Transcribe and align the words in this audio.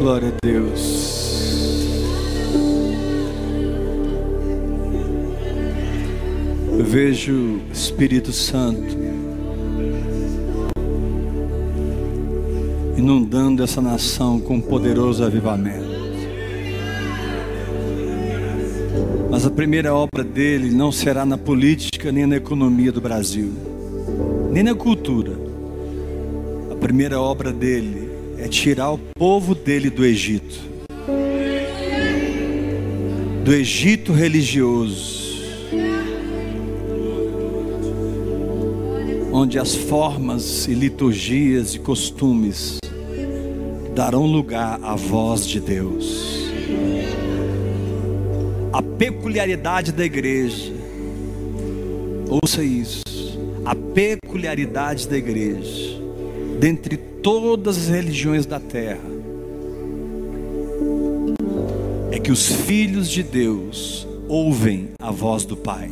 Glória 0.00 0.28
a 0.28 0.32
Deus. 0.42 1.60
Eu 6.72 6.84
vejo 6.86 7.60
Espírito 7.70 8.32
Santo 8.32 8.96
inundando 12.96 13.62
essa 13.62 13.82
nação 13.82 14.40
com 14.40 14.54
um 14.54 14.60
poderoso 14.62 15.22
avivamento. 15.22 15.90
Mas 19.30 19.44
a 19.44 19.50
primeira 19.50 19.94
obra 19.94 20.24
dele 20.24 20.70
não 20.70 20.90
será 20.90 21.26
na 21.26 21.36
política 21.36 22.10
nem 22.10 22.24
na 22.24 22.36
economia 22.36 22.90
do 22.90 23.02
Brasil, 23.02 23.52
nem 24.50 24.62
na 24.62 24.74
cultura. 24.74 25.32
A 26.72 26.74
primeira 26.76 27.20
obra 27.20 27.52
dele 27.52 28.09
é 28.40 28.48
tirar 28.48 28.90
o 28.90 28.98
povo 28.98 29.54
dele 29.54 29.90
do 29.90 30.02
Egito. 30.02 30.58
Do 33.44 33.52
Egito 33.52 34.12
religioso. 34.12 35.20
Onde 39.30 39.58
as 39.58 39.74
formas 39.74 40.66
e 40.66 40.72
liturgias 40.72 41.74
e 41.74 41.78
costumes 41.78 42.78
darão 43.94 44.24
lugar 44.24 44.80
à 44.82 44.96
voz 44.96 45.46
de 45.46 45.60
Deus. 45.60 46.50
A 48.72 48.82
peculiaridade 48.82 49.92
da 49.92 50.04
igreja, 50.04 50.72
ouça 52.42 52.62
isso, 52.62 53.02
a 53.64 53.74
peculiaridade 53.74 55.08
da 55.08 55.16
igreja, 55.16 55.89
dentre 56.60 56.98
todas 56.98 57.78
as 57.78 57.88
religiões 57.88 58.44
da 58.44 58.60
terra, 58.60 59.00
é 62.12 62.18
que 62.18 62.30
os 62.30 62.46
filhos 62.46 63.08
de 63.08 63.22
Deus 63.22 64.06
ouvem 64.28 64.90
a 64.98 65.10
voz 65.10 65.46
do 65.46 65.56
Pai. 65.56 65.90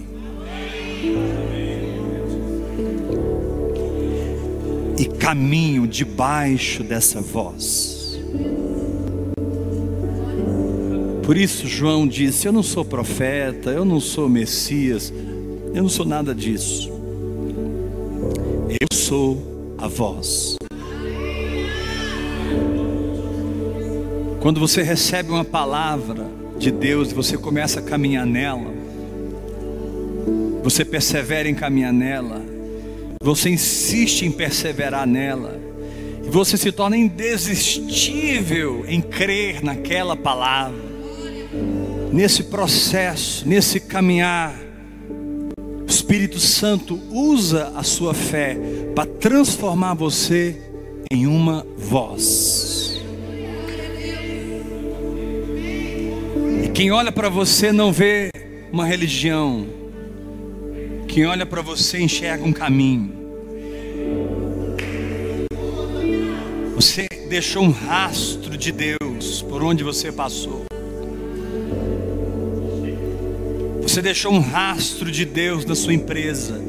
E 4.98 5.06
caminham 5.06 5.86
debaixo 5.86 6.82
dessa 6.82 7.22
voz. 7.22 8.20
Por 11.22 11.36
isso, 11.36 11.66
João 11.66 12.06
disse: 12.06 12.46
Eu 12.46 12.52
não 12.52 12.62
sou 12.62 12.84
profeta, 12.84 13.70
eu 13.70 13.86
não 13.86 14.00
sou 14.00 14.28
Messias, 14.28 15.12
eu 15.72 15.82
não 15.82 15.88
sou 15.88 16.04
nada 16.04 16.34
disso. 16.34 16.90
Eu 18.68 18.96
sou 18.96 19.57
voz. 19.88 20.56
Quando 24.40 24.60
você 24.60 24.82
recebe 24.82 25.30
uma 25.30 25.44
palavra 25.44 26.26
de 26.58 26.70
Deus 26.70 27.10
e 27.10 27.14
você 27.14 27.36
começa 27.36 27.80
a 27.80 27.82
caminhar 27.82 28.24
nela, 28.24 28.72
você 30.62 30.84
persevera 30.84 31.48
em 31.48 31.54
caminhar 31.54 31.92
nela, 31.92 32.42
você 33.22 33.50
insiste 33.50 34.22
em 34.22 34.30
perseverar 34.30 35.06
nela, 35.06 35.60
e 36.24 36.30
você 36.30 36.56
se 36.56 36.70
torna 36.70 36.96
indesistível 36.96 38.84
em 38.86 39.00
crer 39.00 39.62
naquela 39.62 40.14
palavra, 40.14 40.78
nesse 42.12 42.44
processo, 42.44 43.48
nesse 43.48 43.80
caminhar. 43.80 44.67
Espírito 46.08 46.40
Santo 46.40 46.98
usa 47.10 47.70
a 47.76 47.82
sua 47.82 48.14
fé 48.14 48.56
para 48.94 49.04
transformar 49.04 49.92
você 49.92 50.56
em 51.10 51.26
uma 51.26 51.66
voz. 51.76 52.98
Quem 56.72 56.90
olha 56.90 57.12
para 57.12 57.28
você 57.28 57.72
não 57.72 57.92
vê 57.92 58.30
uma 58.72 58.86
religião. 58.86 59.66
Quem 61.06 61.26
olha 61.26 61.44
para 61.44 61.60
você 61.60 62.00
enxerga 62.00 62.42
um 62.42 62.54
caminho. 62.54 63.12
Você 66.74 67.06
deixou 67.28 67.64
um 67.64 67.70
rastro 67.70 68.56
de 68.56 68.72
Deus 68.72 69.42
por 69.42 69.62
onde 69.62 69.84
você 69.84 70.10
passou. 70.10 70.67
Você 73.98 74.02
deixou 74.02 74.32
um 74.32 74.38
rastro 74.38 75.10
de 75.10 75.24
Deus 75.24 75.64
na 75.64 75.74
sua 75.74 75.92
empresa. 75.92 76.62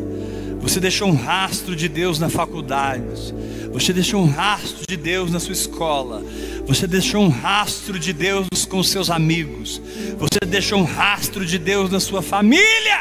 Você 0.62 0.80
deixou 0.80 1.08
um 1.08 1.14
rastro 1.14 1.76
de 1.76 1.88
Deus 1.88 2.18
na 2.18 2.28
faculdade. 2.28 3.36
Você 3.72 3.94
deixou 3.94 4.24
um 4.24 4.28
rastro 4.28 4.84
de 4.88 4.98
Deus 4.98 5.30
na 5.30 5.40
sua 5.40 5.54
escola. 5.54 6.24
Você 6.66 6.88
deixou 6.88 7.22
um 7.22 7.30
rastro 7.30 8.00
de 8.00 8.14
Deus 8.14 8.48
com 8.68 8.82
seus 8.82 9.12
amigos. 9.12 9.80
Você 10.18 10.40
deixou 10.44 10.80
um 10.80 10.84
rastro 10.84 11.46
de 11.46 11.60
Deus 11.60 11.92
na 11.92 12.00
sua 12.00 12.24
família. 12.24 12.98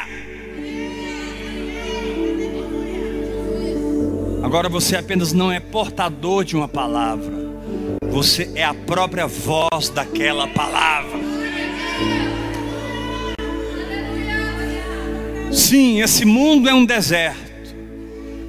Agora 4.43 4.69
você 4.69 4.95
apenas 4.95 5.33
não 5.33 5.51
é 5.51 5.59
portador 5.59 6.43
de 6.43 6.55
uma 6.55 6.67
palavra. 6.67 7.33
Você 8.11 8.51
é 8.53 8.63
a 8.63 8.75
própria 8.75 9.25
voz 9.25 9.89
daquela 9.89 10.47
palavra. 10.47 11.18
Sim, 15.59 15.99
esse 16.01 16.23
mundo 16.23 16.69
é 16.69 16.73
um 16.73 16.85
deserto 16.85 17.37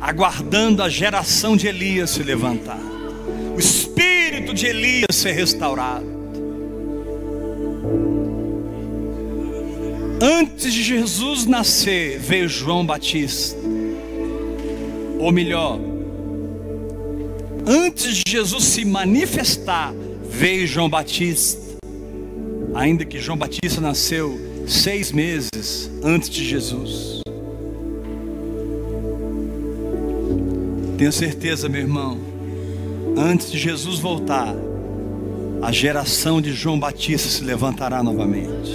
aguardando 0.01 0.81
a 0.81 0.89
geração 0.89 1.57
de 1.57 1.67
Elias 1.67 2.11
se 2.11 2.23
levantar, 2.23 2.81
o 3.55 3.59
espírito 3.59 4.55
de 4.55 4.67
Elias 4.67 5.17
ser 5.17 5.33
restaurado. 5.33 6.07
Antes 10.23 10.73
de 10.73 10.83
Jesus 10.83 11.47
nascer, 11.47 12.19
veio 12.21 12.49
João 12.49 12.87
Batista, 12.87 13.59
ou 15.19 15.33
melhor, 15.33 15.81
antes 17.67 18.19
de 18.19 18.23
Jesus 18.31 18.65
se 18.65 18.85
manifestar, 18.85 19.93
veio 20.31 20.65
João 20.65 20.89
Batista, 20.89 21.61
ainda 22.73 23.05
que 23.05 23.19
João 23.19 23.37
Batista 23.37 23.81
nasceu 23.81 24.50
seis 24.71 25.11
meses 25.11 25.91
antes 26.03 26.31
de 26.31 26.45
Jesus. 26.45 27.21
Tenho 30.97 31.13
certeza, 31.13 31.69
meu 31.69 31.81
irmão, 31.81 32.21
antes 33.17 33.51
de 33.51 33.59
Jesus 33.59 33.99
voltar, 33.99 34.55
a 35.63 35.73
geração 35.73 36.41
de 36.41 36.53
João 36.53 36.79
Batista 36.79 37.29
se 37.29 37.43
levantará 37.43 38.03
novamente. 38.03 38.71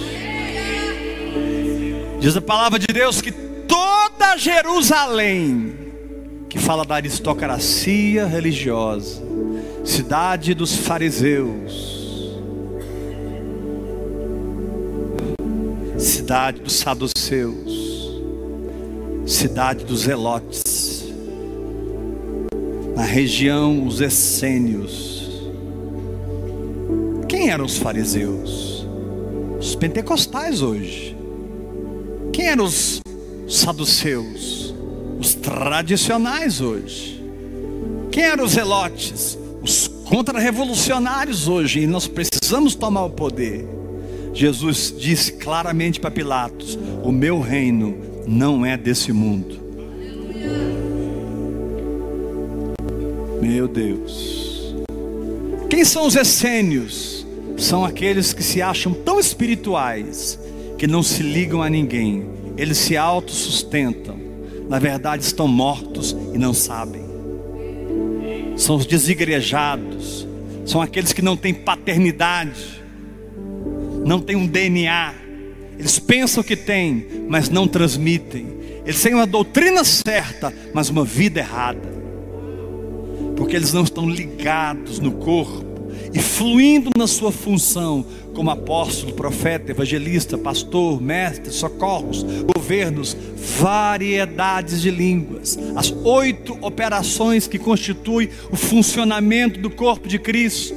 Diz 2.20 2.36
a 2.36 2.40
palavra 2.40 2.78
de 2.78 2.86
Deus 2.88 3.20
que 3.20 3.32
toda 3.32 4.36
Jerusalém, 4.36 5.74
que 6.48 6.58
fala 6.58 6.84
da 6.84 6.96
aristocracia 6.96 8.26
religiosa, 8.26 9.22
cidade 9.84 10.52
dos 10.52 10.74
fariseus, 10.74 11.95
cidade 16.26 16.60
dos 16.60 16.72
saduceus, 16.72 18.10
cidade 19.24 19.84
dos 19.84 20.00
zelotes, 20.00 21.04
na 22.96 23.04
região 23.04 23.86
os 23.86 24.00
essênios. 24.00 25.30
Quem 27.28 27.50
eram 27.50 27.64
os 27.64 27.78
fariseus? 27.78 28.84
Os 29.60 29.76
pentecostais 29.76 30.62
hoje. 30.62 31.16
Quem 32.32 32.48
eram 32.48 32.64
os 32.64 33.00
saduceus? 33.48 34.74
Os 35.20 35.32
tradicionais 35.32 36.60
hoje. 36.60 37.22
Quem 38.10 38.24
eram 38.24 38.46
os 38.46 38.50
zelotes? 38.50 39.38
Os 39.62 39.86
contra-revolucionários 39.86 41.46
hoje. 41.46 41.82
E 41.82 41.86
nós 41.86 42.08
precisamos 42.08 42.74
tomar 42.74 43.04
o 43.04 43.10
poder. 43.10 43.75
Jesus 44.36 44.94
disse 44.96 45.32
claramente 45.32 45.98
para 45.98 46.10
Pilatos: 46.10 46.78
O 47.02 47.10
meu 47.10 47.40
reino 47.40 47.96
não 48.26 48.66
é 48.66 48.76
desse 48.76 49.10
mundo. 49.10 49.58
Meu 53.40 53.66
Deus. 53.66 54.74
Quem 55.70 55.86
são 55.86 56.06
os 56.06 56.16
essênios? 56.16 57.26
São 57.56 57.82
aqueles 57.82 58.34
que 58.34 58.42
se 58.42 58.60
acham 58.60 58.92
tão 58.92 59.18
espirituais 59.18 60.38
que 60.76 60.86
não 60.86 61.02
se 61.02 61.22
ligam 61.22 61.62
a 61.62 61.70
ninguém. 61.70 62.28
Eles 62.58 62.76
se 62.76 62.94
autossustentam. 62.94 64.18
Na 64.68 64.78
verdade, 64.78 65.22
estão 65.22 65.48
mortos 65.48 66.14
e 66.34 66.36
não 66.36 66.52
sabem. 66.52 67.02
São 68.54 68.76
os 68.76 68.84
desigrejados. 68.84 70.28
São 70.66 70.82
aqueles 70.82 71.14
que 71.14 71.22
não 71.22 71.38
têm 71.38 71.54
paternidade. 71.54 72.84
Não 74.06 74.20
têm 74.20 74.36
um 74.36 74.46
DNA. 74.46 75.12
Eles 75.78 75.98
pensam 75.98 76.42
que 76.42 76.56
têm, 76.56 77.06
mas 77.28 77.50
não 77.50 77.68
transmitem. 77.68 78.46
Eles 78.86 79.02
têm 79.02 79.12
uma 79.12 79.26
doutrina 79.26 79.84
certa, 79.84 80.54
mas 80.72 80.88
uma 80.88 81.04
vida 81.04 81.40
errada 81.40 81.96
porque 83.36 83.54
eles 83.54 83.72
não 83.72 83.84
estão 83.84 84.08
ligados 84.08 84.98
no 84.98 85.12
corpo, 85.12 85.64
e 86.12 86.18
fluindo 86.18 86.90
na 86.96 87.06
sua 87.06 87.30
função 87.30 88.04
como 88.34 88.50
apóstolo, 88.50 89.12
profeta, 89.12 89.70
evangelista, 89.70 90.36
pastor, 90.36 91.00
mestre, 91.00 91.52
socorros, 91.52 92.24
governos, 92.54 93.16
variedades 93.58 94.80
de 94.80 94.90
línguas, 94.90 95.58
as 95.74 95.90
oito 96.04 96.56
operações 96.60 97.46
que 97.46 97.58
constituem 97.58 98.28
o 98.50 98.56
funcionamento 98.56 99.60
do 99.60 99.70
corpo 99.70 100.08
de 100.08 100.18
Cristo, 100.18 100.74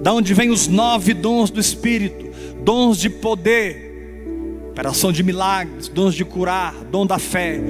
da 0.00 0.12
onde 0.12 0.32
vem 0.32 0.50
os 0.50 0.66
nove 0.66 1.12
dons 1.12 1.50
do 1.50 1.60
Espírito, 1.60 2.30
dons 2.64 2.98
de 2.98 3.10
poder, 3.10 3.90
operação 4.70 5.12
de 5.12 5.22
milagres, 5.22 5.88
dons 5.88 6.14
de 6.14 6.24
curar, 6.24 6.74
dom 6.90 7.04
da 7.06 7.18
fé, 7.18 7.60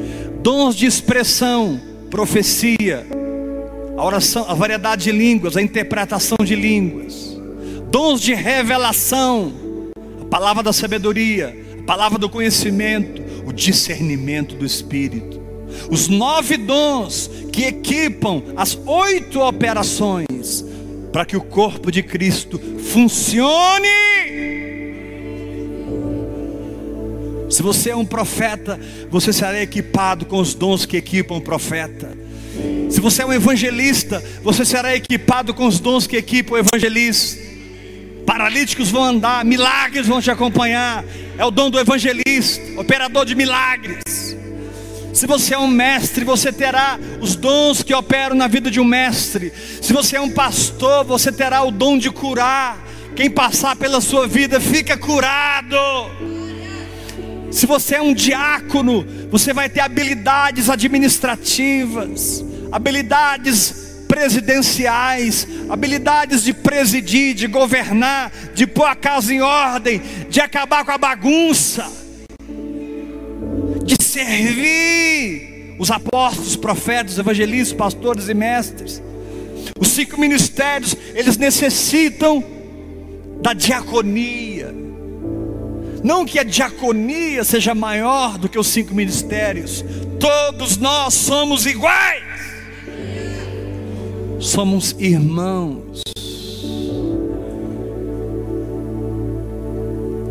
dons 0.41 0.77
de 0.77 0.87
expressão, 0.87 1.81
profecia, 2.09 3.07
a 3.97 4.05
oração, 4.05 4.47
a 4.49 4.55
variedade 4.55 5.05
de 5.05 5.13
línguas, 5.13 5.57
a 5.57 5.63
interpretação 5.63 6.39
de 6.43 6.55
línguas, 6.55 7.37
dons 7.91 8.21
de 8.21 8.33
revelação, 8.33 9.53
a 10.23 10.25
palavra 10.27 10.63
da 10.63 10.73
sabedoria, 10.73 11.57
a 11.81 11.83
palavra 11.83 12.19
do 12.19 12.29
conhecimento, 12.29 13.23
o 13.45 13.53
discernimento 13.53 14.55
do 14.55 14.65
Espírito. 14.65 15.41
Os 15.91 16.09
nove 16.09 16.57
dons 16.57 17.31
que 17.53 17.65
equipam 17.65 18.43
as 18.57 18.79
oito 18.87 19.41
operações 19.41 20.65
para 21.13 21.25
que 21.25 21.37
o 21.37 21.41
corpo 21.41 21.91
de 21.91 22.03
Cristo 22.03 22.59
funcione. 22.93 23.89
Se 27.51 27.63
você 27.63 27.91
é 27.91 27.97
um 27.97 28.05
profeta, 28.05 28.79
você 29.11 29.33
será 29.33 29.61
equipado 29.61 30.25
com 30.25 30.39
os 30.39 30.55
dons 30.55 30.87
que 30.87 30.97
equipam 30.97 31.37
o 31.37 31.41
profeta. 31.41 32.17
Se 32.89 33.01
você 33.01 33.23
é 33.23 33.27
um 33.27 33.33
evangelista, 33.33 34.23
você 34.43 34.65
será 34.65 34.95
equipado 34.95 35.53
com 35.53 35.67
os 35.67 35.81
dons 35.81 36.07
que 36.07 36.17
equipam 36.17 36.55
o 36.55 36.59
evangelista. 36.59 37.41
Paralíticos 38.25 38.91
vão 38.91 39.03
andar, 39.03 39.45
milagres 39.45 40.07
vão 40.07 40.21
te 40.21 40.31
acompanhar. 40.31 41.05
É 41.37 41.45
o 41.45 41.51
dom 41.51 41.71
do 41.71 41.79
evangelista, 41.79 42.81
operador 42.81 43.25
de 43.25 43.35
milagres. 43.35 44.30
Se 45.21 45.27
você 45.27 45.53
é 45.53 45.59
um 45.59 45.67
mestre, 45.67 46.25
você 46.25 46.51
terá 46.51 46.99
os 47.21 47.37
dons 47.37 47.83
que 47.83 47.93
operam 47.93 48.35
na 48.35 48.49
vida 48.49 48.71
de 48.71 48.81
um 48.81 48.85
mestre. 48.87 49.53
Se 49.83 49.93
você 49.93 50.17
é 50.17 50.21
um 50.23 50.31
pastor, 50.31 51.05
você 51.05 51.31
terá 51.31 51.63
o 51.63 51.71
dom 51.71 51.99
de 51.99 52.11
curar. 52.11 52.83
Quem 53.15 53.29
passar 53.29 53.77
pela 53.77 54.01
sua 54.01 54.27
vida 54.27 54.59
fica 54.59 54.97
curado. 54.97 55.77
Se 57.51 57.67
você 57.67 57.97
é 57.97 58.01
um 58.01 58.15
diácono, 58.15 59.07
você 59.31 59.53
vai 59.53 59.69
ter 59.69 59.81
habilidades 59.81 60.71
administrativas, 60.71 62.43
habilidades 62.73 63.75
presidenciais, 64.09 65.47
habilidades 65.69 66.43
de 66.43 66.55
presidir, 66.55 67.35
de 67.35 67.47
governar, 67.47 68.33
de 68.55 68.67
pôr 68.67 68.87
a 68.87 68.97
casa 68.97 69.35
em 69.35 69.43
ordem, 69.43 70.01
de 70.31 70.41
acabar 70.41 70.83
com 70.83 70.93
a 70.93 70.97
bagunça, 70.99 72.01
servir 74.11 75.77
os 75.79 75.91
apóstolos, 75.91 76.57
profetas, 76.57 77.19
evangelistas, 77.19 77.73
pastores 77.77 78.29
e 78.29 78.35
mestres. 78.35 79.03
Os 79.79 79.89
cinco 79.89 80.21
ministérios, 80.21 80.97
eles 81.15 81.37
necessitam 81.37 82.45
da 83.41 83.53
diaconia. 83.53 84.75
Não 86.03 86.25
que 86.25 86.39
a 86.39 86.43
diaconia 86.43 87.45
seja 87.45 87.75
maior 87.75 88.37
do 88.37 88.49
que 88.49 88.59
os 88.59 88.67
cinco 88.67 88.95
ministérios, 88.95 89.85
todos 90.19 90.77
nós 90.77 91.15
somos 91.15 91.67
iguais, 91.67 92.25
somos 94.39 94.95
irmãos. 94.99 96.03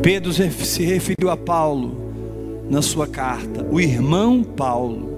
Pedro 0.02 0.31
se 0.34 0.84
referiu 0.84 1.30
a 1.30 1.38
Paulo 1.38 2.08
na 2.69 2.81
sua 2.81 3.07
carta, 3.07 3.66
o 3.71 3.80
irmão 3.80 4.44
Paulo. 4.44 5.10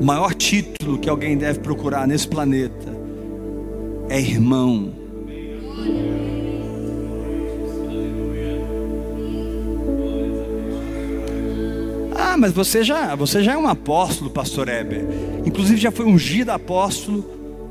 O 0.00 0.04
maior 0.04 0.34
título 0.34 0.98
que 0.98 1.08
alguém 1.08 1.38
deve 1.38 1.60
procurar 1.60 2.06
nesse 2.06 2.26
planeta 2.26 2.92
é 4.08 4.20
irmão. 4.20 4.92
Ah, 12.16 12.36
mas 12.36 12.52
você 12.52 12.82
já, 12.82 13.14
você 13.14 13.42
já 13.42 13.52
é 13.52 13.56
um 13.56 13.68
apóstolo, 13.68 14.28
pastor 14.28 14.68
Heber. 14.68 15.06
Inclusive 15.46 15.80
já 15.80 15.92
foi 15.92 16.04
ungido 16.04 16.50
apóstolo 16.50 17.22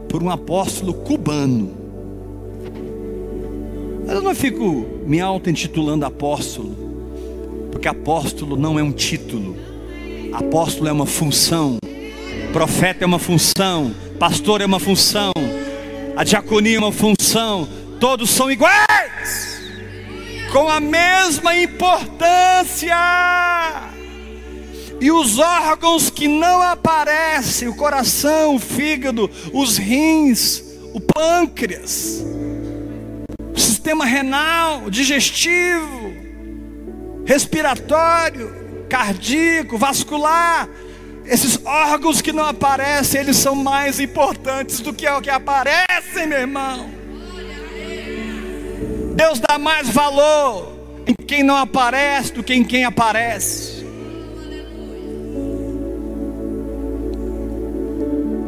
por 0.08 0.24
um 0.24 0.30
apóstolo 0.30 0.94
cubano. 0.94 1.72
Mas 4.06 4.16
eu 4.16 4.22
não 4.22 4.34
fico 4.34 4.86
me 5.06 5.20
auto-intitulando 5.20 6.06
apóstolo, 6.06 6.83
porque 7.74 7.88
apóstolo 7.88 8.56
não 8.56 8.78
é 8.78 8.84
um 8.84 8.92
título, 8.92 9.58
apóstolo 10.32 10.88
é 10.88 10.92
uma 10.92 11.08
função, 11.08 11.80
profeta 12.54 13.04
é 13.04 13.08
uma 13.08 13.18
função, 13.18 13.94
pastor 14.20 14.62
é 14.62 14.66
uma 14.66 14.80
função, 14.80 15.34
a 16.16 16.24
diaconia 16.24 16.78
é 16.78 16.80
uma 16.80 16.92
função, 16.92 17.68
todos 18.00 18.30
são 18.30 18.52
iguais, 18.52 19.60
com 20.52 20.70
a 20.70 20.80
mesma 20.80 21.56
importância. 21.58 22.96
E 25.02 25.12
os 25.12 25.40
órgãos 25.40 26.12
que 26.12 26.28
não 26.28 26.62
aparecem, 26.62 27.68
o 27.68 27.76
coração, 27.76 28.56
o 28.56 28.60
fígado, 28.60 29.30
os 29.52 29.78
rins, 29.78 30.64
o 30.94 31.02
pâncreas, 31.02 32.24
o 33.54 33.60
sistema 33.60 34.06
renal, 34.06 34.90
digestivo, 34.92 36.03
respiratório, 37.26 38.86
cardíaco, 38.90 39.78
vascular, 39.78 40.70
esses 41.26 41.60
órgãos 41.66 42.22
que 42.22 42.34
não 42.34 42.46
aparecem, 42.46 43.22
eles 43.22 43.38
são 43.38 43.56
mais 43.56 44.00
importantes 44.00 44.82
do 44.82 44.94
que 44.94 45.08
o 45.08 45.22
que 45.22 45.30
aparecem, 45.30 46.28
meu 46.28 46.40
irmão. 46.40 46.90
Deus 49.16 49.40
dá 49.40 49.58
mais 49.58 49.90
valor 49.90 50.74
em 51.08 51.14
quem 51.26 51.44
não 51.44 51.56
aparece 51.56 52.34
do 52.34 52.44
que 52.44 52.54
em 52.54 52.64
quem 52.64 52.84
aparece. 52.84 53.84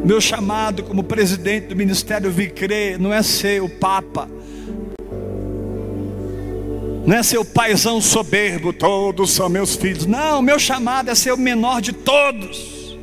Meu 0.04 0.20
chamado 0.20 0.84
como 0.84 1.02
presidente 1.02 1.66
do 1.68 1.76
Ministério 1.76 2.30
Vicre 2.30 2.96
não 2.98 3.12
é 3.12 3.22
ser 3.22 3.60
o 3.60 3.68
Papa, 3.68 4.28
não 7.06 7.16
é 7.16 7.22
ser 7.22 7.38
o 7.38 7.44
paizão 7.44 8.00
soberbo, 8.00 8.72
todos 8.72 9.30
são 9.30 9.48
meus 9.48 9.76
filhos. 9.76 10.06
Não, 10.06 10.42
meu 10.42 10.58
chamado 10.58 11.10
é 11.10 11.14
ser 11.14 11.32
o 11.32 11.36
menor 11.36 11.80
de 11.80 11.92
todos. 11.92 12.98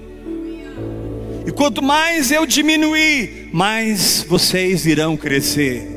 E 1.45 1.51
quanto 1.51 1.81
mais 1.81 2.31
eu 2.31 2.45
diminuir, 2.45 3.49
mais 3.53 4.25
vocês 4.27 4.85
irão 4.85 5.15
crescer. 5.15 5.89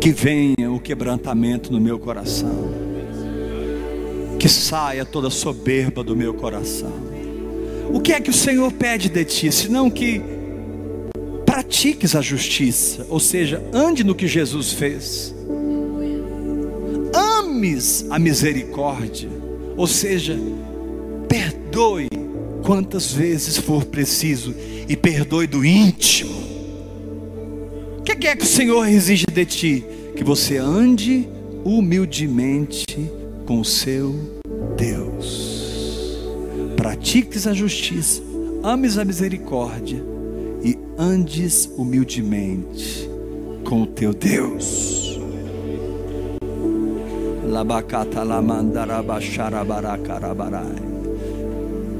Que 0.00 0.10
venha 0.10 0.70
o 0.70 0.80
quebrantamento 0.80 1.72
no 1.72 1.80
meu 1.80 1.98
coração 1.98 2.82
que 4.42 4.48
saia 4.48 5.04
toda 5.04 5.30
soberba 5.30 6.02
do 6.02 6.16
meu 6.16 6.34
coração. 6.34 6.92
O 7.92 8.00
que 8.00 8.12
é 8.12 8.20
que 8.20 8.28
o 8.28 8.32
Senhor 8.32 8.72
pede 8.72 9.08
de 9.08 9.24
ti, 9.24 9.52
senão 9.52 9.88
que 9.88 10.20
pratiques 11.52 12.16
a 12.16 12.22
justiça, 12.22 13.06
ou 13.10 13.20
seja, 13.20 13.62
ande 13.74 14.02
no 14.02 14.14
que 14.14 14.26
Jesus 14.26 14.72
fez. 14.72 15.34
Ames 17.14 18.06
a 18.08 18.18
misericórdia, 18.18 19.28
ou 19.76 19.86
seja, 19.86 20.34
perdoe 21.28 22.08
quantas 22.62 23.12
vezes 23.12 23.58
for 23.58 23.84
preciso 23.84 24.54
e 24.88 24.96
perdoe 24.96 25.46
do 25.46 25.62
íntimo. 25.62 26.32
O 27.98 28.02
que 28.02 28.26
é 28.26 28.34
que 28.34 28.44
o 28.44 28.48
Senhor 28.48 28.88
exige 28.88 29.26
de 29.30 29.44
ti? 29.44 29.84
Que 30.16 30.24
você 30.24 30.56
ande 30.56 31.28
humildemente 31.66 32.86
com 33.44 33.60
o 33.60 33.64
seu 33.64 34.14
Deus. 34.74 36.16
Pratiques 36.76 37.46
a 37.46 37.52
justiça, 37.52 38.22
ames 38.62 38.96
a 38.96 39.04
misericórdia 39.04 40.11
e 40.64 40.78
andes 40.98 41.70
humildemente 41.76 43.08
com 43.64 43.82
o 43.82 43.86
teu 43.86 44.12
Deus. 44.12 45.18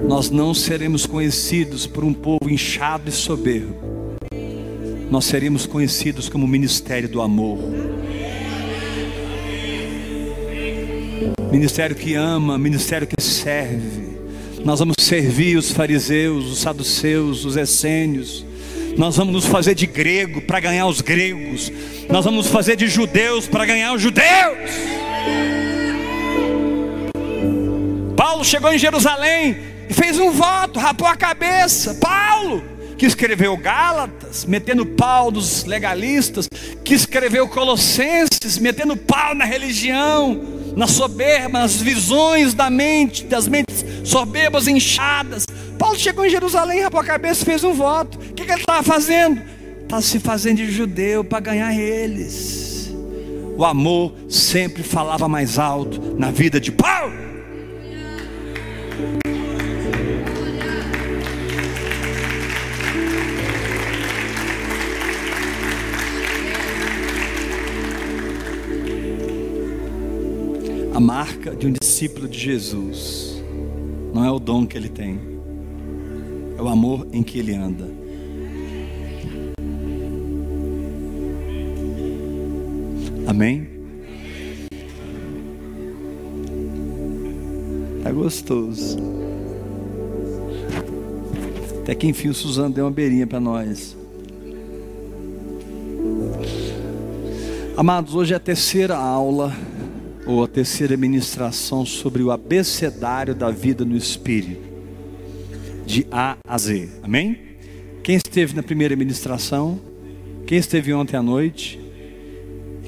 Nós 0.07 0.31
não 0.31 0.55
seremos 0.55 1.07
conhecidos 1.07 1.87
por 1.87 2.05
um 2.05 2.13
povo 2.13 2.49
inchado 2.49 3.09
e 3.09 3.13
soberbo. 3.13 3.77
Nós 5.11 5.25
seremos 5.25 5.67
conhecidos 5.67 6.29
como 6.29 6.47
ministério 6.47 7.09
do 7.09 7.21
amor. 7.21 7.59
Ministério 11.51 11.95
que 11.95 12.15
ama, 12.15 12.57
ministério 12.57 13.07
que 13.07 13.23
serve, 13.23 14.13
Nós 14.65 14.79
vamos 14.79 14.95
servir 15.01 15.57
os 15.57 15.73
fariseus, 15.73 16.53
os 16.53 16.59
saduceus, 16.59 17.45
os 17.45 17.57
essênios. 17.57 18.45
Nós 18.97 19.17
vamos 19.17 19.33
nos 19.33 19.47
fazer 19.47 19.75
de 19.75 19.87
grego 19.87 20.43
para 20.43 20.61
ganhar 20.61 20.87
os 20.87 21.01
gregos. 21.01 21.73
Nós 22.09 22.25
vamos 22.25 22.45
nos 22.45 22.53
fazer 22.53 22.77
de 22.77 22.89
judeus 22.89 23.47
para 23.47 23.65
ganhar 23.65 23.95
os 23.95 24.03
judeus. 24.03 24.23
Paulo 28.17 28.45
chegou 28.45 28.73
em 28.73 28.79
Jerusalém 28.79 29.57
e 29.89 29.95
fez 29.95 30.19
um 30.19 30.31
voto, 30.31 30.79
rapou 30.79 31.09
a 31.09 31.17
cabeça. 31.17 31.95
Paulo, 31.95 32.63
que 32.97 33.07
escreveu 33.07 33.57
Gálatas, 33.57 34.45
metendo 34.45 34.87
pau 34.87 35.31
dos 35.31 35.65
legalistas, 35.65 36.49
que 36.85 36.95
escreveu 36.95 37.49
Colossenses, 37.49 38.59
metendo 38.59 38.97
pau 38.97 39.35
na 39.35 39.45
religião, 39.45 40.41
na 40.77 40.87
soberba, 40.87 41.61
nas 41.61 41.81
visões 41.81 42.55
da 42.55 42.71
mente, 42.71 43.25
das 43.25 43.49
mentes 43.49 43.85
soberbas 44.05 44.69
inchadas. 44.69 45.45
Paulo 45.79 45.99
chegou 45.99 46.25
em 46.25 46.31
Jerusalém, 46.31 46.83
rapou 46.83 47.01
a 47.01 47.05
cabeça 47.05 47.43
e 47.43 47.47
fez 47.47 47.65
um 47.65 47.73
voto. 47.73 48.19
O 48.19 48.35
que, 48.35 48.45
que 48.45 48.53
ele 48.53 48.61
estava 48.61 48.83
fazendo? 48.83 49.43
Estava 49.83 50.03
se 50.03 50.19
fazendo 50.19 50.57
de 50.57 50.71
judeu 50.71 51.23
para 51.23 51.41
ganhar 51.41 51.75
eles. 51.75 52.95
O 53.57 53.65
amor 53.65 54.15
sempre 54.29 54.83
falava 54.83 55.29
mais 55.29 55.59
alto 55.59 56.17
na 56.19 56.31
vida 56.31 56.61
de 56.61 56.73
Paulo. 56.73 57.13
A 70.95 71.01
marca 71.01 71.55
de 71.55 71.67
um 71.67 71.73
discípulo 71.73 72.29
de 72.29 72.39
Jesus 72.39 73.43
não 74.13 74.25
é 74.25 74.31
o 74.31 74.39
dom 74.39 74.67
que 74.67 74.77
ele 74.77 74.89
tem, 74.89 75.32
é 76.63 76.65
o 76.65 76.69
amor 76.69 77.07
em 77.13 77.23
que 77.23 77.39
ele 77.41 77.55
anda. 77.55 77.89
Amém? 83.27 83.69
Tá 88.05 88.13
gostoso. 88.13 88.99
Até 91.83 91.97
que 91.97 92.07
enfim 92.07 92.29
o 92.29 92.35
Suzano 92.35 92.73
deu 92.73 92.85
uma 92.85 92.91
beirinha 92.93 93.27
para 93.27 93.41
nós. 93.41 93.97
Amados, 97.77 98.15
hoje 98.15 98.35
é 98.35 98.37
a 98.37 98.41
terceira 98.41 98.97
aula 98.97 99.53
ou 100.25 100.45
a 100.45 100.47
terceira 100.47 100.97
ministração 100.97 101.85
sobre 101.85 102.23
o 102.23 102.31
abecedário 102.31 103.35
da 103.35 103.51
vida 103.51 103.85
no 103.85 103.97
Espírito, 103.97 104.72
de 105.87 106.07
A 106.11 106.37
a 106.47 106.59
Z, 106.59 106.89
amém? 107.03 107.39
Quem 108.03 108.17
esteve 108.17 108.55
na 108.55 108.63
primeira 108.63 108.97
ministração? 108.97 109.81
Quem 110.47 110.59
esteve 110.59 110.93
ontem 110.93 111.17
à 111.17 111.23
noite? 111.23 111.81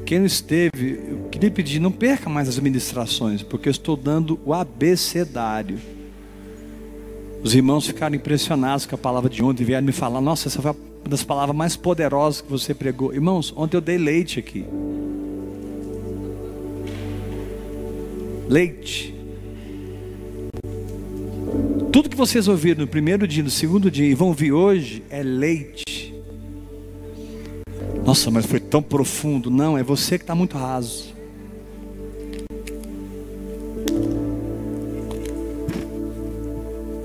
Quem 0.04 0.18
não 0.18 0.26
esteve, 0.26 1.00
eu 1.08 1.28
queria 1.30 1.50
pedir, 1.50 1.80
não 1.80 1.90
perca 1.90 2.28
mais 2.28 2.48
as 2.48 2.58
ministrações, 2.58 3.42
porque 3.42 3.68
eu 3.68 3.72
estou 3.72 3.96
dando 3.96 4.38
o 4.44 4.52
abecedário. 4.52 5.78
Os 7.42 7.54
irmãos 7.54 7.86
ficaram 7.86 8.14
impressionados 8.14 8.86
com 8.86 8.94
a 8.94 8.98
palavra 8.98 9.30
de 9.30 9.42
ontem, 9.42 9.64
vieram 9.64 9.86
me 9.86 9.92
falar: 9.92 10.20
Nossa, 10.20 10.48
essa 10.48 10.60
foi 10.60 10.70
uma 10.72 11.08
das 11.08 11.22
palavras 11.22 11.56
mais 11.56 11.76
poderosas 11.76 12.40
que 12.40 12.50
você 12.50 12.74
pregou. 12.74 13.14
Irmãos, 13.14 13.52
ontem 13.56 13.76
eu 13.76 13.80
dei 13.80 13.98
leite 13.98 14.38
aqui. 14.38 14.64
leite. 18.48 19.13
Tudo 21.94 22.10
que 22.10 22.16
vocês 22.16 22.48
ouviram 22.48 22.80
no 22.80 22.88
primeiro 22.88 23.24
dia, 23.24 23.44
no 23.44 23.48
segundo 23.48 23.88
dia 23.88 24.04
e 24.04 24.14
vão 24.14 24.26
ouvir 24.26 24.50
hoje 24.50 25.04
é 25.08 25.22
leite. 25.22 26.12
Nossa, 28.04 28.32
mas 28.32 28.44
foi 28.44 28.58
tão 28.58 28.82
profundo. 28.82 29.48
Não, 29.48 29.78
é 29.78 29.82
você 29.84 30.18
que 30.18 30.24
está 30.24 30.34
muito 30.34 30.58
raso. 30.58 31.14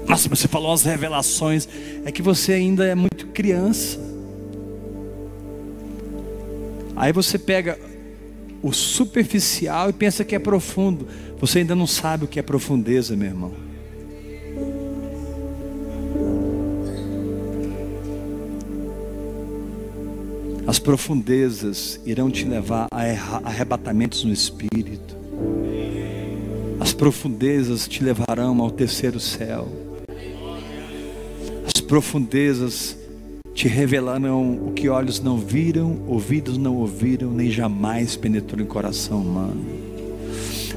Nossa, 0.08 0.28
mas 0.28 0.40
você 0.40 0.48
falou 0.48 0.74
as 0.74 0.82
revelações. 0.82 1.70
É 2.04 2.12
que 2.12 2.24
você 2.24 2.54
ainda 2.54 2.84
é 2.84 2.96
muito 2.96 3.28
criança. 3.28 4.00
Aí 6.96 7.14
você 7.14 7.38
pega 7.38 7.78
o 8.64 8.74
superficial 8.74 9.92
e 9.92 9.94
pensa 9.94 10.26
que 10.26 10.34
é 10.34 10.40
profundo. 10.40 11.08
Você 11.40 11.60
ainda 11.60 11.76
não 11.76 11.86
sabe 11.86 12.26
o 12.26 12.28
que 12.28 12.40
é 12.40 12.42
profundeza, 12.42 13.16
meu 13.16 13.28
irmão. 13.28 13.69
As 20.70 20.78
profundezas 20.78 22.00
irão 22.06 22.30
te 22.30 22.46
levar 22.46 22.86
a 22.92 23.02
arrebatamentos 23.44 24.24
no 24.24 24.32
espírito. 24.32 25.16
As 26.80 26.94
profundezas 26.94 27.88
te 27.88 28.04
levarão 28.04 28.62
ao 28.62 28.70
terceiro 28.70 29.20
céu. 29.20 29.68
As 31.66 31.82
profundezas 31.82 32.96
te 33.52 33.68
revelarão 33.68 34.68
o 34.68 34.72
que 34.72 34.88
olhos 34.90 35.20
não 35.20 35.40
viram, 35.40 36.04
ouvidos 36.06 36.56
não 36.56 36.76
ouviram, 36.76 37.32
nem 37.32 37.50
jamais 37.50 38.16
penetrou 38.16 38.62
em 38.62 38.68
coração 38.68 39.24
humano. 39.24 39.66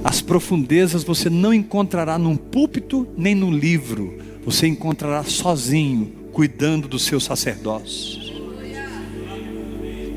As 0.02 0.22
profundezas 0.22 1.04
você 1.04 1.28
não 1.28 1.52
encontrará 1.52 2.16
num 2.16 2.34
púlpito 2.34 3.06
nem 3.14 3.34
num 3.34 3.52
livro, 3.52 4.16
você 4.42 4.66
encontrará 4.66 5.22
sozinho, 5.22 6.10
cuidando 6.32 6.88
do 6.88 6.98
seu 6.98 7.20
sacerdócio. 7.20 8.21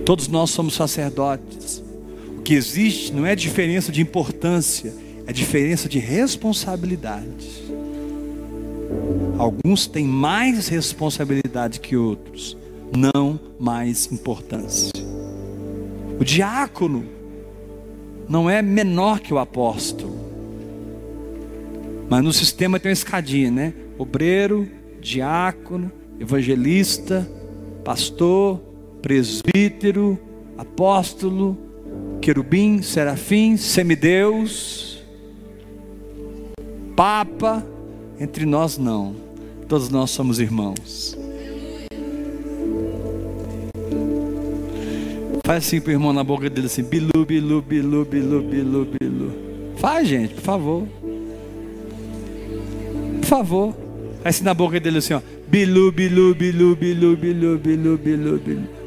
Todos 0.05 0.27
nós 0.27 0.51
somos 0.51 0.75
sacerdotes. 0.75 1.83
O 2.37 2.41
que 2.43 2.53
existe 2.53 3.11
não 3.11 3.25
é 3.25 3.35
diferença 3.35 3.91
de 3.91 4.01
importância, 4.01 4.93
é 5.25 5.33
diferença 5.33 5.89
de 5.89 5.97
responsabilidade. 5.97 7.65
Alguns 9.37 9.87
têm 9.87 10.05
mais 10.05 10.67
responsabilidade 10.67 11.79
que 11.79 11.97
outros, 11.97 12.55
não 12.95 13.39
mais 13.59 14.11
importância. 14.11 14.91
O 16.19 16.23
diácono 16.23 17.03
não 18.29 18.47
é 18.47 18.61
menor 18.61 19.19
que 19.19 19.33
o 19.33 19.39
apóstolo. 19.39 20.15
Mas 22.07 22.23
no 22.23 22.31
sistema 22.31 22.79
tem 22.79 22.91
uma 22.91 22.93
escadinha, 22.93 23.49
né? 23.49 23.73
Obreiro, 23.97 24.69
diácono, 25.01 25.91
evangelista, 26.19 27.27
pastor, 27.83 28.61
presbítero, 29.05 30.17
apóstolo, 30.57 31.55
querubim, 32.19 32.81
serafim, 32.81 33.55
semideus, 33.55 34.97
papa, 36.95 37.63
entre 38.19 38.47
nós 38.47 38.79
não. 38.79 39.15
Todos 39.69 39.89
nós 39.89 40.09
somos 40.09 40.39
irmãos. 40.39 41.15
Faz 45.45 45.63
assim 45.63 45.79
pro 45.79 45.91
irmão 45.91 46.11
na 46.11 46.23
boca 46.23 46.49
dele 46.49 46.65
assim, 46.65 46.81
bilu, 46.81 47.23
bilu, 47.27 47.61
bilu, 47.61 48.05
bilu, 48.05 48.41
bilu, 48.41 48.87
bilu. 48.99 49.31
Faz, 49.77 50.07
gente, 50.07 50.33
por 50.33 50.41
favor. 50.41 50.87
Por 53.19 53.25
favor. 53.27 53.73
Faz 54.23 54.37
assim 54.37 54.43
na 54.43 54.55
boca 54.55 54.79
dele 54.79 54.97
assim, 54.97 55.13
ó. 55.13 55.21
Bilu, 55.47 55.91
bilu, 55.91 56.33
bilu, 56.33 56.75
bilu, 56.75 57.15
bilu, 57.15 57.57
bilu, 57.59 57.97
bilu, 57.99 58.39
bilu. 58.39 58.84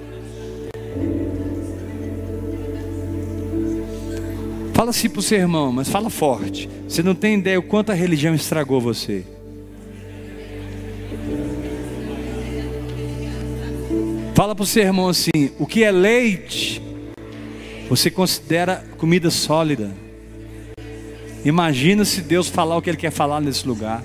Fala 4.79 4.91
assim 4.91 5.09
pro 5.09 5.21
seu 5.21 5.39
irmão, 5.39 5.73
mas 5.73 5.89
fala 5.89 6.09
forte. 6.09 6.69
Você 6.89 7.03
não 7.03 7.15
tem 7.15 7.39
ideia 7.39 7.59
o 7.59 7.63
quanto 7.63 7.91
a 7.91 7.95
religião 7.95 8.35
estragou 8.35 8.81
você. 8.81 9.25
Fala 14.37 14.55
para 14.55 14.63
o 14.63 14.67
seu 14.67 14.85
irmão 14.85 15.09
assim: 15.09 15.51
o 15.59 15.67
que 15.67 15.83
é 15.83 15.91
leite, 15.91 16.81
você 17.89 18.09
considera 18.09 18.85
comida 18.97 19.31
sólida. 19.33 19.91
Imagina 21.45 22.05
se 22.05 22.21
Deus 22.21 22.49
falar 22.49 22.77
o 22.77 22.81
que 22.81 22.89
Ele 22.89 22.97
quer 22.97 23.11
falar 23.11 23.41
nesse 23.41 23.67
lugar. 23.67 24.05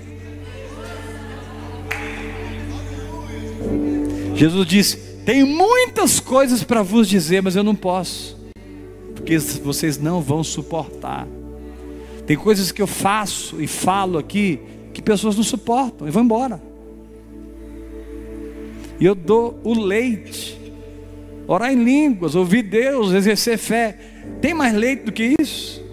Jesus 4.34 4.66
disse: 4.66 5.03
Tenho 5.26 5.48
muitas 5.48 6.20
coisas 6.20 6.64
para 6.64 6.84
vos 6.84 7.08
dizer, 7.08 7.42
mas 7.42 7.56
eu 7.56 7.64
não 7.64 7.76
posso, 7.76 8.38
porque 9.16 9.38
vocês 9.38 9.98
não 9.98 10.22
vão 10.22 10.44
suportar. 10.44 11.26
Tem 12.28 12.36
coisas 12.36 12.72
que 12.72 12.82
eu 12.82 12.88
faço 12.88 13.62
e 13.62 13.68
falo 13.68 14.18
aqui 14.18 14.60
que 14.94 15.02
pessoas 15.02 15.36
não 15.36 15.44
suportam 15.44 16.08
e 16.08 16.12
vão 16.12 16.24
embora. 16.24 16.62
E 19.00 19.06
eu 19.06 19.16
dou 19.16 19.60
o 19.64 19.74
leite. 19.74 20.60
Orar 21.48 21.74
em 21.74 21.84
línguas, 21.84 22.36
ouvir 22.36 22.64
Deus, 22.64 23.12
exercer 23.14 23.58
fé. 23.58 23.98
Tem 24.42 24.54
mais 24.54 24.74
leite 24.74 25.04
do 25.04 25.12
que 25.12 25.36
isso? 25.40 25.84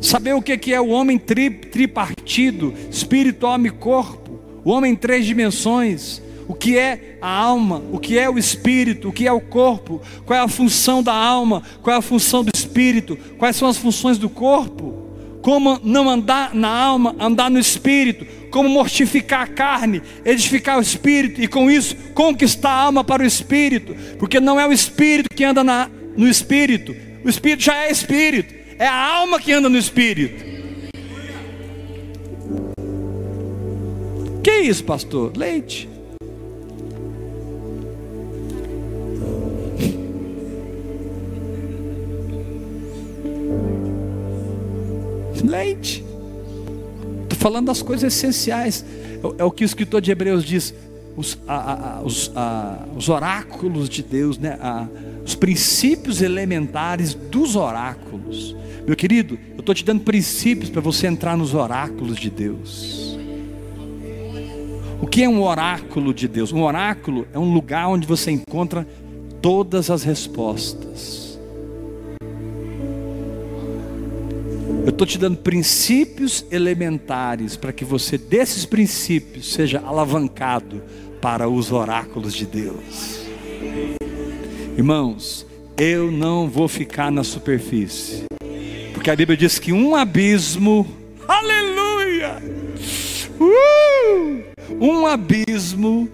Saber 0.00 0.34
o 0.34 0.42
que 0.42 0.72
é 0.72 0.80
o 0.80 0.88
homem 0.88 1.18
tri, 1.18 1.50
tripartido, 1.50 2.72
espírito, 2.90 3.46
alma 3.46 3.66
e 3.66 3.70
corpo, 3.70 4.38
o 4.64 4.70
homem 4.70 4.92
em 4.92 4.96
três 4.96 5.26
dimensões, 5.26 6.22
o 6.48 6.54
que 6.54 6.78
é 6.78 7.18
a 7.20 7.30
alma, 7.30 7.82
o 7.92 7.98
que 7.98 8.18
é 8.18 8.28
o 8.28 8.38
espírito, 8.38 9.10
o 9.10 9.12
que 9.12 9.28
é 9.28 9.32
o 9.32 9.40
corpo, 9.40 10.00
qual 10.24 10.38
é 10.38 10.42
a 10.42 10.48
função 10.48 11.02
da 11.02 11.12
alma, 11.12 11.62
qual 11.82 11.94
é 11.94 11.98
a 11.98 12.02
função 12.02 12.42
do 12.42 12.50
espírito, 12.54 13.18
quais 13.36 13.54
são 13.54 13.68
as 13.68 13.76
funções 13.76 14.16
do 14.16 14.30
corpo, 14.30 15.06
como 15.42 15.78
não 15.84 16.08
andar 16.08 16.54
na 16.54 16.68
alma, 16.68 17.14
andar 17.20 17.50
no 17.50 17.58
espírito, 17.58 18.26
como 18.50 18.66
mortificar 18.66 19.42
a 19.42 19.46
carne, 19.46 20.02
edificar 20.24 20.78
o 20.78 20.82
espírito 20.82 21.42
e 21.42 21.46
com 21.46 21.70
isso 21.70 21.94
conquistar 22.14 22.70
a 22.70 22.82
alma 22.84 23.04
para 23.04 23.22
o 23.22 23.26
espírito, 23.26 23.94
porque 24.18 24.40
não 24.40 24.58
é 24.58 24.66
o 24.66 24.72
espírito 24.72 25.28
que 25.34 25.44
anda 25.44 25.62
na, 25.62 25.90
no 26.16 26.26
espírito, 26.26 26.96
o 27.22 27.28
espírito 27.28 27.62
já 27.62 27.84
é 27.84 27.90
espírito, 27.90 28.54
é 28.78 28.86
a 28.86 29.16
alma 29.16 29.38
que 29.38 29.52
anda 29.52 29.68
no 29.68 29.76
espírito. 29.76 30.48
Que 34.42 34.60
isso, 34.62 34.82
pastor? 34.82 35.36
Leite. 35.36 35.97
Leite. 45.42 46.04
Estou 47.22 47.38
falando 47.38 47.66
das 47.66 47.82
coisas 47.82 48.14
essenciais. 48.14 48.84
É, 49.22 49.42
é, 49.42 49.44
o 49.44 49.50
que 49.50 49.64
o 49.64 49.66
escritor 49.66 50.00
de 50.00 50.10
Hebreus 50.10 50.44
diz. 50.44 50.74
Os, 51.16 51.36
a, 51.48 51.98
a, 51.98 52.02
os, 52.02 52.30
a, 52.36 52.86
os 52.96 53.08
oráculos 53.08 53.88
de 53.88 54.04
Deus, 54.04 54.38
né? 54.38 54.56
os 55.24 55.34
princípios 55.34 56.22
elementares 56.22 57.12
dos 57.12 57.56
oráculos. 57.56 58.54
Meu 58.86 58.94
querido, 58.94 59.36
eu 59.54 59.60
estou 59.60 59.74
te 59.74 59.84
dando 59.84 60.02
princípios 60.02 60.70
para 60.70 60.80
você 60.80 61.08
entrar 61.08 61.36
nos 61.36 61.54
oráculos 61.54 62.18
de 62.18 62.30
Deus. 62.30 63.18
O 65.02 65.06
que 65.06 65.24
é 65.24 65.28
um 65.28 65.42
oráculo 65.42 66.14
de 66.14 66.26
Deus? 66.26 66.52
Um 66.52 66.62
oráculo 66.62 67.26
é 67.32 67.38
um 67.38 67.52
lugar 67.52 67.88
onde 67.88 68.06
você 68.06 68.30
encontra 68.30 68.86
todas 69.42 69.90
as 69.90 70.02
respostas. 70.02 71.27
Eu 74.88 74.90
estou 74.90 75.06
te 75.06 75.18
dando 75.18 75.36
princípios 75.36 76.46
elementares 76.50 77.56
para 77.56 77.74
que 77.74 77.84
você, 77.84 78.16
desses 78.16 78.64
princípios, 78.64 79.52
seja 79.52 79.82
alavancado 79.84 80.82
para 81.20 81.46
os 81.46 81.70
oráculos 81.70 82.32
de 82.32 82.46
Deus. 82.46 83.20
Irmãos, 84.78 85.46
eu 85.76 86.10
não 86.10 86.48
vou 86.48 86.66
ficar 86.68 87.12
na 87.12 87.22
superfície. 87.22 88.24
Porque 88.94 89.10
a 89.10 89.16
Bíblia 89.16 89.36
diz 89.36 89.58
que 89.58 89.74
um 89.74 89.94
abismo, 89.94 90.86
aleluia, 91.28 92.42
uh, 93.38 94.42
um 94.80 95.06
abismo 95.06 96.08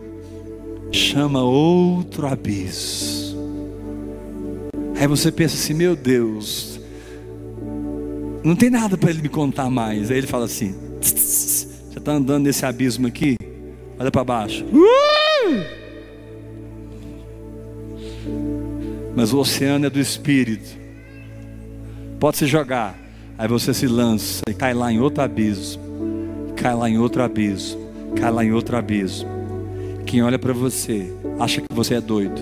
chama 0.90 1.44
outro 1.44 2.26
abismo. 2.26 3.38
Aí 4.98 5.06
você 5.06 5.30
pensa 5.30 5.54
assim, 5.54 5.74
meu 5.74 5.94
Deus, 5.94 6.73
não 8.44 8.54
tem 8.54 8.68
nada 8.68 8.96
para 8.98 9.10
ele 9.10 9.22
me 9.22 9.28
contar 9.28 9.70
mais. 9.70 10.10
Aí 10.10 10.18
ele 10.18 10.26
fala 10.26 10.44
assim: 10.44 10.74
você 11.00 11.98
está 11.98 12.12
andando 12.12 12.44
nesse 12.44 12.66
abismo 12.66 13.06
aqui? 13.06 13.36
Olha 13.98 14.10
para 14.10 14.22
baixo. 14.22 14.64
Uh! 14.66 15.64
Mas 19.16 19.32
o 19.32 19.38
oceano 19.38 19.86
é 19.86 19.90
do 19.90 19.98
Espírito. 19.98 20.76
Pode 22.20 22.36
se 22.36 22.46
jogar. 22.46 22.98
Aí 23.38 23.48
você 23.48 23.72
se 23.72 23.86
lança 23.86 24.42
e 24.48 24.54
cai 24.54 24.74
lá 24.74 24.92
em 24.92 25.00
outro 25.00 25.22
abismo. 25.22 25.82
Cai 26.56 26.74
lá 26.74 26.88
em 26.88 26.98
outro 26.98 27.22
abismo. 27.22 27.80
Cai 28.16 28.30
lá 28.30 28.44
em 28.44 28.52
outro 28.52 28.76
abismo. 28.76 29.28
Quem 30.04 30.22
olha 30.22 30.38
para 30.38 30.52
você 30.52 31.12
acha 31.38 31.60
que 31.60 31.66
você 31.74 31.94
é 31.94 32.00
doido. 32.00 32.40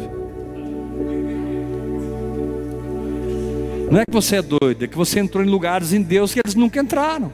Não 3.93 4.01
é 4.01 4.07
que 4.07 4.11
você 4.11 4.37
é 4.37 4.43
doido, 4.43 4.87
é 4.87 4.89
que 4.89 4.97
você 4.97 5.21
entrou 5.21 5.45
em 5.45 5.47
lugares 5.47 5.93
em 5.93 6.01
Deus 6.01 6.33
que 6.33 6.41
eles 6.43 6.55
nunca 6.55 6.81
entraram. 6.81 7.31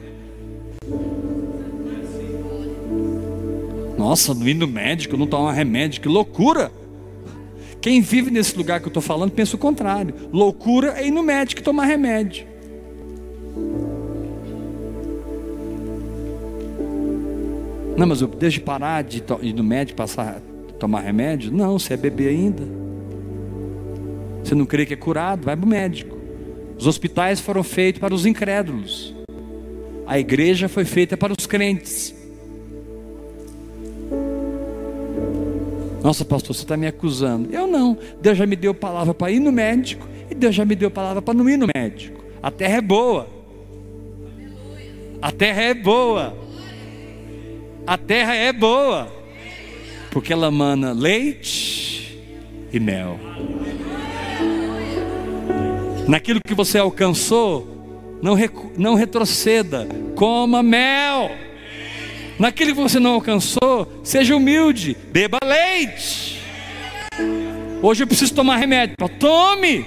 Nossa, 3.97 4.33
não 4.33 4.45
ir 4.45 4.55
no 4.55 4.67
médico, 4.67 5.15
não 5.15 5.25
tomar 5.25 5.53
remédio, 5.53 6.01
que 6.01 6.09
loucura! 6.09 6.69
Quem 7.79 8.01
vive 8.01 8.29
nesse 8.29 8.57
lugar 8.57 8.81
que 8.81 8.87
eu 8.87 8.89
estou 8.89 9.01
falando 9.01 9.31
pensa 9.31 9.55
o 9.55 9.57
contrário. 9.57 10.13
Loucura 10.33 10.95
é 10.97 11.07
ir 11.07 11.11
no 11.11 11.23
médico 11.23 11.61
e 11.61 11.63
tomar 11.63 11.85
remédio. 11.85 12.45
Não, 17.95 18.05
mas 18.05 18.19
eu 18.19 18.27
deixo 18.27 18.59
de 18.59 18.65
parar 18.65 19.01
de 19.01 19.23
ir 19.41 19.53
no 19.53 19.63
médico 19.63 19.95
passar 19.95 20.41
tomar 20.77 20.99
remédio? 20.99 21.53
Não, 21.53 21.79
você 21.79 21.93
é 21.93 21.97
bebê 21.97 22.27
ainda. 22.27 22.63
Você 24.43 24.53
não 24.53 24.65
crê 24.65 24.85
que 24.85 24.93
é 24.93 24.97
curado? 24.97 25.45
Vai 25.45 25.55
para 25.55 25.65
o 25.65 25.69
médico. 25.69 26.18
Os 26.79 26.87
hospitais 26.87 27.41
foram 27.41 27.61
feitos 27.61 27.99
para 27.99 28.13
os 28.13 28.25
incrédulos. 28.25 29.13
A 30.07 30.17
igreja 30.17 30.69
foi 30.69 30.85
feita 30.85 31.17
para 31.17 31.33
os 31.37 31.45
crentes. 31.45 32.15
Nossa, 36.01 36.23
pastor, 36.23 36.55
você 36.55 36.63
está 36.63 36.77
me 36.77 36.87
acusando. 36.87 37.53
Eu 37.53 37.67
não. 37.67 37.97
Deus 38.21 38.37
já 38.37 38.45
me 38.45 38.55
deu 38.55 38.73
palavra 38.73 39.13
para 39.13 39.29
ir 39.29 39.41
no 39.41 39.51
médico 39.51 40.07
e 40.31 40.33
Deus 40.33 40.55
já 40.55 40.63
me 40.63 40.73
deu 40.73 40.89
palavra 40.89 41.21
para 41.21 41.33
não 41.33 41.49
ir 41.49 41.57
no 41.57 41.67
médico. 41.75 42.23
A 42.41 42.49
terra 42.49 42.77
é 42.77 42.81
boa. 42.81 43.27
A 45.21 45.33
terra 45.33 45.61
é 45.61 45.73
boa. 45.73 46.37
A 47.85 47.97
terra 47.97 48.35
é 48.35 48.53
boa. 48.53 49.11
Porque 50.11 50.31
ela 50.31 50.49
mana 50.49 50.93
leite 50.93 52.23
e 52.71 52.79
mel. 52.79 53.19
Naquilo 56.09 56.39
que 56.43 56.55
você 56.55 56.79
alcançou, 56.79 58.17
não, 58.19 58.35
não 58.75 58.95
retroceda. 58.95 59.87
Coma 60.15 60.63
mel 60.63 61.29
naquilo 62.39 62.73
que 62.73 62.81
você 62.81 62.99
não 62.99 63.11
alcançou, 63.11 64.01
seja 64.03 64.35
humilde, 64.35 64.97
beba 65.11 65.37
leite. 65.43 66.39
Hoje 67.79 68.01
eu 68.01 68.07
preciso 68.07 68.33
tomar 68.33 68.57
remédio, 68.57 68.95
tome, 69.19 69.85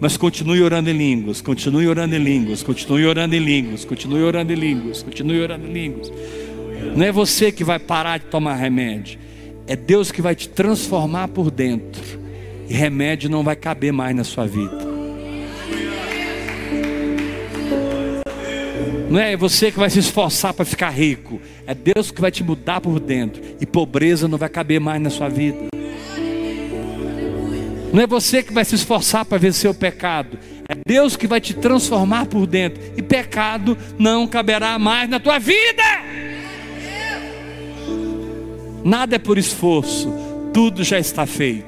mas 0.00 0.16
continue 0.16 0.62
orando 0.62 0.88
em 0.88 0.96
línguas, 0.96 1.42
continue 1.42 1.86
orando 1.88 2.14
em 2.14 2.18
línguas, 2.18 2.62
continue 2.62 3.04
orando 3.06 3.34
em 3.34 3.38
línguas, 3.38 3.84
continue 3.84 4.22
orando 4.22 4.52
em 4.52 4.56
línguas, 4.56 5.02
continue 5.02 5.42
orando 5.42 5.66
em 5.66 5.72
línguas. 5.72 6.10
Não 6.96 7.04
é 7.04 7.12
você 7.12 7.52
que 7.52 7.64
vai 7.64 7.78
parar 7.78 8.18
de 8.18 8.26
tomar 8.26 8.54
remédio, 8.54 9.18
é 9.66 9.76
Deus 9.76 10.10
que 10.10 10.22
vai 10.22 10.34
te 10.34 10.48
transformar 10.48 11.28
por 11.28 11.50
dentro, 11.50 12.02
e 12.66 12.72
remédio 12.72 13.28
não 13.28 13.42
vai 13.42 13.56
caber 13.56 13.92
mais 13.92 14.16
na 14.16 14.24
sua 14.24 14.46
vida. 14.46 14.89
Não 19.10 19.18
é 19.18 19.36
você 19.36 19.72
que 19.72 19.78
vai 19.78 19.90
se 19.90 19.98
esforçar 19.98 20.54
para 20.54 20.64
ficar 20.64 20.90
rico. 20.90 21.40
É 21.66 21.74
Deus 21.74 22.12
que 22.12 22.20
vai 22.20 22.30
te 22.30 22.44
mudar 22.44 22.80
por 22.80 23.00
dentro. 23.00 23.42
E 23.60 23.66
pobreza 23.66 24.28
não 24.28 24.38
vai 24.38 24.48
caber 24.48 24.78
mais 24.78 25.02
na 25.02 25.10
sua 25.10 25.28
vida. 25.28 25.66
Não 27.92 28.00
é 28.00 28.06
você 28.06 28.40
que 28.40 28.52
vai 28.52 28.64
se 28.64 28.76
esforçar 28.76 29.24
para 29.24 29.36
vencer 29.36 29.68
o 29.68 29.74
pecado. 29.74 30.38
É 30.68 30.76
Deus 30.86 31.16
que 31.16 31.26
vai 31.26 31.40
te 31.40 31.52
transformar 31.54 32.26
por 32.26 32.46
dentro. 32.46 32.80
E 32.96 33.02
pecado 33.02 33.76
não 33.98 34.28
caberá 34.28 34.78
mais 34.78 35.10
na 35.10 35.18
tua 35.18 35.40
vida. 35.40 35.82
Nada 38.84 39.16
é 39.16 39.18
por 39.18 39.38
esforço. 39.38 40.08
Tudo 40.54 40.84
já 40.84 41.00
está 41.00 41.26
feito. 41.26 41.66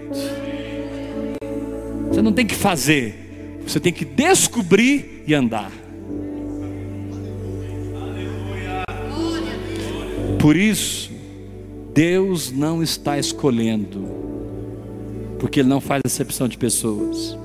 Você 2.09 2.23
não 2.23 2.33
tem 2.33 2.47
que 2.47 2.55
fazer. 2.55 3.59
Você 3.67 3.81
tem 3.81 3.93
que 3.93 4.05
descobrir 4.05 5.25
e 5.27 5.35
andar. 5.35 5.82
Por 10.43 10.57
isso, 10.57 11.09
Deus 11.95 12.51
não 12.51 12.83
está 12.83 13.17
escolhendo, 13.17 14.09
porque 15.39 15.61
Ele 15.61 15.69
não 15.69 15.81
faz 15.81 16.03
acepção 16.05 16.49
de 16.49 16.59
pessoas. 16.59 17.39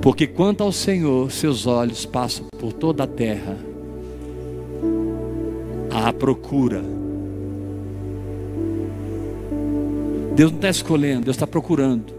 Porque 0.00 0.26
quanto 0.26 0.62
ao 0.62 0.72
Senhor, 0.72 1.30
seus 1.30 1.66
olhos 1.66 2.06
passam 2.06 2.46
por 2.58 2.72
toda 2.72 3.04
a 3.04 3.06
terra 3.06 3.58
à 5.90 6.10
procura. 6.14 6.82
Deus 10.34 10.52
não 10.52 10.56
está 10.56 10.70
escolhendo, 10.70 11.26
Deus 11.26 11.36
está 11.36 11.46
procurando. 11.46 12.14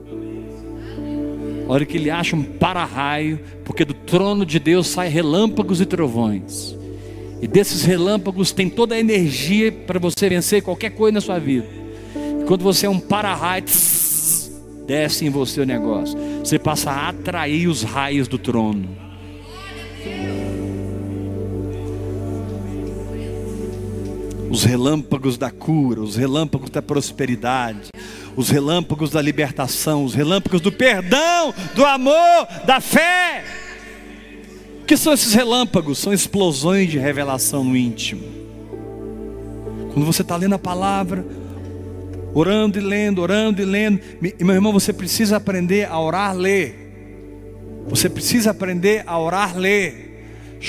A 1.68 1.74
hora 1.74 1.84
que 1.84 1.98
ele 1.98 2.12
acha 2.12 2.36
um 2.36 2.44
para-raio, 2.44 3.40
porque 3.66 3.84
do 3.84 3.96
trono 3.96 4.46
de 4.46 4.60
Deus 4.60 4.86
saem 4.86 5.12
relâmpagos 5.12 5.82
e 5.82 5.86
trovões. 5.88 6.80
E 7.42 7.48
desses 7.48 7.84
relâmpagos 7.84 8.52
tem 8.52 8.70
toda 8.70 8.94
a 8.94 9.00
energia 9.00 9.72
para 9.72 9.98
você 9.98 10.30
vencer 10.30 10.62
qualquer 10.62 10.92
coisa 10.92 11.16
na 11.16 11.22
sua 11.22 11.40
vida. 11.40 11.68
E 12.40 12.44
quando 12.46 12.62
você 12.62 12.86
é 12.86 12.90
um 12.90 13.00
para-raio, 13.00 13.66
desce 14.86 15.26
em 15.26 15.30
você 15.30 15.62
o 15.62 15.66
negócio. 15.66 16.16
Você 16.40 16.60
passa 16.60 16.92
a 16.92 17.10
atrair 17.10 17.68
os 17.68 17.82
raios 17.82 18.28
do 18.28 18.38
trono. 18.38 18.96
Os 24.52 24.64
relâmpagos 24.64 25.38
da 25.38 25.50
cura, 25.50 26.02
os 26.02 26.16
relâmpagos 26.18 26.70
da 26.70 26.82
prosperidade, 26.82 27.88
os 28.36 28.50
relâmpagos 28.50 29.10
da 29.10 29.22
libertação, 29.22 30.04
os 30.04 30.14
relâmpagos 30.14 30.62
do 30.62 30.72
perdão, 30.72 31.54
do 31.74 31.86
amor, 31.86 32.48
da 32.68 32.80
fé. 32.80 33.61
Que 34.92 34.98
são 34.98 35.14
esses 35.14 35.34
relâmpagos? 35.34 36.00
São 36.00 36.12
explosões 36.12 36.92
de 36.92 37.00
revelação 37.00 37.64
no 37.64 37.78
íntimo. 37.78 38.24
Quando 39.94 40.06
você 40.06 40.22
está 40.22 40.36
lendo 40.36 40.56
a 40.56 40.60
palavra, 40.60 41.26
orando 42.34 42.78
e 42.78 42.82
lendo, 42.82 43.22
orando 43.22 43.62
e 43.62 43.66
lendo, 43.66 44.02
meu 44.20 44.54
irmão, 44.54 44.74
você 44.74 44.92
precisa 44.92 45.38
aprender 45.38 45.88
a 45.90 45.98
orar, 45.98 46.36
ler. 46.36 46.76
Você 47.88 48.10
precisa 48.10 48.52
aprender 48.52 49.06
a 49.08 49.18
orar, 49.18 49.58
ler. 49.58 50.60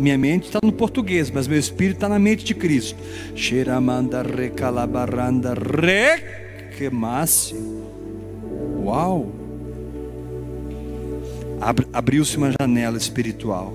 Minha 0.00 0.18
mente 0.18 0.46
está 0.46 0.58
no 0.60 0.72
português, 0.72 1.30
mas 1.30 1.46
meu 1.46 1.60
espírito 1.60 1.98
está 1.98 2.08
na 2.08 2.18
mente 2.18 2.44
de 2.44 2.56
Cristo. 2.56 2.98
Uau! 8.82 9.39
Abriu-se 11.92 12.36
uma 12.36 12.52
janela 12.60 12.96
espiritual. 12.96 13.72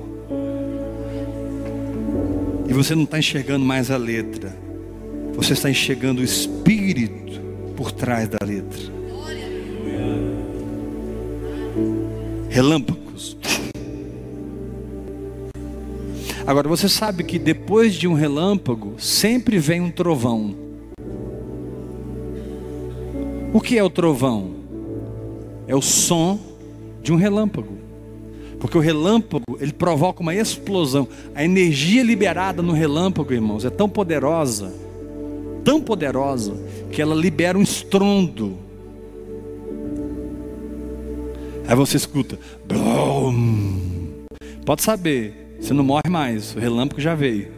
E 2.68 2.74
você 2.74 2.96
não 2.96 3.04
está 3.04 3.20
enxergando 3.20 3.64
mais 3.64 3.92
a 3.92 3.98
letra. 3.98 4.56
Você 5.36 5.54
está 5.54 5.70
enxergando 5.70 6.22
o 6.22 6.24
espírito 6.24 7.40
por 7.76 7.92
trás 7.92 8.28
da 8.28 8.40
letra. 8.44 8.96
relâmpagos. 12.56 13.36
Agora 16.48 16.70
você 16.70 16.88
sabe 16.88 17.26
que 17.26 17.38
depois 17.38 17.94
de 17.94 18.08
um 18.08 18.14
relâmpago 18.14 18.94
sempre 18.98 19.60
vem 19.60 19.82
um 19.82 19.92
trovão. 19.92 20.56
O 23.52 23.60
que 23.60 23.78
é 23.78 23.84
o 23.84 23.90
trovão? 23.90 24.52
É 25.68 25.76
o 25.76 25.82
som 25.82 26.40
de 27.04 27.12
um 27.12 27.18
relâmpago. 27.18 27.75
Porque 28.66 28.80
o 28.80 28.82
relâmpago, 28.82 29.60
ele 29.60 29.72
provoca 29.72 30.24
uma 30.24 30.34
explosão. 30.34 31.08
A 31.36 31.46
energia 31.46 32.02
liberada 32.02 32.64
no 32.64 32.74
relâmpago, 32.74 33.32
irmãos, 33.32 33.64
é 33.64 33.70
tão 33.70 33.88
poderosa, 33.88 34.74
tão 35.64 35.80
poderosa, 35.80 36.56
que 36.92 37.00
ela 37.00 37.14
libera 37.14 37.56
um 37.56 37.62
estrondo 37.62 38.66
Aí 41.68 41.76
você 41.76 41.96
escuta, 41.96 42.40
pode 44.66 44.82
saber, 44.82 45.58
você 45.60 45.74
não 45.74 45.84
morre 45.84 46.10
mais, 46.10 46.56
o 46.56 46.60
relâmpago 46.60 47.02
já 47.02 47.14
veio. 47.14 47.52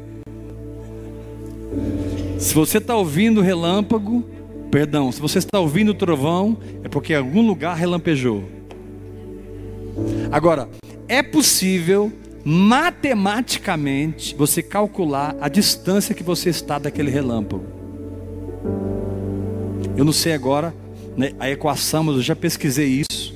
Se 2.38 2.54
você 2.54 2.80
está 2.80 2.96
ouvindo 2.96 3.40
o 3.40 3.44
relâmpago, 3.44 4.26
perdão, 4.72 5.10
se 5.10 5.22
você 5.22 5.40
está 5.40 5.58
ouvindo 5.58 5.90
o 5.90 5.94
trovão, 5.94 6.58
é 6.84 6.90
porque 6.90 7.14
em 7.14 7.18
algum 7.18 7.46
lugar 7.46 7.76
relampejou. 7.76 8.44
Agora, 10.32 10.70
é 11.08 11.24
possível 11.24 12.12
matematicamente 12.44 14.36
você 14.36 14.62
calcular 14.62 15.36
a 15.42 15.50
distância 15.50 16.16
que 16.16 16.24
você 16.24 16.50
está 16.50 16.80
daquele 16.80 17.12
relâmpago. 17.12 17.66
Eu 19.98 20.06
não 20.06 20.14
sei 20.14 20.34
agora 20.34 20.74
né, 21.16 21.34
a 21.40 21.50
equação, 21.50 22.04
mas 22.04 22.16
eu 22.16 22.22
já 22.22 22.36
pesquisei 22.36 23.04
isso. 23.10 23.34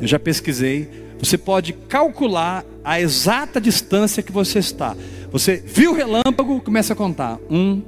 Eu 0.00 0.06
já 0.06 0.18
pesquisei. 0.18 0.88
Você 1.18 1.38
pode 1.38 1.72
calcular 1.72 2.64
a 2.84 3.00
exata 3.00 3.60
distância 3.60 4.22
que 4.22 4.32
você 4.32 4.58
está. 4.58 4.96
Você 5.30 5.56
viu 5.56 5.92
o 5.92 5.94
relâmpago, 5.94 6.60
começa 6.60 6.92
a 6.92 6.96
contar. 6.96 7.38
Um, 7.48 7.82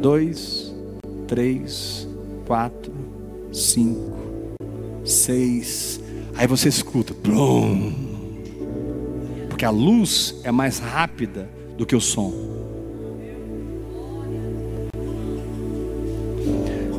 dois, 0.00 0.74
três, 1.28 2.08
quatro, 2.46 2.92
cinco, 3.52 4.16
seis. 5.04 6.00
Aí 6.36 6.46
você 6.46 6.68
escuta. 6.68 7.14
Blum. 7.14 7.92
Porque 9.48 9.64
a 9.64 9.70
luz 9.70 10.40
é 10.44 10.50
mais 10.50 10.78
rápida 10.78 11.48
do 11.76 11.86
que 11.86 11.94
o 11.94 12.00
som. 12.00 12.32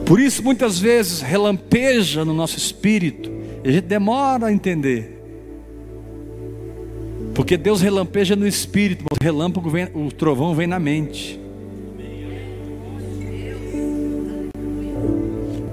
Por 0.06 0.19
isso, 0.19 0.43
muitas 0.43 0.78
vezes, 0.78 1.21
relampeja 1.21 2.24
no 2.24 2.34
nosso 2.34 2.58
espírito 2.58 3.32
e 3.63 3.69
a 3.69 3.71
gente 3.71 3.86
demora 3.86 4.48
a 4.48 4.54
entender. 4.54 5.15
Porque 7.34 7.58
Deus 7.58 7.82
relampeja 7.82 8.36
no 8.36 8.48
espírito, 8.48 9.04
mas 9.10 9.17
o 9.19 9.24
relâmpago 9.24 9.69
vem, 9.69 9.89
o 9.93 10.12
trovão 10.12 10.54
vem 10.54 10.67
na 10.67 10.80
mente. 10.80 11.39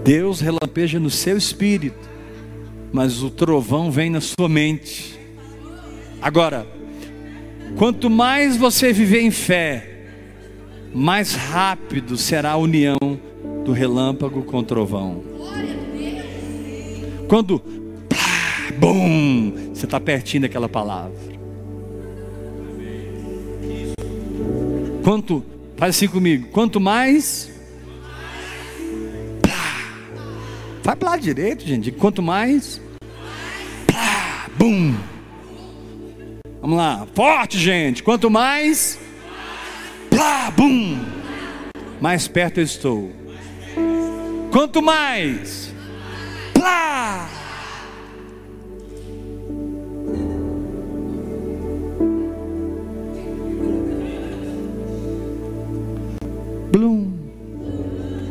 Deus 0.03 0.41
relampeja 0.41 0.99
no 0.99 1.11
seu 1.11 1.37
espírito, 1.37 2.09
mas 2.93 3.23
o 3.23 3.31
trovão 3.31 3.91
vem 3.91 4.11
na 4.11 4.21
sua 4.21 4.49
mente. 4.49 5.19
Agora, 6.21 6.67
quanto 7.77 8.11
mais 8.11 8.57
você 8.57 8.93
viver 8.93 9.23
em 9.23 9.31
fé, 9.31 10.07
mais 10.95 11.35
rápido 11.35 12.17
será 12.17 12.53
a 12.53 12.57
união 12.57 12.99
do 13.65 13.73
relâmpago 13.73 14.43
com 14.43 14.59
o 14.59 14.63
trovão. 14.63 15.23
Quando 17.29 17.63
Bum! 18.79 19.53
Você 19.73 19.85
está 19.85 20.01
pertinho 20.01 20.43
daquela 20.43 20.69
palavra. 20.69 21.17
Quanto, 25.05 25.45
faz 25.77 25.97
assim 25.97 26.09
comigo, 26.09 26.49
quanto 26.49 26.81
mais. 26.81 27.52
Vai 30.83 30.97
para 30.97 31.11
lá 31.11 31.17
direito, 31.17 31.65
gente. 31.65 31.93
Quanto 31.93 32.21
mais. 32.21 32.81
Plá, 33.87 34.49
bum! 34.59 34.95
Vamos 36.61 36.77
lá, 36.77 37.07
forte, 37.15 37.57
gente. 37.57 38.03
Quanto 38.03 38.29
mais. 38.29 38.99
Plá, 40.11 40.51
bum! 40.51 40.99
Mais 42.01 42.27
perto 42.27 42.59
eu 42.59 42.65
estou. 42.65 43.13
Quanto 44.51 44.83
mais. 44.83 45.73
Plá! 46.53 47.29
Blum. 56.73 57.13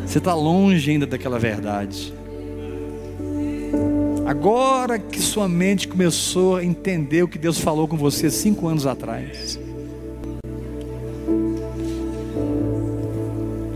Você 0.05 0.17
está 0.17 0.33
longe 0.33 0.91
ainda 0.91 1.07
daquela 1.07 1.39
verdade. 1.39 2.13
Agora 4.31 4.97
que 4.97 5.21
sua 5.21 5.45
mente 5.45 5.89
começou 5.89 6.55
a 6.55 6.63
entender 6.63 7.21
o 7.21 7.27
que 7.27 7.37
Deus 7.37 7.59
falou 7.59 7.85
com 7.85 7.97
você 7.97 8.31
cinco 8.31 8.65
anos 8.65 8.85
atrás. 8.85 9.59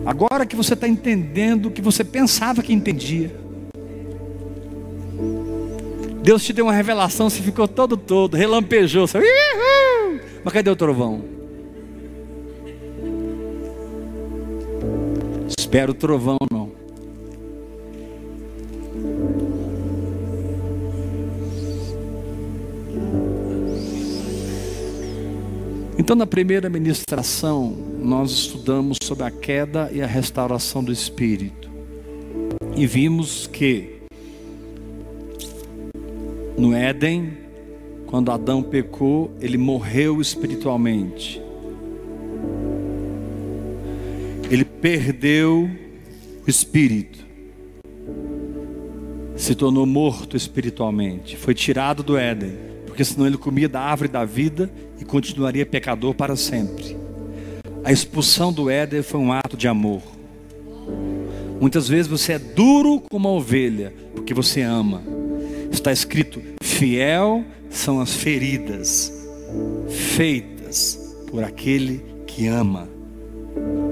Agora 0.06 0.46
que 0.46 0.56
você 0.56 0.74
está 0.74 0.88
entendendo 0.88 1.66
o 1.66 1.72
que 1.72 1.82
você 1.82 2.06
pensava 2.06 2.64
que 2.64 2.72
entendia. 2.72 3.36
Deus 6.24 6.42
te 6.42 6.54
deu 6.54 6.68
uma 6.68 6.74
revelação, 6.74 7.30
você 7.30 7.42
ficou 7.42 7.68
todo 7.68 7.98
todo, 7.98 8.38
relampejou. 8.38 9.06
Você... 9.06 9.20
Mas 10.42 10.54
cadê 10.54 10.70
o 10.70 10.76
trovão? 10.78 11.26
Espera 15.60 15.92
o 15.92 15.94
trovão, 15.94 16.38
não. 16.50 16.65
Então, 25.98 26.16
na 26.16 26.28
primeira 26.28 26.70
ministração, 26.70 27.72
nós 28.00 28.32
estudamos 28.32 28.98
sobre 29.02 29.24
a 29.24 29.32
queda 29.32 29.90
e 29.94 30.02
a 30.02 30.08
restauração 30.08 30.84
do 30.84 30.92
espírito. 30.92 31.70
E 32.76 32.86
vimos 32.86 33.48
que 33.48 34.02
no 36.58 36.74
Éden, 36.74 37.38
quando 38.08 38.32
Adão 38.32 38.62
pecou, 38.62 39.32
ele 39.40 39.58
morreu 39.58 40.22
espiritualmente. 40.22 41.46
ele 44.50 44.64
perdeu 44.64 45.70
o 46.46 46.50
espírito, 46.50 47.26
se 49.36 49.56
tornou 49.56 49.86
morto 49.86 50.38
espiritualmente, 50.38 51.36
foi 51.36 51.54
tirado 51.54 52.04
do 52.04 52.18
Éden, 52.18 52.56
porque 52.96 53.04
senão 53.04 53.28
ele 53.28 53.38
comia 53.38 53.68
da 53.68 53.82
árvore 53.82 54.10
da 54.10 54.24
vida 54.24 54.72
e 55.02 55.04
continuaria 55.04 55.66
pecador 55.66 56.14
para 56.14 56.38
sempre. 56.38 56.96
A 57.84 57.92
expulsão 57.92 58.54
do 58.54 58.70
Éden 58.70 59.04
foi 59.04 59.20
um 59.20 59.34
ato 59.34 59.58
de 59.58 59.68
amor. 59.68 60.02
Muitas 61.60 61.90
vezes 61.90 62.08
você 62.08 62.34
é 62.34 62.40
duro 62.40 63.02
como 63.12 63.28
uma 63.28 63.38
ovelha, 63.38 63.94
porque 64.14 64.34
você 64.34 64.62
ama. 64.62 65.04
Está 65.70 65.92
escrito: 65.92 66.42
fiel 66.64 67.44
são 67.70 68.00
as 68.00 68.14
feridas 68.14 69.12
feitas 69.90 70.98
por 71.30 71.44
aquele 71.44 72.02
que 72.26 72.48
ama. 72.48 72.88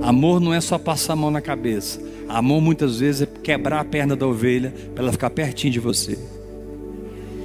Amor 0.02 0.40
não 0.40 0.54
é 0.54 0.62
só 0.62 0.78
passar 0.78 1.12
a 1.12 1.18
mão 1.18 1.30
na 1.30 1.42
cabeça. 1.42 2.00
Amor 2.30 2.62
muitas 2.62 3.02
vezes 3.02 3.24
é 3.24 3.26
quebrar 3.26 3.82
a 3.82 3.86
perna 3.86 4.16
da 4.16 4.26
ovelha 4.26 4.74
para 4.96 5.04
ela 5.04 5.12
ficar 5.12 5.30
pertinho 5.30 5.74
de 5.74 5.80
você. 5.82 6.18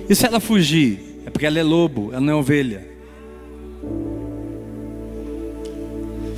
E 0.09 0.15
se 0.15 0.25
ela 0.25 0.39
fugir? 0.39 1.08
É 1.29 1.31
porque 1.31 1.45
ela 1.45 1.59
é 1.59 1.63
lobo, 1.63 2.09
ela 2.11 2.23
não 2.23 2.33
é 2.33 2.37
ovelha. 2.37 2.89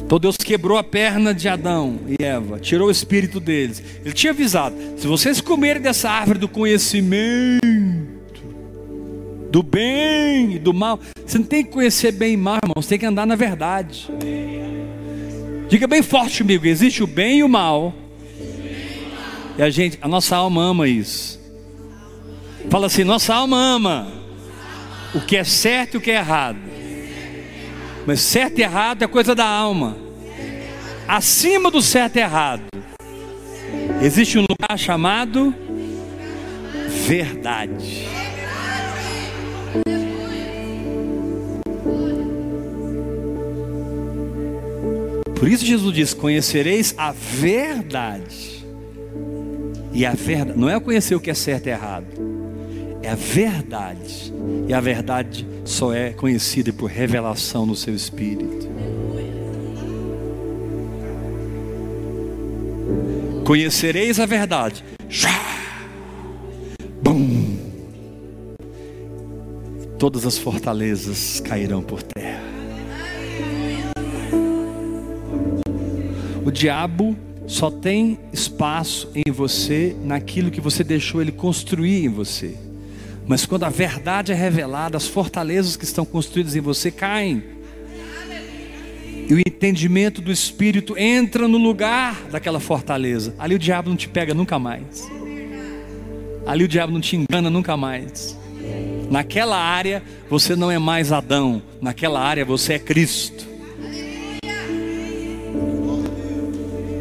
Então 0.04 0.18
Deus 0.18 0.36
quebrou 0.36 0.76
a 0.76 0.82
perna 0.82 1.32
de 1.32 1.48
Adão 1.48 2.00
e 2.08 2.20
Eva, 2.20 2.58
tirou 2.58 2.88
o 2.88 2.90
espírito 2.90 3.38
deles. 3.38 3.80
Ele 4.04 4.12
tinha 4.12 4.32
avisado: 4.32 4.74
se 4.96 5.06
vocês 5.06 5.40
comerem 5.40 5.80
dessa 5.80 6.10
árvore 6.10 6.40
do 6.40 6.48
conhecimento, 6.48 7.60
do 9.48 9.62
bem 9.62 10.56
e 10.56 10.58
do 10.58 10.74
mal, 10.74 10.98
você 11.24 11.38
não 11.38 11.46
tem 11.46 11.62
que 11.64 11.70
conhecer 11.70 12.10
bem 12.10 12.32
e 12.32 12.36
mal, 12.36 12.58
irmão, 12.60 12.74
você 12.74 12.88
tem 12.88 12.98
que 12.98 13.06
andar 13.06 13.24
na 13.24 13.36
verdade. 13.36 14.10
Diga 15.68 15.86
bem 15.86 16.02
forte 16.02 16.42
comigo: 16.42 16.66
existe 16.66 17.00
o 17.00 17.06
bem 17.06 17.38
e 17.38 17.44
o 17.44 17.48
mal. 17.48 17.94
E 19.56 19.62
a 19.62 19.70
gente, 19.70 19.96
a 20.02 20.08
nossa 20.08 20.34
alma 20.34 20.64
ama 20.64 20.88
isso. 20.88 21.40
Fala 22.68 22.86
assim: 22.86 23.04
nossa 23.04 23.32
alma 23.32 23.56
ama 23.56 24.19
o 25.14 25.20
que 25.20 25.36
é 25.36 25.44
certo 25.44 25.94
e 25.94 25.96
o 25.98 26.00
que 26.00 26.10
é 26.10 26.16
errado. 26.16 26.58
Mas 28.06 28.20
certo 28.20 28.58
e 28.58 28.62
errado 28.62 29.02
é 29.02 29.06
coisa 29.06 29.34
da 29.34 29.46
alma. 29.46 29.96
Acima 31.06 31.70
do 31.70 31.82
certo 31.82 32.16
e 32.16 32.20
errado, 32.20 32.62
existe 34.00 34.38
um 34.38 34.42
lugar 34.42 34.78
chamado 34.78 35.54
verdade. 37.06 38.08
Por 45.34 45.48
isso 45.48 45.64
Jesus 45.64 45.94
diz: 45.94 46.14
Conhecereis 46.14 46.94
a 46.96 47.12
verdade. 47.12 48.60
E 49.92 50.06
a 50.06 50.12
verdade, 50.12 50.58
não 50.58 50.68
é 50.68 50.78
conhecer 50.78 51.14
o 51.14 51.20
que 51.20 51.30
é 51.30 51.34
certo 51.34 51.66
e 51.66 51.70
errado, 51.70 52.06
é 53.02 53.10
a 53.10 53.14
verdade. 53.14 54.32
E 54.68 54.74
a 54.74 54.80
verdade 54.80 55.46
só 55.64 55.92
é 55.92 56.10
conhecida 56.10 56.72
por 56.72 56.90
revelação 56.90 57.66
no 57.66 57.74
seu 57.74 57.94
espírito. 57.94 58.68
Conhecereis 63.44 64.20
a 64.20 64.26
verdade. 64.26 64.84
Bum. 67.02 67.56
Todas 69.98 70.24
as 70.24 70.38
fortalezas 70.38 71.40
cairão 71.40 71.82
por 71.82 72.02
terra. 72.02 72.40
O 76.44 76.50
diabo 76.50 77.16
só 77.46 77.70
tem 77.70 78.18
espaço 78.32 79.10
em 79.14 79.30
você 79.30 79.96
naquilo 80.04 80.50
que 80.50 80.60
você 80.60 80.84
deixou 80.84 81.20
ele 81.20 81.32
construir 81.32 82.04
em 82.04 82.08
você. 82.08 82.56
Mas 83.30 83.46
quando 83.46 83.62
a 83.62 83.68
verdade 83.68 84.32
é 84.32 84.34
revelada, 84.34 84.96
as 84.96 85.06
fortalezas 85.06 85.76
que 85.76 85.84
estão 85.84 86.04
construídas 86.04 86.56
em 86.56 86.60
você 86.60 86.90
caem. 86.90 87.44
E 89.28 89.32
o 89.32 89.38
entendimento 89.38 90.20
do 90.20 90.32
Espírito 90.32 90.98
entra 90.98 91.46
no 91.46 91.56
lugar 91.56 92.24
daquela 92.28 92.58
fortaleza. 92.58 93.32
Ali 93.38 93.54
o 93.54 93.58
diabo 93.58 93.88
não 93.88 93.96
te 93.96 94.08
pega 94.08 94.34
nunca 94.34 94.58
mais. 94.58 95.08
Ali 96.44 96.64
o 96.64 96.68
diabo 96.68 96.92
não 96.92 97.00
te 97.00 97.14
engana 97.14 97.48
nunca 97.48 97.76
mais. 97.76 98.36
Naquela 99.08 99.58
área 99.58 100.02
você 100.28 100.56
não 100.56 100.68
é 100.68 100.80
mais 100.80 101.12
Adão, 101.12 101.62
naquela 101.80 102.20
área 102.20 102.44
você 102.44 102.72
é 102.72 102.78
Cristo. 102.80 103.46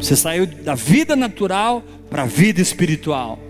Você 0.00 0.14
saiu 0.14 0.46
da 0.46 0.76
vida 0.76 1.16
natural 1.16 1.82
para 2.08 2.22
a 2.22 2.26
vida 2.26 2.60
espiritual. 2.60 3.49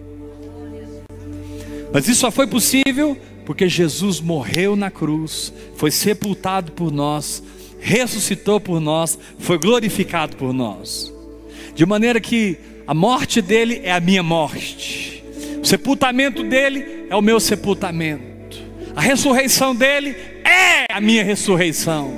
Mas 1.92 2.08
isso 2.08 2.20
só 2.20 2.30
foi 2.30 2.46
possível 2.46 3.16
porque 3.44 3.68
Jesus 3.68 4.20
morreu 4.20 4.76
na 4.76 4.90
cruz, 4.90 5.52
foi 5.74 5.90
sepultado 5.90 6.72
por 6.72 6.92
nós, 6.92 7.42
ressuscitou 7.80 8.60
por 8.60 8.80
nós, 8.80 9.18
foi 9.38 9.58
glorificado 9.58 10.36
por 10.36 10.52
nós. 10.52 11.12
De 11.74 11.84
maneira 11.84 12.20
que 12.20 12.58
a 12.86 12.94
morte 12.94 13.42
dele 13.42 13.80
é 13.82 13.92
a 13.92 14.00
minha 14.00 14.22
morte, 14.22 15.24
o 15.60 15.66
sepultamento 15.66 16.42
dele 16.44 17.06
é 17.10 17.16
o 17.16 17.22
meu 17.22 17.40
sepultamento, 17.40 18.58
a 18.94 19.00
ressurreição 19.00 19.74
dele 19.74 20.10
é 20.44 20.86
a 20.92 21.00
minha 21.00 21.24
ressurreição. 21.24 22.12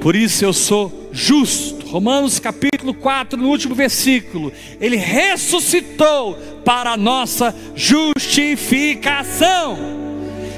Por 0.00 0.16
isso 0.16 0.44
eu 0.44 0.52
sou 0.52 1.10
justo 1.12 1.79
Romanos 1.90 2.38
capítulo 2.38 2.94
4, 2.94 3.36
no 3.36 3.48
último 3.48 3.74
versículo, 3.74 4.52
ele 4.80 4.96
ressuscitou 4.96 6.34
para 6.64 6.92
a 6.92 6.96
nossa 6.96 7.52
justificação. 7.74 9.76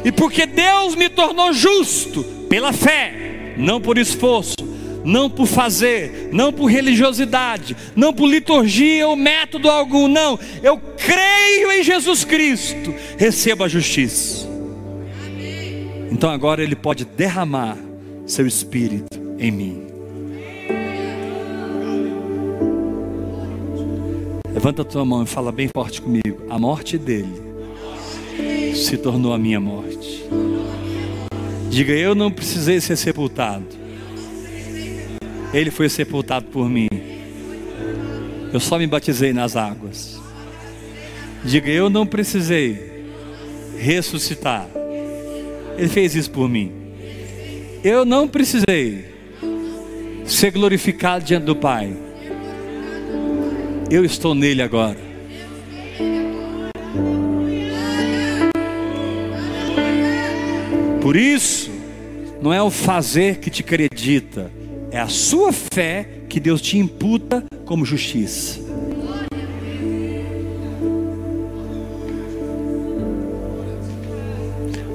E 0.04 0.12
porque 0.12 0.44
Deus 0.44 0.94
me 0.94 1.08
tornou 1.08 1.54
justo 1.54 2.22
pela 2.50 2.70
fé, 2.70 3.54
não 3.56 3.80
por 3.80 3.96
esforço, 3.96 4.56
não 5.04 5.30
por 5.30 5.46
fazer, 5.46 6.28
não 6.32 6.52
por 6.52 6.66
religiosidade, 6.66 7.74
não 7.96 8.12
por 8.12 8.26
liturgia 8.26 9.08
ou 9.08 9.16
método 9.16 9.70
algum, 9.70 10.06
não. 10.06 10.38
Eu 10.62 10.78
creio 10.98 11.72
em 11.72 11.82
Jesus 11.82 12.26
Cristo, 12.26 12.94
recebo 13.16 13.64
a 13.64 13.68
justiça. 13.68 14.46
Então 16.10 16.30
agora 16.30 16.62
Ele 16.62 16.76
pode 16.76 17.06
derramar 17.06 17.78
seu 18.26 18.46
Espírito 18.46 19.18
em 19.38 19.50
mim. 19.50 19.91
Levanta 24.52 24.82
a 24.82 24.84
tua 24.84 25.04
mão 25.04 25.22
e 25.22 25.26
fala 25.26 25.50
bem 25.50 25.68
forte 25.74 26.02
comigo. 26.02 26.42
A 26.50 26.58
morte 26.58 26.98
dele 26.98 27.42
se 28.74 28.98
tornou 28.98 29.32
a 29.32 29.38
minha 29.38 29.58
morte. 29.58 30.24
Diga, 31.70 31.92
eu 31.92 32.14
não 32.14 32.30
precisei 32.30 32.80
ser 32.80 32.96
sepultado. 32.96 33.64
Ele 35.54 35.70
foi 35.70 35.88
sepultado 35.88 36.46
por 36.46 36.68
mim. 36.68 36.88
Eu 38.52 38.60
só 38.60 38.78
me 38.78 38.86
batizei 38.86 39.32
nas 39.32 39.56
águas. 39.56 40.20
Diga, 41.42 41.70
eu 41.70 41.88
não 41.88 42.06
precisei 42.06 43.06
ressuscitar. 43.78 44.68
Ele 45.78 45.88
fez 45.88 46.14
isso 46.14 46.30
por 46.30 46.46
mim. 46.46 46.72
Eu 47.82 48.04
não 48.04 48.28
precisei 48.28 49.06
ser 50.26 50.50
glorificado 50.50 51.24
diante 51.24 51.44
do 51.44 51.56
Pai 51.56 51.96
eu 53.92 54.07
estou 54.07 54.35
nele 54.35 54.62
agora. 54.62 54.96
Por 61.02 61.14
isso, 61.14 61.70
não 62.40 62.55
é 62.55 62.62
o 62.62 62.70
fazer 62.70 63.37
que 63.37 63.50
te 63.50 63.61
acredita, 63.61 64.50
é 64.90 64.98
a 64.98 65.09
sua 65.09 65.52
fé 65.52 66.09
que 66.26 66.40
Deus 66.40 66.62
te 66.62 66.78
imputa 66.78 67.44
como 67.66 67.85
justiça. 67.85 68.61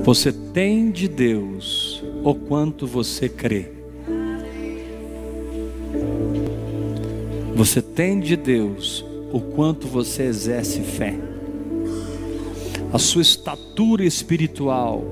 Você 0.03 0.31
tem 0.31 0.89
de 0.89 1.07
Deus 1.07 2.03
o 2.23 2.33
quanto 2.33 2.87
você 2.87 3.29
crê. 3.29 3.76
Você 7.57 7.81
tem 7.81 8.19
de 8.19 8.35
Deus 8.35 9.03
o 9.33 9.41
quanto 9.41 9.87
você 9.87 10.21
exerce 10.21 10.79
fé. 10.81 11.15
A 12.93 12.99
sua 12.99 13.23
estatura 13.23 14.05
espiritual 14.05 15.03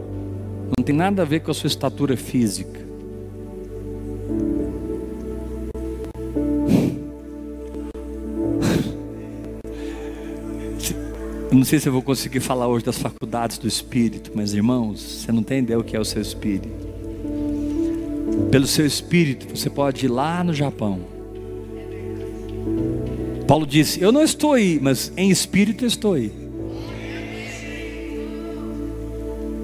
não 0.77 0.86
tem 0.86 0.93
nada 0.95 1.23
a 1.23 1.25
ver 1.25 1.39
com 1.39 1.49
a 1.49 1.55
sua 1.55 1.65
estatura 1.65 2.15
física. 2.15 2.79
Eu 11.49 11.58
não 11.58 11.65
sei 11.65 11.79
se 11.79 11.89
eu 11.89 11.93
vou 11.93 12.03
conseguir 12.03 12.41
falar 12.41 12.67
hoje 12.67 12.86
das 12.86 12.99
faculdades 12.99 13.58
do 13.58 13.67
Espírito, 13.67 14.31
mas 14.36 14.53
irmãos, 14.53 15.01
você 15.01 15.31
não 15.31 15.41
tem 15.41 15.60
ideia 15.60 15.79
o 15.79 15.84
que 15.84 15.95
é 15.95 15.99
o 15.99 16.05
seu 16.05 16.21
Espírito. 16.21 16.69
Pelo 18.51 18.67
seu 18.67 18.86
Espírito, 18.86 19.47
você 19.49 19.67
pode 19.67 20.05
ir 20.05 20.10
lá 20.10 20.43
no 20.43 20.53
Japão 20.53 21.14
Paulo 23.47 23.65
disse: 23.65 24.01
Eu 24.01 24.12
não 24.12 24.23
estou 24.23 24.53
aí, 24.53 24.79
mas 24.81 25.12
em 25.15 25.29
espírito 25.29 25.86
estou 25.86 26.13
aí. 26.13 26.31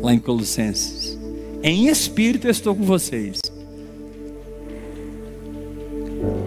Lá 0.02 0.14
em 0.14 0.20
Colossenses. 0.20 1.18
Em 1.64 1.88
espírito 1.88 2.48
estou 2.48 2.76
com 2.76 2.84
vocês. 2.84 3.40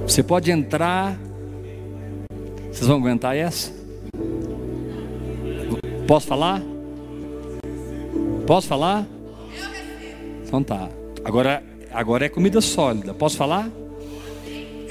Você 0.03 0.23
pode 0.23 0.51
entrar. 0.51 1.19
Vocês 2.71 2.87
vão 2.87 2.99
aguentar 2.99 3.37
essa? 3.37 3.73
Posso 6.07 6.27
falar? 6.27 6.63
Posso 8.47 8.69
falar? 8.69 9.07
Então 10.47 10.63
tá. 10.63 10.89
Agora 11.25 11.63
agora 11.93 12.27
é 12.27 12.29
comida 12.29 12.61
sólida. 12.61 13.15
Posso 13.15 13.37
falar? 13.37 13.71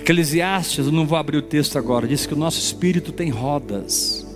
Eclesiastes, 0.03 0.85
eu 0.85 0.91
não 0.91 1.07
vou 1.07 1.17
abrir 1.17 1.37
o 1.37 1.41
texto 1.41 1.77
agora, 1.77 2.05
diz 2.05 2.25
que 2.25 2.33
o 2.33 2.37
nosso 2.37 2.59
espírito 2.59 3.13
tem 3.13 3.29
rodas. 3.29 4.27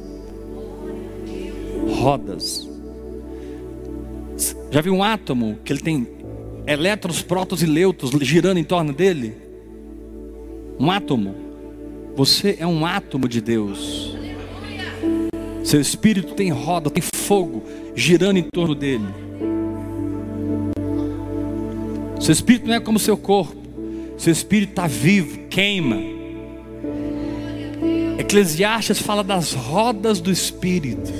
Rodas. 1.99 2.69
Já 4.71 4.79
viu 4.79 4.93
um 4.93 5.03
átomo 5.03 5.59
que 5.65 5.73
ele 5.73 5.81
tem 5.81 6.07
elétrons, 6.65 7.21
prótons 7.21 7.61
e 7.61 7.65
leutos 7.65 8.11
girando 8.21 8.59
em 8.59 8.63
torno 8.63 8.93
dele? 8.93 9.35
Um 10.79 10.89
átomo. 10.89 11.35
Você 12.15 12.55
é 12.61 12.65
um 12.65 12.85
átomo 12.85 13.27
de 13.27 13.41
Deus. 13.41 14.15
Seu 15.65 15.81
espírito 15.81 16.33
tem 16.33 16.49
roda, 16.49 16.89
tem 16.89 17.03
fogo 17.13 17.61
girando 17.93 18.37
em 18.37 18.43
torno 18.43 18.73
dele. 18.73 19.03
Seu 22.21 22.31
espírito 22.31 22.67
não 22.67 22.75
é 22.75 22.79
como 22.79 22.97
seu 22.97 23.17
corpo. 23.17 23.66
Seu 24.17 24.33
espírito 24.33 24.71
está 24.71 24.87
vivo, 24.87 25.47
queima. 25.47 25.97
Eclesiastes 28.17 28.99
fala 28.99 29.23
das 29.23 29.53
rodas 29.53 30.19
do 30.19 30.31
espírito. 30.31 31.13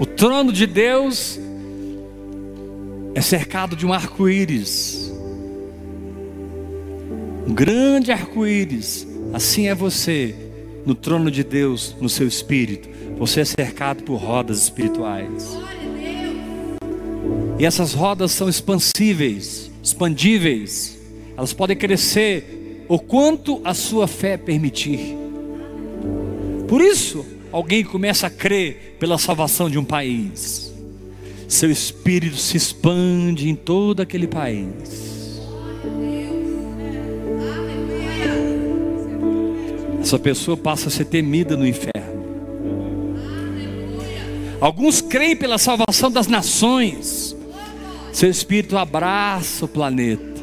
O 0.00 0.06
trono 0.06 0.52
de 0.52 0.66
Deus 0.66 1.38
é 3.14 3.20
cercado 3.20 3.76
de 3.76 3.86
um 3.86 3.92
arco-íris. 3.92 5.12
Um 7.46 7.52
grande 7.52 8.10
arco-íris. 8.10 9.06
Assim 9.32 9.68
é 9.68 9.74
você 9.74 10.34
no 10.84 10.94
trono 10.94 11.30
de 11.30 11.44
Deus, 11.44 11.94
no 12.00 12.08
seu 12.08 12.26
espírito. 12.26 12.88
Você 13.18 13.42
é 13.42 13.44
cercado 13.44 14.02
por 14.02 14.16
rodas 14.16 14.62
espirituais. 14.62 15.56
E 17.62 17.64
essas 17.64 17.94
rodas 17.94 18.32
são 18.32 18.48
expansíveis, 18.48 19.70
expandíveis. 19.80 20.98
Elas 21.36 21.52
podem 21.52 21.76
crescer 21.76 22.84
o 22.88 22.98
quanto 22.98 23.60
a 23.62 23.72
sua 23.72 24.08
fé 24.08 24.36
permitir. 24.36 25.16
Por 26.66 26.80
isso, 26.80 27.24
alguém 27.52 27.84
começa 27.84 28.26
a 28.26 28.30
crer 28.30 28.96
pela 28.98 29.16
salvação 29.16 29.70
de 29.70 29.78
um 29.78 29.84
país. 29.84 30.74
Seu 31.46 31.70
espírito 31.70 32.36
se 32.36 32.56
expande 32.56 33.48
em 33.48 33.54
todo 33.54 34.00
aquele 34.00 34.26
país. 34.26 35.40
Essa 40.00 40.18
pessoa 40.18 40.56
passa 40.56 40.88
a 40.88 40.90
ser 40.90 41.04
temida 41.04 41.56
no 41.56 41.64
inferno. 41.64 42.24
Alguns 44.60 45.00
creem 45.00 45.36
pela 45.36 45.58
salvação 45.58 46.10
das 46.10 46.26
nações. 46.26 47.36
Seu 48.12 48.28
espírito 48.28 48.76
abraça 48.76 49.64
o 49.64 49.68
planeta. 49.68 50.42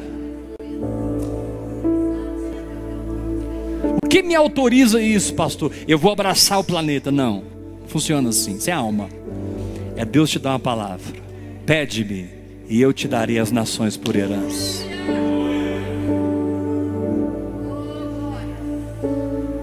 O 4.02 4.08
que 4.08 4.22
me 4.22 4.34
autoriza 4.34 5.00
isso, 5.00 5.34
pastor? 5.34 5.72
Eu 5.86 5.96
vou 5.96 6.12
abraçar 6.12 6.58
o 6.58 6.64
planeta. 6.64 7.12
Não, 7.12 7.44
funciona 7.86 8.30
assim. 8.30 8.56
Isso 8.56 8.68
é 8.68 8.72
alma. 8.72 9.08
É 9.96 10.04
Deus 10.04 10.30
te 10.30 10.38
dar 10.38 10.50
uma 10.50 10.58
palavra. 10.58 11.14
Pede-me 11.64 12.28
e 12.68 12.80
eu 12.80 12.92
te 12.92 13.06
darei 13.06 13.38
as 13.38 13.52
nações 13.52 13.96
por 13.96 14.16
herança. 14.16 14.84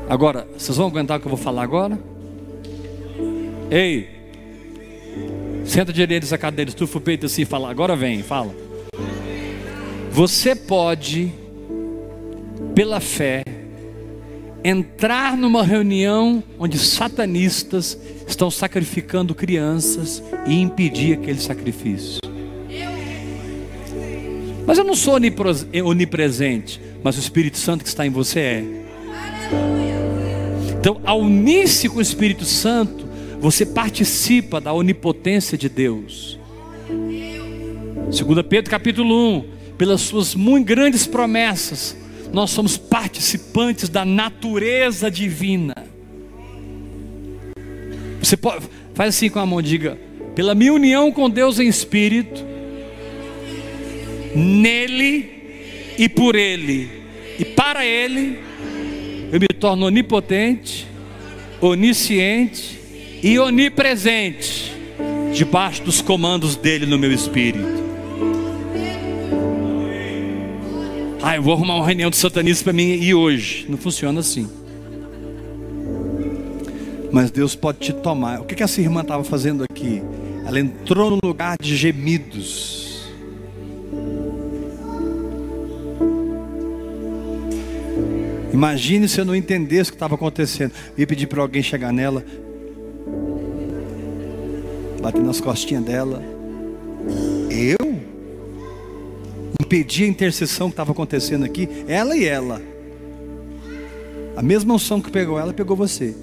Agora, 0.09 0.47
vocês 0.57 0.77
vão 0.77 0.87
aguentar 0.87 1.17
o 1.17 1.19
que 1.19 1.27
eu 1.27 1.31
vou 1.31 1.37
falar 1.37 1.63
agora? 1.63 1.99
Ei, 3.69 4.16
Senta 5.67 5.91
direito 5.91 6.23
nessa 6.23 6.37
cadeira, 6.37 6.69
estufa 6.69 6.97
o 6.97 7.01
peito 7.01 7.25
assim 7.25 7.41
e 7.41 7.45
fala. 7.45 7.69
Agora 7.69 7.95
vem, 7.95 8.23
fala. 8.23 8.55
Você 10.11 10.55
pode, 10.55 11.31
pela 12.73 12.99
fé, 13.01 13.43
entrar 14.63 15.37
numa 15.37 15.63
reunião 15.63 16.41
onde 16.57 16.79
satanistas 16.79 17.99
estão 18.25 18.49
sacrificando 18.49 19.35
crianças 19.35 20.23
e 20.47 20.59
impedir 20.59 21.19
aquele 21.19 21.39
sacrifício. 21.39 22.19
Mas 24.65 24.77
eu 24.77 24.83
não 24.83 24.95
sou 24.95 25.15
onipresente, 25.85 26.81
mas 27.03 27.17
o 27.17 27.19
Espírito 27.19 27.57
Santo 27.57 27.83
que 27.83 27.89
está 27.89 28.05
em 28.05 28.09
você 28.09 28.39
é. 28.39 28.63
Então, 30.79 31.01
ao 31.05 31.19
unir-se 31.19 31.87
com 31.89 31.99
o 31.99 32.01
Espírito 32.01 32.45
Santo, 32.45 33.06
você 33.39 33.65
participa 33.65 34.59
da 34.59 34.73
onipotência 34.73 35.57
de 35.57 35.69
Deus. 35.69 36.39
2 36.89 38.45
Pedro 38.47 38.71
capítulo 38.71 39.37
1, 39.37 39.45
pelas 39.77 40.01
suas 40.01 40.33
muito 40.33 40.65
grandes 40.65 41.05
promessas, 41.05 41.95
nós 42.33 42.49
somos 42.49 42.77
participantes 42.77 43.89
da 43.89 44.03
natureza 44.03 45.11
divina. 45.11 45.75
Você 48.19 48.35
pode, 48.35 48.65
faz 48.93 49.15
assim 49.15 49.29
com 49.29 49.39
a 49.39 49.45
mão, 49.45 49.61
diga: 49.61 49.97
pela 50.35 50.55
minha 50.55 50.73
união 50.73 51.11
com 51.11 51.29
Deus 51.29 51.59
em 51.59 51.67
espírito, 51.67 52.43
nele 54.35 55.93
e 55.97 56.09
por 56.09 56.35
ele, 56.35 56.89
e 57.37 57.45
para 57.45 57.85
ele, 57.85 58.39
eu 59.31 59.39
me 59.39 59.47
torno 59.47 59.85
onipotente, 59.85 60.87
onisciente 61.61 62.76
e 63.27 63.37
onipresente, 63.39 64.73
debaixo 65.33 65.83
dos 65.83 66.01
comandos 66.01 66.55
dele 66.55 66.85
no 66.85 66.97
meu 66.97 67.11
espírito. 67.11 67.67
Ah, 71.21 71.35
eu 71.35 71.41
vou 71.41 71.53
arrumar 71.53 71.75
uma 71.75 71.85
reunião 71.85 72.09
de 72.09 72.15
satanistas 72.15 72.63
para 72.63 72.71
mim 72.71 72.93
e 72.93 73.13
hoje. 73.13 73.65
Não 73.67 73.77
funciona 73.77 74.21
assim. 74.21 74.49
Mas 77.11 77.29
Deus 77.29 77.53
pode 77.53 77.79
te 77.79 77.91
tomar. 77.91 78.39
O 78.39 78.45
que, 78.45 78.55
que 78.55 78.63
essa 78.63 78.79
irmã 78.79 79.01
estava 79.01 79.25
fazendo 79.25 79.65
aqui? 79.69 80.01
Ela 80.45 80.61
entrou 80.61 81.11
no 81.11 81.19
lugar 81.21 81.57
de 81.61 81.75
gemidos. 81.75 83.09
Imagine 88.53 89.09
se 89.09 89.19
eu 89.19 89.25
não 89.25 89.35
entendesse 89.35 89.89
o 89.89 89.93
que 89.93 89.97
estava 89.97 90.15
acontecendo. 90.15 90.71
Eu 90.91 91.01
ia 91.01 91.07
pedir 91.07 91.27
para 91.27 91.41
alguém 91.41 91.61
chegar 91.61 91.91
nela 91.91 92.23
batendo 95.07 95.27
nas 95.27 95.39
costinhas 95.39 95.85
dela. 95.85 96.21
Eu? 97.49 97.77
Impedi 99.61 100.03
a 100.03 100.07
intercessão 100.07 100.67
que 100.67 100.73
estava 100.73 100.91
acontecendo 100.91 101.45
aqui, 101.45 101.69
ela 101.87 102.13
e 102.17 102.25
ela. 102.25 102.61
A 104.35 104.41
mesma 104.41 104.73
unção 104.73 104.99
que 104.99 105.09
pegou 105.09 105.39
ela, 105.39 105.53
pegou 105.53 105.77
você. 105.77 106.13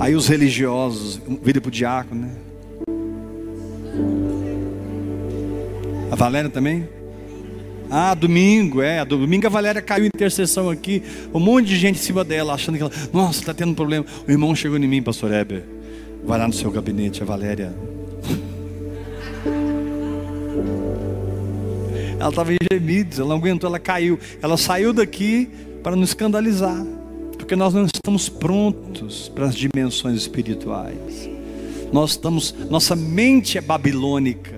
Aí 0.00 0.16
os 0.16 0.26
religiosos 0.26 1.20
viram 1.40 1.60
para 1.60 1.68
o 1.68 1.72
diácono, 1.72 2.22
né? 2.22 2.32
A 6.10 6.16
Valéria 6.16 6.50
também? 6.50 6.88
Ah, 7.90 8.14
domingo, 8.14 8.82
é. 8.82 9.04
Domingo 9.04 9.46
a 9.46 9.50
Valéria 9.50 9.80
caiu 9.80 10.04
em 10.04 10.08
intercessão 10.08 10.68
aqui. 10.68 11.02
Um 11.32 11.40
monte 11.40 11.66
de 11.68 11.76
gente 11.76 11.96
em 11.96 12.02
cima 12.02 12.22
dela, 12.22 12.54
achando 12.54 12.76
que 12.76 12.82
ela, 12.82 12.92
nossa, 13.12 13.40
está 13.40 13.54
tendo 13.54 13.70
um 13.70 13.74
problema. 13.74 14.04
O 14.26 14.30
irmão 14.30 14.54
chegou 14.54 14.78
em 14.78 14.86
mim, 14.86 15.02
pastor 15.02 15.32
Heber. 15.32 15.64
Vai 16.24 16.38
lá 16.38 16.46
no 16.46 16.52
seu 16.52 16.70
gabinete, 16.70 17.22
a 17.22 17.26
Valéria. 17.26 17.74
Ela 22.20 22.30
estava 22.30 22.52
em 22.52 22.56
gemidos, 22.72 23.20
ela 23.20 23.28
não 23.28 23.36
aguentou, 23.36 23.68
ela 23.68 23.78
caiu. 23.78 24.18
Ela 24.42 24.56
saiu 24.56 24.92
daqui 24.92 25.48
para 25.84 25.94
nos 25.94 26.10
escandalizar. 26.10 26.84
Porque 27.36 27.54
nós 27.54 27.72
não 27.72 27.86
estamos 27.86 28.28
prontos 28.28 29.28
para 29.28 29.46
as 29.46 29.54
dimensões 29.54 30.16
espirituais. 30.16 31.30
Nós 31.92 32.10
estamos, 32.10 32.52
nossa 32.68 32.96
mente 32.96 33.56
é 33.56 33.60
babilônica. 33.60 34.57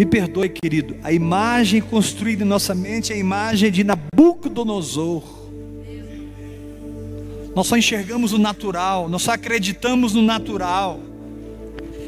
Me 0.00 0.06
perdoe, 0.06 0.48
querido, 0.48 0.96
a 1.02 1.12
imagem 1.12 1.78
construída 1.78 2.42
em 2.42 2.46
nossa 2.46 2.74
mente 2.74 3.12
é 3.12 3.16
a 3.16 3.18
imagem 3.18 3.70
de 3.70 3.84
Nabucodonosor. 3.84 5.22
Nós 7.54 7.66
só 7.66 7.76
enxergamos 7.76 8.32
o 8.32 8.38
natural, 8.38 9.10
nós 9.10 9.20
só 9.20 9.32
acreditamos 9.32 10.14
no 10.14 10.22
natural. 10.22 10.98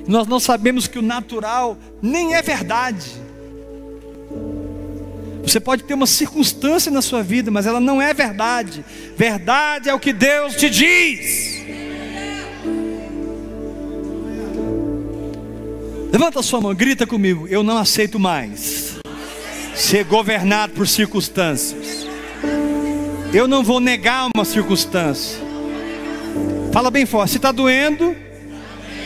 Nós 0.08 0.26
não 0.26 0.40
sabemos 0.40 0.86
que 0.86 0.98
o 0.98 1.02
natural 1.02 1.76
nem 2.00 2.34
é 2.34 2.40
verdade. 2.40 3.10
Você 5.42 5.60
pode 5.60 5.84
ter 5.84 5.92
uma 5.92 6.06
circunstância 6.06 6.90
na 6.90 7.02
sua 7.02 7.22
vida, 7.22 7.50
mas 7.50 7.66
ela 7.66 7.78
não 7.78 8.00
é 8.00 8.14
verdade. 8.14 8.82
Verdade 9.18 9.90
é 9.90 9.94
o 9.94 10.00
que 10.00 10.14
Deus 10.14 10.56
te 10.56 10.70
diz. 10.70 11.62
Levanta 16.12 16.40
a 16.40 16.42
sua 16.42 16.60
mão, 16.60 16.74
grita 16.74 17.06
comigo. 17.06 17.48
Eu 17.48 17.62
não 17.62 17.78
aceito 17.78 18.18
mais 18.18 18.98
ser 19.74 20.04
governado 20.04 20.74
por 20.74 20.86
circunstâncias. 20.86 22.06
Eu 23.32 23.48
não 23.48 23.64
vou 23.64 23.80
negar 23.80 24.28
uma 24.34 24.44
circunstância. 24.44 25.38
Fala 26.70 26.90
bem 26.90 27.06
forte. 27.06 27.30
Se 27.30 27.36
está 27.38 27.50
doendo, 27.50 28.14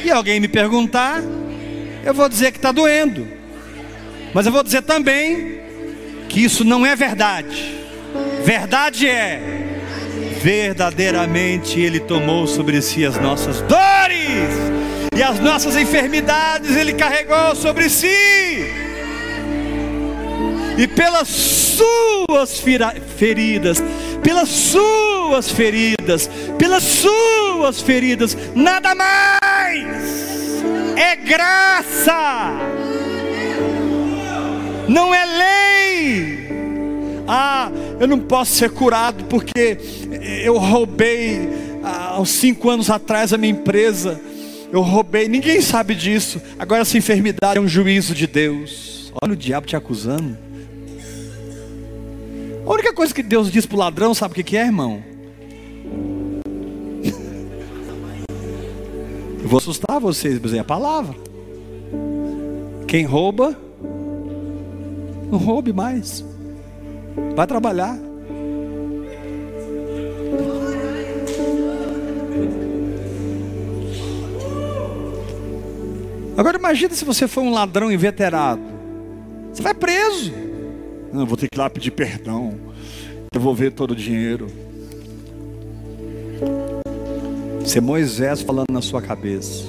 e 0.05 0.11
alguém 0.11 0.41
me 0.41 0.49
perguntar, 0.49 1.23
eu 2.05 2.13
vou 2.13 2.29
dizer 2.29 2.51
que 2.51 2.59
está 2.59 2.73
doendo. 2.73 3.29
Mas 4.35 4.45
eu 4.45 4.51
vou 4.51 4.65
dizer 4.65 4.83
também 4.83 5.61
que 6.29 6.43
isso 6.43 6.65
não 6.65 6.85
é 6.85 6.97
verdade. 6.97 7.73
Verdade 8.45 9.07
é, 9.07 9.79
verdadeiramente 10.43 11.79
Ele 11.79 12.01
tomou 12.01 12.49
sobre 12.49 12.83
si 12.83 13.05
as 13.05 13.17
nossas 13.21 13.61
dores 13.63 14.76
e 15.17 15.23
as 15.23 15.41
nossas 15.41 15.77
enfermidades 15.77 16.77
Ele 16.77 16.93
carregou 16.93 17.57
sobre 17.57 17.89
si. 17.89 18.07
E 20.79 20.87
pelas 20.87 21.29
suas 21.29 22.61
feridas, 23.17 23.83
pelas 24.23 24.49
suas 24.49 25.51
feridas, 25.51 26.29
pelas 26.59 26.83
suas 26.83 27.81
feridas, 27.81 28.37
nada 28.55 28.95
mais 28.95 30.17
é 30.97 31.17
graça, 31.17 32.53
não 34.87 35.15
é 35.15 35.25
lei. 35.25 36.47
Ah, 37.27 37.71
eu 37.99 38.07
não 38.07 38.21
posso 38.21 38.53
ser 38.53 38.71
curado 38.71 39.25
porque 39.25 39.79
eu 40.43 40.59
roubei 40.59 41.49
ah, 41.83 42.11
há 42.11 42.21
uns 42.21 42.31
cinco 42.31 42.69
anos 42.69 42.91
atrás 42.91 43.33
a 43.33 43.39
minha 43.39 43.53
empresa. 43.53 44.21
Eu 44.73 44.83
roubei, 44.83 45.29
ninguém 45.29 45.61
sabe 45.61 45.95
disso. 45.95 46.43
Agora 46.59 46.83
essa 46.83 46.99
enfermidade 46.99 47.59
é 47.59 47.61
um 47.61 47.69
juízo 47.69 48.15
de 48.15 48.27
Deus. 48.27 49.13
Olha 49.23 49.33
o 49.33 49.37
diabo 49.37 49.67
te 49.67 49.77
acusando. 49.77 50.37
A 52.67 52.73
única 52.73 52.93
coisa 52.93 53.15
que 53.15 53.23
Deus 53.23 53.51
diz 53.51 53.65
para 53.65 53.77
o 53.77 53.79
ladrão, 53.79 54.13
sabe 54.13 54.39
o 54.39 54.45
que 54.45 54.57
é, 54.57 54.67
irmão? 54.67 55.03
Eu 59.41 59.49
vou 59.49 59.59
assustar 59.59 60.01
vocês, 60.01 60.39
mas 60.41 60.53
é 60.53 60.59
a 60.59 60.65
palavra. 60.65 61.17
Quem 62.89 63.05
rouba, 63.05 63.57
não 65.31 65.39
roube 65.39 65.73
mais. 65.73 66.25
Vai 67.35 67.47
trabalhar. 67.47 68.06
Agora 76.37 76.59
imagina 76.59 76.95
se 76.95 77.05
você 77.05 77.27
for 77.27 77.43
um 77.43 77.51
ladrão 77.51 77.91
inveterado. 77.91 78.63
Você 79.53 79.63
vai 79.63 79.73
preso. 79.73 80.33
Não, 81.13 81.25
vou 81.25 81.37
ter 81.37 81.49
que 81.51 81.57
ir 81.57 81.59
lá 81.59 81.71
pedir 81.71 81.91
perdão. 81.93 82.55
Devolver 83.33 83.73
todo 83.73 83.93
o 83.93 83.97
dinheiro. 83.97 84.47
Ser 87.65 87.81
Moisés 87.81 88.43
falando 88.43 88.71
na 88.71 88.83
sua 88.83 89.01
cabeça. 89.01 89.65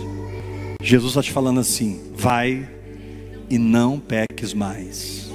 Jesus 0.81 1.11
está 1.11 1.23
te 1.23 1.31
falando 1.31 1.59
assim: 1.59 2.11
vai 2.13 2.67
e 3.49 3.57
não 3.57 3.99
peques 3.99 4.53
mais. 4.53 5.29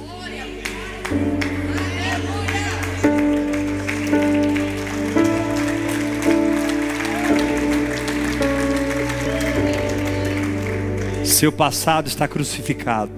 Seu 11.43 11.51
passado 11.51 12.07
está 12.07 12.25
crucificado. 12.25 13.11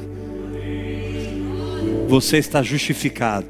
Você 2.08 2.40
está 2.40 2.64
justificado. 2.64 3.46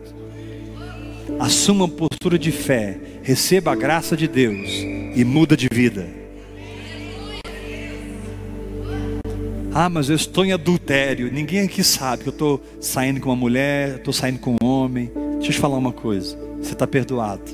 Assuma 1.40 1.86
uma 1.86 1.88
postura 1.88 2.38
de 2.38 2.52
fé. 2.52 2.98
Receba 3.24 3.72
a 3.72 3.76
graça 3.76 4.18
de 4.18 4.28
Deus 4.28 4.70
e 5.16 5.24
muda 5.24 5.56
de 5.56 5.70
vida. 5.72 6.10
Ah, 9.74 9.88
mas 9.88 10.10
eu 10.10 10.16
estou 10.18 10.44
em 10.44 10.52
adultério. 10.52 11.32
Ninguém 11.32 11.62
aqui 11.62 11.82
sabe 11.82 12.24
que 12.24 12.28
eu 12.28 12.34
estou 12.34 12.62
saindo 12.82 13.22
com 13.22 13.30
uma 13.30 13.36
mulher, 13.38 13.96
estou 13.96 14.14
saindo 14.14 14.40
com 14.40 14.58
um 14.62 14.68
homem. 14.68 15.10
Deixa 15.36 15.52
eu 15.52 15.54
te 15.54 15.60
falar 15.60 15.78
uma 15.78 15.94
coisa. 15.94 16.38
Você 16.62 16.74
está 16.74 16.86
perdoado. 16.86 17.50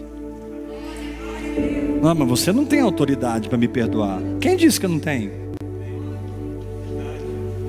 Não, 2.02 2.16
mas 2.16 2.28
você 2.28 2.52
não 2.52 2.66
tem 2.66 2.80
autoridade 2.80 3.48
para 3.48 3.60
me 3.60 3.68
perdoar. 3.68 4.20
Quem 4.40 4.58
disse 4.58 4.80
que 4.80 4.88
eu 4.88 4.90
não 4.90 5.00
tenho? 5.00 5.41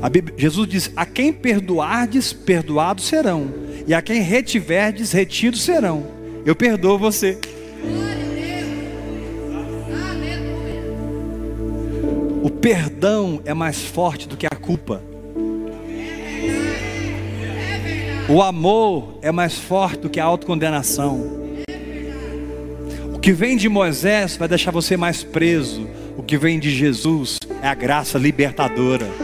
Bíblia, 0.09 0.35
Jesus 0.37 0.69
diz: 0.69 0.93
A 0.97 1.07
quem 1.07 1.33
perdoardes, 1.33 2.33
perdoados 2.33 3.05
serão. 3.05 3.53
E 3.87 3.95
a 3.95 4.03
quem 4.03 4.21
retiverdes, 4.21 5.13
retidos 5.13 5.63
serão. 5.63 6.07
Eu 6.45 6.57
perdoo 6.57 6.99
você. 6.99 7.39
O 12.43 12.51
perdão 12.51 13.41
é 13.45 13.55
mais 13.55 13.81
forte 13.83 14.29
do 14.29 14.37
que 14.37 14.47
a 14.47 14.57
culpa. 14.57 15.03
O 18.29 18.43
amor 18.43 19.19
é 19.23 19.31
mais 19.31 19.59
forte 19.59 20.01
do 20.01 20.11
que 20.11 20.19
a 20.19 20.25
autocondenação. 20.25 21.43
O 23.15 23.19
que 23.19 23.33
vem 23.33 23.57
de 23.57 23.69
Moisés 23.69 24.37
vai 24.37 24.49
deixar 24.49 24.73
você 24.73 24.97
mais 24.97 25.23
preso. 25.23 25.89
O 26.17 26.23
que 26.23 26.37
vem 26.37 26.59
de 26.59 26.71
Jesus 26.71 27.39
é 27.63 27.69
a 27.69 27.75
graça 27.75 28.19
libertadora. 28.19 29.22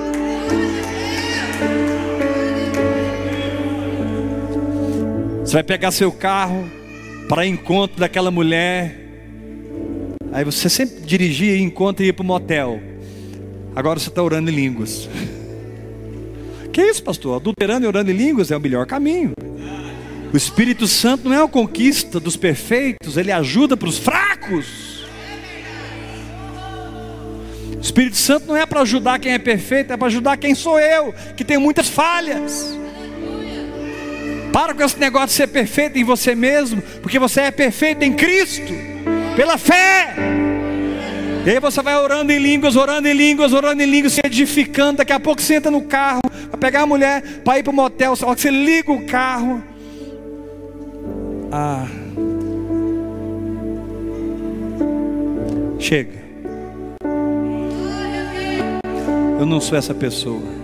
Você 5.48 5.54
vai 5.54 5.62
pegar 5.62 5.90
seu 5.92 6.12
carro 6.12 6.70
para 7.26 7.46
encontro 7.46 7.98
daquela 7.98 8.30
mulher. 8.30 8.94
Aí 10.30 10.44
você 10.44 10.68
sempre 10.68 11.00
dirigia 11.00 11.56
e 11.56 11.62
encontra 11.62 12.04
e 12.04 12.08
ia 12.08 12.12
para 12.12 12.22
o 12.22 12.26
motel. 12.26 12.78
Agora 13.74 13.98
você 13.98 14.10
está 14.10 14.22
orando 14.22 14.50
em 14.50 14.54
línguas. 14.54 15.08
Que 16.70 16.82
isso, 16.82 17.02
pastor? 17.02 17.34
Adulterando 17.34 17.86
e 17.86 17.88
orando 17.88 18.10
em 18.10 18.14
línguas 18.14 18.52
é 18.52 18.56
o 18.56 18.60
melhor 18.60 18.86
caminho. 18.86 19.32
O 20.32 20.36
Espírito 20.36 20.86
Santo 20.86 21.28
não 21.28 21.34
é 21.34 21.42
a 21.42 21.48
conquista 21.48 22.20
dos 22.20 22.36
perfeitos, 22.36 23.16
ele 23.16 23.32
ajuda 23.32 23.76
para 23.76 23.88
os 23.88 23.98
fracos. 23.98 25.04
O 27.74 27.80
Espírito 27.80 28.16
Santo 28.16 28.46
não 28.46 28.56
é 28.56 28.64
para 28.64 28.82
ajudar 28.82 29.18
quem 29.18 29.32
é 29.32 29.38
perfeito, 29.38 29.92
é 29.92 29.96
para 29.96 30.06
ajudar 30.06 30.36
quem 30.36 30.54
sou 30.54 30.78
eu, 30.78 31.12
que 31.36 31.42
tem 31.42 31.58
muitas 31.58 31.88
falhas. 31.88 32.78
Para 34.52 34.74
com 34.74 34.82
esse 34.82 34.98
negócio 34.98 35.28
de 35.28 35.32
ser 35.34 35.46
perfeito 35.48 35.98
em 35.98 36.04
você 36.04 36.34
mesmo, 36.34 36.82
porque 37.02 37.18
você 37.18 37.42
é 37.42 37.50
perfeito 37.50 38.02
em 38.02 38.12
Cristo, 38.14 38.72
pela 39.36 39.58
fé. 39.58 40.14
E 41.46 41.50
aí 41.50 41.60
você 41.60 41.80
vai 41.80 41.96
orando 41.96 42.30
em 42.32 42.38
línguas, 42.38 42.76
orando 42.76 43.08
em 43.08 43.14
línguas, 43.14 43.52
orando 43.52 43.82
em 43.82 43.86
línguas, 43.86 44.12
se 44.12 44.20
edificando. 44.24 44.98
Daqui 44.98 45.12
a 45.12 45.20
pouco 45.20 45.40
você 45.40 45.54
entra 45.54 45.70
no 45.70 45.82
carro, 45.82 46.20
vai 46.50 46.60
pegar 46.60 46.82
a 46.82 46.86
mulher 46.86 47.22
para 47.44 47.58
ir 47.58 47.62
para 47.62 47.70
o 47.70 47.74
motel. 47.74 48.14
Só 48.16 48.34
que 48.34 48.40
você 48.40 48.50
liga 48.50 48.92
o 48.92 49.06
carro. 49.06 49.62
Ah. 51.50 51.86
Chega. 55.78 56.18
Eu 59.38 59.46
não 59.46 59.60
sou 59.60 59.78
essa 59.78 59.94
pessoa. 59.94 60.57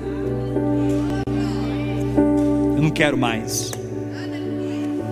Não 2.84 2.90
quero 2.90 3.16
mais. 3.16 3.72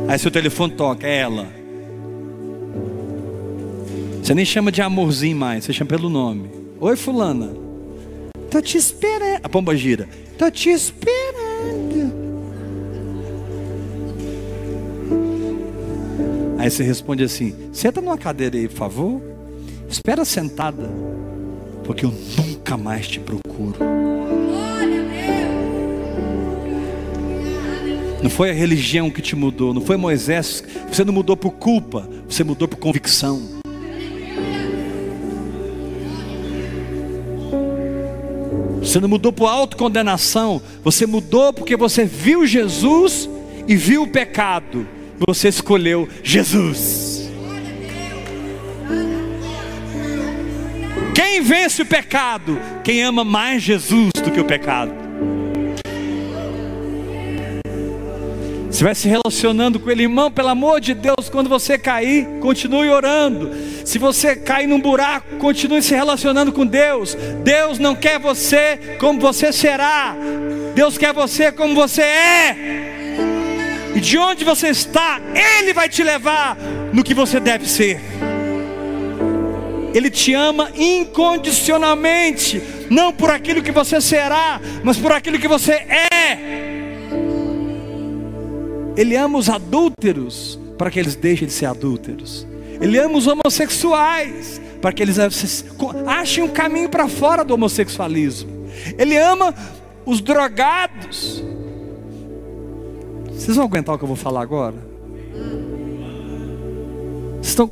Aí 0.07 0.19
seu 0.19 0.31
telefone 0.31 0.75
toca, 0.75 1.07
é 1.07 1.21
ela. 1.21 1.49
Você 4.23 4.35
nem 4.35 4.45
chama 4.45 4.71
de 4.71 4.83
amorzinho 4.83 5.39
mais, 5.39 5.65
você 5.65 5.73
chama 5.73 5.89
pelo 5.89 6.11
nome. 6.11 6.51
Oi, 6.79 6.95
fulana. 6.97 7.51
Tô 8.51 8.61
te 8.61 8.77
esperando. 8.77 9.41
A 9.43 9.49
pomba 9.49 9.75
gira. 9.75 10.07
Tô 10.37 10.51
te 10.51 10.69
esperando. 10.69 12.13
Aí 16.59 16.71
você 16.71 16.83
responde 16.83 17.25
assim: 17.25 17.55
Senta 17.73 18.03
numa 18.03 18.19
cadeira 18.19 18.59
aí, 18.59 18.69
por 18.69 18.77
favor. 18.77 19.23
Espera 19.89 20.27
sentada, 20.27 20.91
porque 21.85 22.05
eu 22.05 22.13
nunca 22.37 22.77
mais 22.77 23.09
te 23.09 23.19
procuro. 23.19 24.02
Não 28.23 28.31
foi 28.31 28.51
a 28.51 28.55
religião 28.55 29.11
que 29.11 29.21
te 29.21 29.35
mudou, 29.35 29.75
não 29.75 29.83
foi 29.83 29.97
Moisés. 29.97 30.63
Você 30.91 31.05
não 31.05 31.13
mudou 31.13 31.37
por 31.37 31.51
culpa, 31.51 32.09
você 32.29 32.45
mudou 32.45 32.69
por 32.69 32.77
convicção. 32.77 33.61
Você 38.81 39.01
não 39.01 39.09
mudou 39.09 39.33
por 39.33 39.47
autocondenação, 39.47 40.63
você 40.85 41.07
mudou 41.07 41.53
porque 41.53 41.77
você 41.77 42.05
viu 42.05 42.47
Jesus 42.47 43.29
e 43.67 43.75
viu 43.75 44.03
o 44.03 44.09
pecado. 44.09 44.87
Você 45.27 45.49
escolheu 45.49 46.09
Jesus. 46.23 47.31
Quem 51.15 51.41
vence 51.41 51.83
o 51.83 51.87
pecado? 51.87 52.59
Quem 52.85 53.03
ama 53.03 53.25
mais 53.25 53.63
Jesus 53.63 54.11
do 54.23 54.31
que 54.31 54.41
o 54.41 54.45
pecado. 54.45 55.02
Vai 58.83 58.97
se 58.97 59.09
relacionando 59.09 59.79
com 59.79 59.89
ele, 59.89 60.03
irmão, 60.03 60.29
pelo 60.29 60.49
amor 60.49 60.81
de 60.81 60.93
Deus, 60.93 61.29
quando 61.31 61.49
você 61.49 61.79
cair, 61.79 62.27
continue 62.41 62.89
orando. 62.89 63.49
Se 63.85 63.97
você 63.97 64.35
cair 64.35 64.67
num 64.67 64.81
buraco, 64.81 65.37
continue 65.37 65.81
se 65.81 65.95
relacionando 65.95 66.53
com 66.53 66.67
Deus. 66.67 67.17
Deus 67.45 67.79
não 67.79 67.95
quer 67.95 68.19
você 68.19 68.97
como 68.99 69.21
você 69.21 69.53
será. 69.53 70.17
Deus 70.75 70.99
quer 70.99 71.13
você 71.13 71.53
como 71.53 71.77
você 71.77 72.03
é. 72.03 72.57
E 73.95 74.01
de 74.01 74.19
onde 74.19 74.45
você 74.45 74.71
está, 74.71 75.21
Ele 75.33 75.73
vai 75.73 75.89
te 75.89 76.03
levar 76.03 76.57
no 76.93 77.05
que 77.05 77.15
você 77.15 77.39
deve 77.39 77.69
ser. 77.69 78.01
Ele 79.95 80.11
te 80.11 80.35
ama 80.35 80.73
incondicionalmente, 80.75 82.61
não 82.91 83.13
por 83.13 83.31
aquilo 83.31 83.63
que 83.63 83.71
você 83.71 84.01
será, 84.01 84.61
mas 84.83 84.97
por 84.97 85.13
aquilo 85.13 85.39
que 85.39 85.47
você 85.47 85.73
é. 85.73 86.72
Ele 88.97 89.17
ama 89.17 89.39
os 89.39 89.49
adúlteros 89.49 90.59
para 90.77 90.91
que 90.91 90.99
eles 90.99 91.15
deixem 91.15 91.47
de 91.47 91.53
ser 91.53 91.67
adúlteros. 91.67 92.47
Ele 92.81 92.99
ama 92.99 93.17
os 93.17 93.27
homossexuais 93.27 94.61
para 94.81 94.93
que 94.93 95.03
eles 95.03 95.17
achem 96.07 96.43
um 96.43 96.49
caminho 96.49 96.89
para 96.89 97.09
fora 97.09 97.45
do 97.45 97.55
homossexualismo. 97.55 98.67
Ele 98.99 99.17
ama 99.17 99.55
os 100.05 100.21
drogados. 100.21 101.43
Vocês 103.31 103.57
vão 103.57 103.67
aguentar 103.67 103.95
o 103.95 103.99
que 103.99 104.05
eu 104.05 104.09
vou 104.09 104.17
falar 104.17 104.43
agora? 104.43 104.77
Estou 107.41 107.71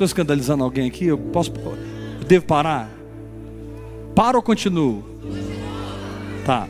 escandalizando 0.00 0.62
alguém 0.62 0.86
aqui? 0.86 1.06
Eu 1.06 1.18
posso? 1.18 1.52
Eu 2.20 2.26
devo 2.26 2.44
parar? 2.44 2.90
Para 4.14 4.36
ou 4.36 4.42
continuo? 4.42 5.04
Tá. 6.44 6.68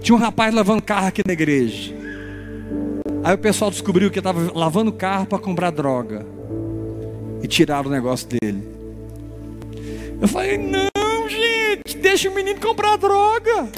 Tinha 0.00 0.14
um 0.14 0.18
rapaz 0.18 0.54
lavando 0.54 0.82
carro 0.82 1.08
aqui 1.08 1.22
na 1.26 1.32
igreja. 1.32 1.95
Aí 3.26 3.34
o 3.34 3.38
pessoal 3.38 3.72
descobriu 3.72 4.08
que 4.08 4.20
estava 4.20 4.52
lavando 4.56 4.92
carro 4.92 5.26
para 5.26 5.40
comprar 5.40 5.70
droga. 5.72 6.24
E 7.42 7.48
tiraram 7.48 7.88
o 7.88 7.92
negócio 7.92 8.28
dele. 8.28 8.62
Eu 10.22 10.28
falei: 10.28 10.56
Não, 10.56 11.28
gente, 11.28 11.96
deixa 11.96 12.30
o 12.30 12.34
menino 12.36 12.60
comprar 12.60 12.96
droga. 12.96 13.68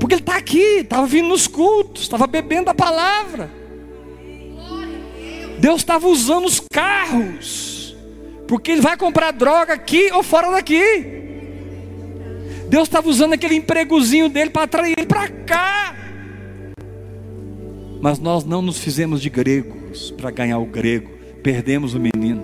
Porque 0.00 0.14
ele 0.14 0.22
está 0.22 0.36
aqui, 0.36 0.78
estava 0.78 1.06
vindo 1.06 1.28
nos 1.28 1.46
cultos, 1.46 2.04
estava 2.04 2.26
bebendo 2.26 2.70
a 2.70 2.74
palavra. 2.74 3.50
Deus 5.58 5.82
estava 5.82 6.08
usando 6.08 6.46
os 6.46 6.62
carros, 6.72 7.94
porque 8.46 8.70
ele 8.70 8.80
vai 8.80 8.96
comprar 8.96 9.32
droga 9.32 9.74
aqui 9.74 10.10
ou 10.14 10.22
fora 10.22 10.50
daqui. 10.50 11.04
Deus 12.70 12.88
estava 12.88 13.06
usando 13.06 13.34
aquele 13.34 13.56
empregozinho 13.56 14.30
dele 14.30 14.48
para 14.48 14.62
atrair 14.62 14.94
ele 14.96 15.06
para 15.06 15.28
cá. 15.28 16.07
Mas 18.00 18.18
nós 18.18 18.44
não 18.44 18.62
nos 18.62 18.78
fizemos 18.78 19.20
de 19.20 19.28
gregos 19.28 20.10
para 20.12 20.30
ganhar 20.30 20.58
o 20.58 20.66
grego, 20.66 21.10
perdemos 21.42 21.94
o 21.94 22.00
menino. 22.00 22.42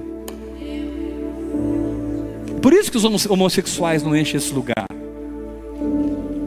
Por 2.61 2.73
isso 2.73 2.91
que 2.91 2.97
os 2.97 3.05
homossexuais 3.05 4.03
não 4.03 4.17
enchem 4.17 4.39
esse 4.39 4.53
lugar. 4.53 4.87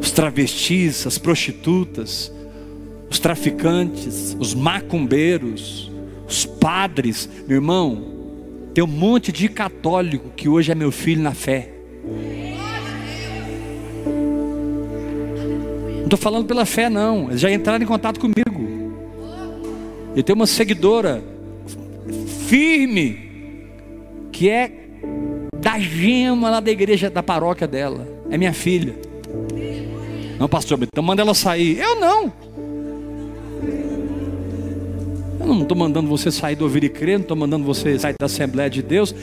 Os 0.01 0.11
travestis, 0.11 1.05
as 1.05 1.17
prostitutas, 1.17 2.31
os 3.09 3.19
traficantes, 3.19 4.35
os 4.39 4.53
macumbeiros, 4.53 5.91
os 6.27 6.45
padres, 6.45 7.29
meu 7.47 7.57
irmão, 7.57 8.17
tem 8.73 8.83
um 8.83 8.87
monte 8.87 9.31
de 9.31 9.47
católico 9.47 10.29
que 10.35 10.49
hoje 10.49 10.71
é 10.71 10.75
meu 10.75 10.91
filho 10.91 11.21
na 11.21 11.33
fé. 11.33 11.71
Não 15.97 16.03
estou 16.03 16.17
falando 16.17 16.45
pela 16.45 16.65
fé, 16.65 16.89
não. 16.89 17.29
Eles 17.29 17.41
já 17.41 17.51
entraram 17.51 17.83
em 17.83 17.87
contato 17.87 18.19
comigo. 18.19 18.56
Eu 20.17 20.23
tenho 20.23 20.35
uma 20.35 20.47
seguidora 20.47 21.23
firme, 22.47 23.69
que 24.31 24.49
é 24.49 24.71
da 25.59 25.77
gema 25.77 26.49
lá 26.49 26.59
da 26.59 26.71
igreja, 26.71 27.07
da 27.07 27.21
paróquia 27.21 27.67
dela. 27.67 28.07
É 28.27 28.35
minha 28.35 28.51
filha. 28.51 28.95
Não, 30.39 30.49
pastor, 30.49 30.79
então 30.81 31.03
manda 31.03 31.21
ela 31.21 31.35
sair. 31.35 31.77
Eu 31.77 31.99
não. 31.99 32.33
Eu 35.39 35.45
não 35.45 35.61
estou 35.61 35.77
mandando 35.77 36.09
você 36.09 36.31
sair 36.31 36.55
do 36.55 36.63
ouvir 36.63 36.83
e 36.83 36.89
crer, 36.89 37.19
não 37.19 37.21
estou 37.21 37.37
mandando 37.37 37.63
você 37.63 37.99
sair 37.99 38.15
da 38.19 38.25
Assembleia 38.25 38.71
de 38.71 38.81
Deus. 38.81 39.13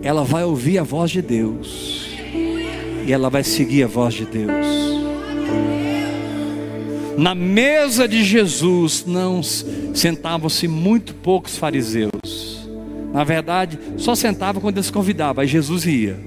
Ela 0.00 0.24
vai 0.24 0.44
ouvir 0.44 0.78
a 0.78 0.82
voz 0.82 1.10
de 1.10 1.20
Deus. 1.20 2.08
E 3.06 3.12
ela 3.12 3.28
vai 3.28 3.44
seguir 3.44 3.82
a 3.82 3.86
voz 3.86 4.14
de 4.14 4.24
Deus. 4.24 4.93
Na 7.16 7.34
mesa 7.34 8.08
de 8.08 8.24
Jesus 8.24 9.04
não 9.06 9.42
sentavam-se 9.42 10.66
muito 10.66 11.14
poucos 11.14 11.56
fariseus. 11.56 12.68
Na 13.12 13.22
verdade, 13.22 13.78
só 13.96 14.14
sentavam 14.16 14.60
quando 14.60 14.78
eles 14.78 14.90
convidavam, 14.90 15.42
aí 15.42 15.48
Jesus 15.48 15.86
ia. 15.86 16.18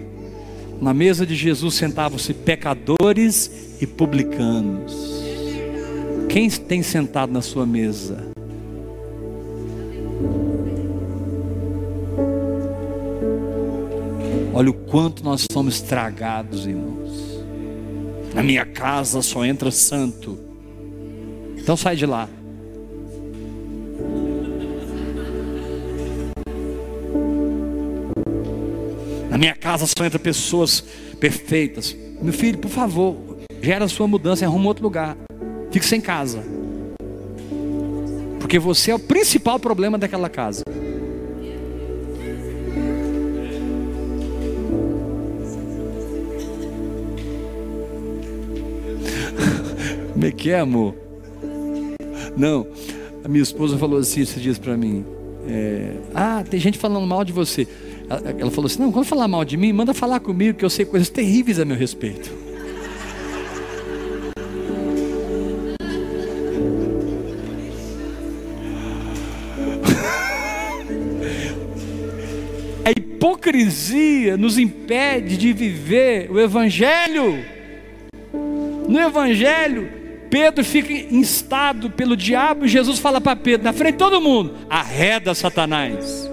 Na 0.81 0.93
mesa 0.93 1.25
de 1.25 1.35
Jesus 1.35 1.75
sentavam-se 1.75 2.33
pecadores 2.33 3.77
e 3.81 3.85
publicanos. 3.85 5.23
Quem 6.29 6.49
tem 6.49 6.81
sentado 6.81 7.31
na 7.33 7.41
sua 7.41 7.65
mesa? 7.65 8.27
Olha 14.53 14.69
o 14.69 14.73
quanto 14.73 15.23
nós 15.23 15.45
somos 15.51 15.75
estragados, 15.75 16.65
irmãos. 16.65 17.43
Na 18.33 18.41
minha 18.41 18.65
casa 18.65 19.21
só 19.21 19.45
entra 19.45 19.69
santo. 19.69 20.46
Então 21.67 21.75
sai 21.75 21.97
de 21.97 22.05
lá. 22.05 22.29
Na 29.29 29.37
minha 29.37 29.53
casa 29.53 29.85
só 29.85 30.05
entra 30.05 30.17
pessoas 30.17 30.79
perfeitas. 31.19 31.93
Meu 32.21 32.31
filho, 32.31 32.57
por 32.57 32.71
favor, 32.71 33.17
gera 33.61 33.85
sua 33.89 34.07
mudança 34.07 34.45
e 34.45 34.47
arruma 34.47 34.69
outro 34.69 34.81
lugar. 34.81 35.17
Fique 35.69 35.85
sem 35.85 35.99
casa. 35.99 36.41
Porque 38.39 38.57
você 38.57 38.91
é 38.91 38.95
o 38.95 38.99
principal 38.99 39.59
problema 39.59 39.97
daquela 39.97 40.29
casa. 40.29 40.63
Como 50.13 50.25
é 50.25 50.31
que 50.31 50.49
é, 50.49 50.61
amor? 50.61 51.06
Não, 52.37 52.67
a 53.23 53.27
minha 53.27 53.41
esposa 53.41 53.77
falou 53.77 53.99
assim 53.99 54.21
esses 54.21 54.39
dias 54.41 54.59
para 54.59 54.77
mim: 54.77 55.03
é, 55.47 55.95
Ah, 56.13 56.43
tem 56.47 56.59
gente 56.59 56.77
falando 56.77 57.07
mal 57.07 57.25
de 57.25 57.33
você. 57.33 57.67
Ela 58.39 58.51
falou 58.51 58.67
assim: 58.67 58.79
Não, 58.79 58.91
quando 58.91 59.05
falar 59.05 59.27
mal 59.27 59.43
de 59.43 59.57
mim, 59.57 59.73
manda 59.73 59.91
falar 59.93 60.19
comigo, 60.19 60.57
que 60.57 60.63
eu 60.63 60.69
sei 60.69 60.85
coisas 60.85 61.09
terríveis 61.09 61.59
a 61.59 61.65
meu 61.65 61.75
respeito. 61.75 62.31
A 72.85 72.91
hipocrisia 72.91 74.37
nos 74.37 74.59
impede 74.59 75.35
de 75.37 75.51
viver 75.51 76.31
o 76.31 76.39
Evangelho. 76.39 77.43
No 78.87 78.97
Evangelho, 78.99 79.96
Pedro 80.37 80.63
fica 80.63 80.93
instado 80.93 81.89
pelo 81.89 82.15
diabo 82.15 82.63
e 82.63 82.67
Jesus 82.67 82.99
fala 82.99 83.19
para 83.19 83.35
Pedro, 83.35 83.63
na 83.63 83.73
frente 83.73 83.93
de 83.93 83.97
todo 83.97 84.21
mundo: 84.21 84.53
arreda 84.69 85.33
Satanás. 85.33 86.29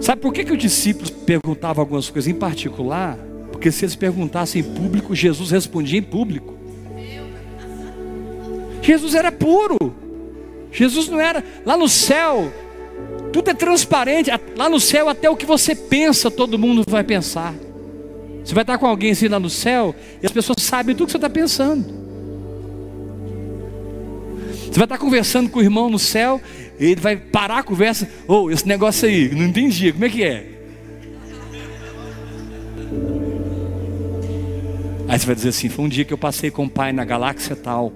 Sabe 0.00 0.22
por 0.22 0.32
que, 0.32 0.42
que 0.42 0.52
os 0.52 0.58
discípulos 0.58 1.10
perguntavam 1.10 1.82
algumas 1.82 2.08
coisas 2.08 2.26
em 2.26 2.34
particular? 2.34 3.18
Porque 3.52 3.70
se 3.70 3.84
eles 3.84 3.94
perguntassem 3.94 4.62
em 4.62 4.64
público, 4.64 5.14
Jesus 5.14 5.50
respondia 5.50 5.98
em 5.98 6.02
público. 6.02 6.56
Jesus 8.80 9.14
era 9.14 9.30
puro. 9.30 9.76
Jesus 10.72 11.10
não 11.10 11.20
era. 11.20 11.44
Lá 11.66 11.76
no 11.76 11.90
céu, 11.90 12.50
tudo 13.34 13.50
é 13.50 13.54
transparente. 13.54 14.30
Lá 14.56 14.70
no 14.70 14.80
céu, 14.80 15.10
até 15.10 15.28
o 15.28 15.36
que 15.36 15.44
você 15.44 15.74
pensa, 15.74 16.30
todo 16.30 16.58
mundo 16.58 16.84
vai 16.88 17.04
pensar. 17.04 17.54
Você 18.48 18.54
vai 18.54 18.62
estar 18.62 18.78
com 18.78 18.86
alguém 18.86 19.10
assim 19.10 19.28
lá 19.28 19.38
no 19.38 19.50
céu 19.50 19.94
e 20.22 20.24
as 20.24 20.32
pessoas 20.32 20.62
sabem 20.62 20.96
tudo 20.96 21.08
que 21.08 21.12
você 21.12 21.18
está 21.18 21.28
pensando. 21.28 21.84
Você 24.64 24.72
vai 24.72 24.84
estar 24.84 24.96
conversando 24.96 25.50
com 25.50 25.58
o 25.58 25.62
irmão 25.62 25.90
no 25.90 25.98
céu 25.98 26.40
e 26.80 26.86
ele 26.86 26.98
vai 26.98 27.14
parar 27.14 27.58
a 27.58 27.62
conversa. 27.62 28.08
Ou 28.26 28.46
oh, 28.46 28.50
esse 28.50 28.66
negócio 28.66 29.06
aí, 29.06 29.28
não 29.34 29.44
entendi, 29.44 29.92
como 29.92 30.06
é 30.06 30.08
que 30.08 30.24
é? 30.24 30.46
Aí 35.06 35.18
você 35.18 35.26
vai 35.26 35.34
dizer 35.34 35.50
assim: 35.50 35.68
foi 35.68 35.84
um 35.84 35.88
dia 35.88 36.06
que 36.06 36.14
eu 36.14 36.18
passei 36.18 36.50
com 36.50 36.64
o 36.64 36.70
pai 36.70 36.90
na 36.90 37.04
galáxia 37.04 37.54
tal. 37.54 37.92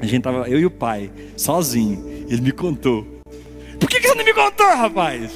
A 0.00 0.06
gente 0.06 0.22
tava, 0.22 0.48
eu 0.48 0.58
e 0.58 0.64
o 0.64 0.70
pai, 0.70 1.10
sozinho. 1.36 2.02
Ele 2.30 2.40
me 2.40 2.52
contou. 2.52 3.06
Por 3.78 3.90
que, 3.90 4.00
que 4.00 4.08
você 4.08 4.14
não 4.14 4.24
me 4.24 4.32
contou, 4.32 4.68
rapaz? 4.68 5.30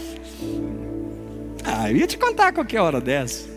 Ah, 1.63 1.91
eu 1.91 1.99
ia 1.99 2.07
te 2.07 2.17
contar 2.17 2.49
a 2.49 2.53
qualquer 2.53 2.81
hora 2.81 3.03
dessa. 3.03 3.53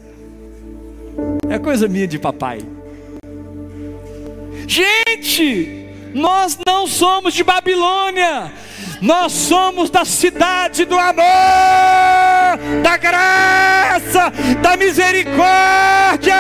É 1.50 1.58
coisa 1.58 1.88
minha 1.88 2.08
de 2.08 2.20
papai. 2.20 2.60
Gente, 4.68 5.88
nós 6.14 6.58
não 6.66 6.88
somos 6.88 7.34
de 7.34 7.44
Babilônia, 7.44 8.52
nós 9.02 9.32
somos 9.32 9.90
da 9.90 10.04
cidade 10.04 10.84
do 10.86 10.98
amor, 10.98 11.24
da 12.84 12.98
graça, 12.98 14.32
da 14.62 14.76
misericórdia. 14.76 16.36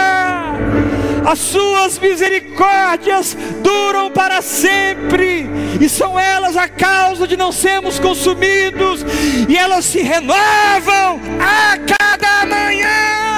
As 1.25 1.39
suas 1.39 1.99
misericórdias 1.99 3.35
duram 3.61 4.09
para 4.11 4.41
sempre, 4.41 5.45
e 5.81 5.89
são 5.89 6.19
elas 6.19 6.55
a 6.55 6.67
causa 6.67 7.27
de 7.27 7.35
não 7.35 7.51
sermos 7.51 7.99
consumidos, 7.99 9.05
e 9.47 9.57
elas 9.57 9.85
se 9.85 10.01
renovam 10.01 11.19
a 11.39 11.77
cada 11.77 12.45
manhã. 12.45 13.36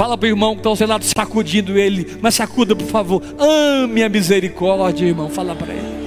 Fala 0.00 0.16
para 0.16 0.24
o 0.24 0.30
irmão 0.30 0.54
que 0.54 0.60
está 0.60 0.70
ao 0.70 0.76
seu 0.76 0.86
lado 0.86 1.04
sacudindo 1.04 1.78
ele, 1.78 2.16
mas 2.22 2.34
sacuda 2.34 2.74
por 2.74 2.86
favor. 2.86 3.22
Ame 3.38 4.02
a 4.02 4.08
misericórdia, 4.08 5.04
irmão. 5.04 5.28
Fala 5.28 5.54
para 5.54 5.74
ele. 5.74 6.00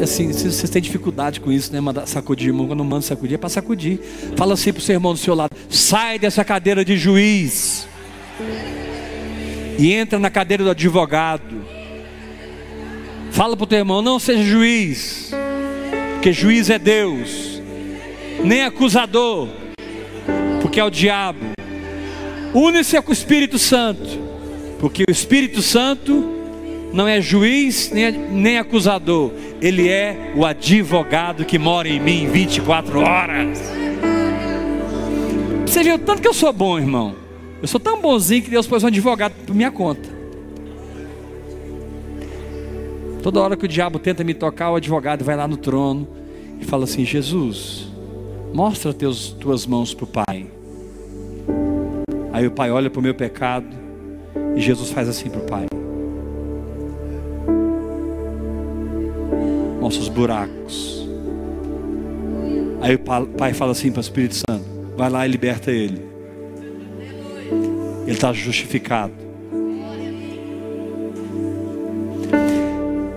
Assim, 0.00 0.32
vocês 0.32 0.70
têm 0.70 0.80
dificuldade 0.80 1.40
com 1.40 1.50
isso, 1.50 1.72
né? 1.72 1.80
Mandar 1.80 2.06
sacudir, 2.06 2.50
irmão. 2.50 2.68
Quando 2.68 2.84
manda 2.84 3.02
sacudir, 3.02 3.34
é 3.34 3.38
para 3.38 3.48
sacudir. 3.48 3.98
Fala 4.36 4.54
assim 4.54 4.72
para 4.72 4.78
o 4.78 4.82
seu 4.84 4.94
irmão 4.94 5.14
do 5.14 5.18
seu 5.18 5.34
lado: 5.34 5.50
sai 5.68 6.16
dessa 6.16 6.44
cadeira 6.44 6.84
de 6.84 6.96
juiz 6.96 7.88
e 9.80 9.92
entra 9.92 10.16
na 10.16 10.30
cadeira 10.30 10.62
do 10.62 10.70
advogado. 10.70 11.60
Fala 13.32 13.56
para 13.56 13.64
o 13.64 13.66
teu 13.66 13.78
irmão: 13.78 14.00
não 14.00 14.20
seja 14.20 14.44
juiz, 14.44 15.32
porque 16.12 16.32
juiz 16.32 16.70
é 16.70 16.78
Deus, 16.78 17.60
nem 18.44 18.62
acusador 18.62 19.60
porque 20.72 20.80
é 20.80 20.84
o 20.84 20.90
diabo. 20.90 21.38
Une-se 22.54 23.00
com 23.02 23.10
o 23.10 23.12
Espírito 23.12 23.58
Santo, 23.58 24.18
porque 24.80 25.04
o 25.06 25.12
Espírito 25.12 25.60
Santo 25.60 26.24
não 26.94 27.06
é 27.06 27.20
juiz 27.20 27.90
nem, 27.92 28.10
nem 28.10 28.58
acusador, 28.58 29.32
ele 29.60 29.90
é 29.90 30.32
o 30.34 30.46
advogado 30.46 31.44
que 31.44 31.58
mora 31.58 31.90
em 31.90 32.00
mim 32.00 32.26
24 32.26 33.00
horas. 33.00 33.58
Você 35.66 35.82
viu 35.82 35.98
tanto 35.98 36.22
que 36.22 36.28
eu 36.28 36.32
sou 36.32 36.50
bom, 36.54 36.78
irmão. 36.78 37.16
Eu 37.60 37.68
sou 37.68 37.78
tão 37.78 38.00
bonzinho 38.00 38.42
que 38.42 38.48
Deus 38.48 38.66
pôs 38.66 38.82
um 38.82 38.86
advogado 38.86 39.34
por 39.46 39.54
minha 39.54 39.70
conta. 39.70 40.08
Toda 43.22 43.42
hora 43.42 43.58
que 43.58 43.66
o 43.66 43.68
diabo 43.68 43.98
tenta 43.98 44.24
me 44.24 44.32
tocar, 44.32 44.70
o 44.70 44.76
advogado 44.76 45.22
vai 45.22 45.36
lá 45.36 45.46
no 45.46 45.58
trono 45.58 46.08
e 46.58 46.64
fala 46.64 46.84
assim: 46.84 47.04
Jesus, 47.04 47.88
mostra 48.54 48.94
teus, 48.94 49.32
tuas 49.32 49.66
mãos 49.66 49.92
para 49.92 50.04
o 50.04 50.06
Pai. 50.06 50.61
Aí 52.32 52.46
o 52.46 52.50
pai 52.50 52.70
olha 52.70 52.88
para 52.88 52.98
o 52.98 53.02
meu 53.02 53.14
pecado 53.14 53.66
e 54.56 54.60
Jesus 54.60 54.90
faz 54.90 55.08
assim 55.08 55.28
para 55.28 55.40
o 55.40 55.44
pai: 55.44 55.66
mostra 59.80 60.02
os 60.02 60.08
buracos. 60.08 61.06
Aí 62.80 62.94
o 62.94 62.98
pai 63.36 63.52
fala 63.52 63.72
assim 63.72 63.90
para 63.90 63.98
o 63.98 64.00
Espírito 64.00 64.36
Santo: 64.36 64.64
vai 64.96 65.10
lá 65.10 65.26
e 65.26 65.30
liberta 65.30 65.70
ele. 65.70 66.02
Ele 68.02 68.12
está 68.12 68.32
justificado. 68.32 69.12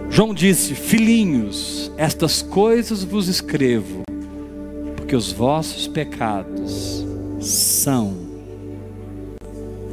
João 0.10 0.34
disse: 0.34 0.76
Filhinhos, 0.76 1.92
estas 1.98 2.42
coisas 2.42 3.04
vos 3.04 3.28
escrevo, 3.28 4.04
porque 4.96 5.16
os 5.16 5.32
vossos 5.32 5.88
pecados 5.88 7.06
são 7.40 8.25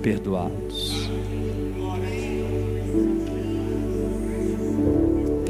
perdoados. 0.02 1.08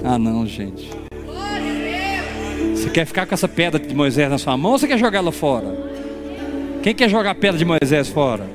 Ah, 0.05 0.19
não, 0.19 0.47
gente. 0.47 0.91
Você 2.75 2.91
quer 2.91 3.07
ficar 3.07 3.27
com 3.27 3.35
essa 3.35 3.49
pedra 3.49 3.81
de 3.81 3.95
Moisés 3.95 4.29
na 4.29 4.37
sua 4.37 4.57
mão 4.57 4.73
ou 4.73 4.79
você 4.79 4.87
quer 4.87 4.99
jogar 4.99 5.19
ela 5.19 5.33
fora? 5.33 5.91
Quem 6.83 6.95
quer 6.95 7.09
jogar 7.09 7.31
a 7.31 7.35
pedra 7.35 7.57
de 7.57 7.65
Moisés 7.65 8.09
fora? 8.09 8.47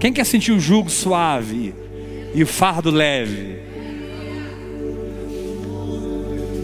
Quem 0.00 0.12
quer 0.12 0.24
sentir 0.24 0.52
o 0.52 0.60
jugo 0.60 0.88
suave 0.88 1.74
e 2.34 2.42
o 2.42 2.46
fardo 2.46 2.90
leve? 2.90 3.58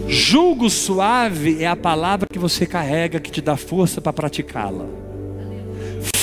Jugo 0.07 0.69
suave 0.69 1.63
é 1.63 1.67
a 1.67 1.75
palavra 1.75 2.27
que 2.31 2.39
você 2.39 2.65
carrega 2.65 3.19
que 3.19 3.31
te 3.31 3.41
dá 3.41 3.55
força 3.55 4.01
para 4.01 4.11
praticá-la 4.11 5.00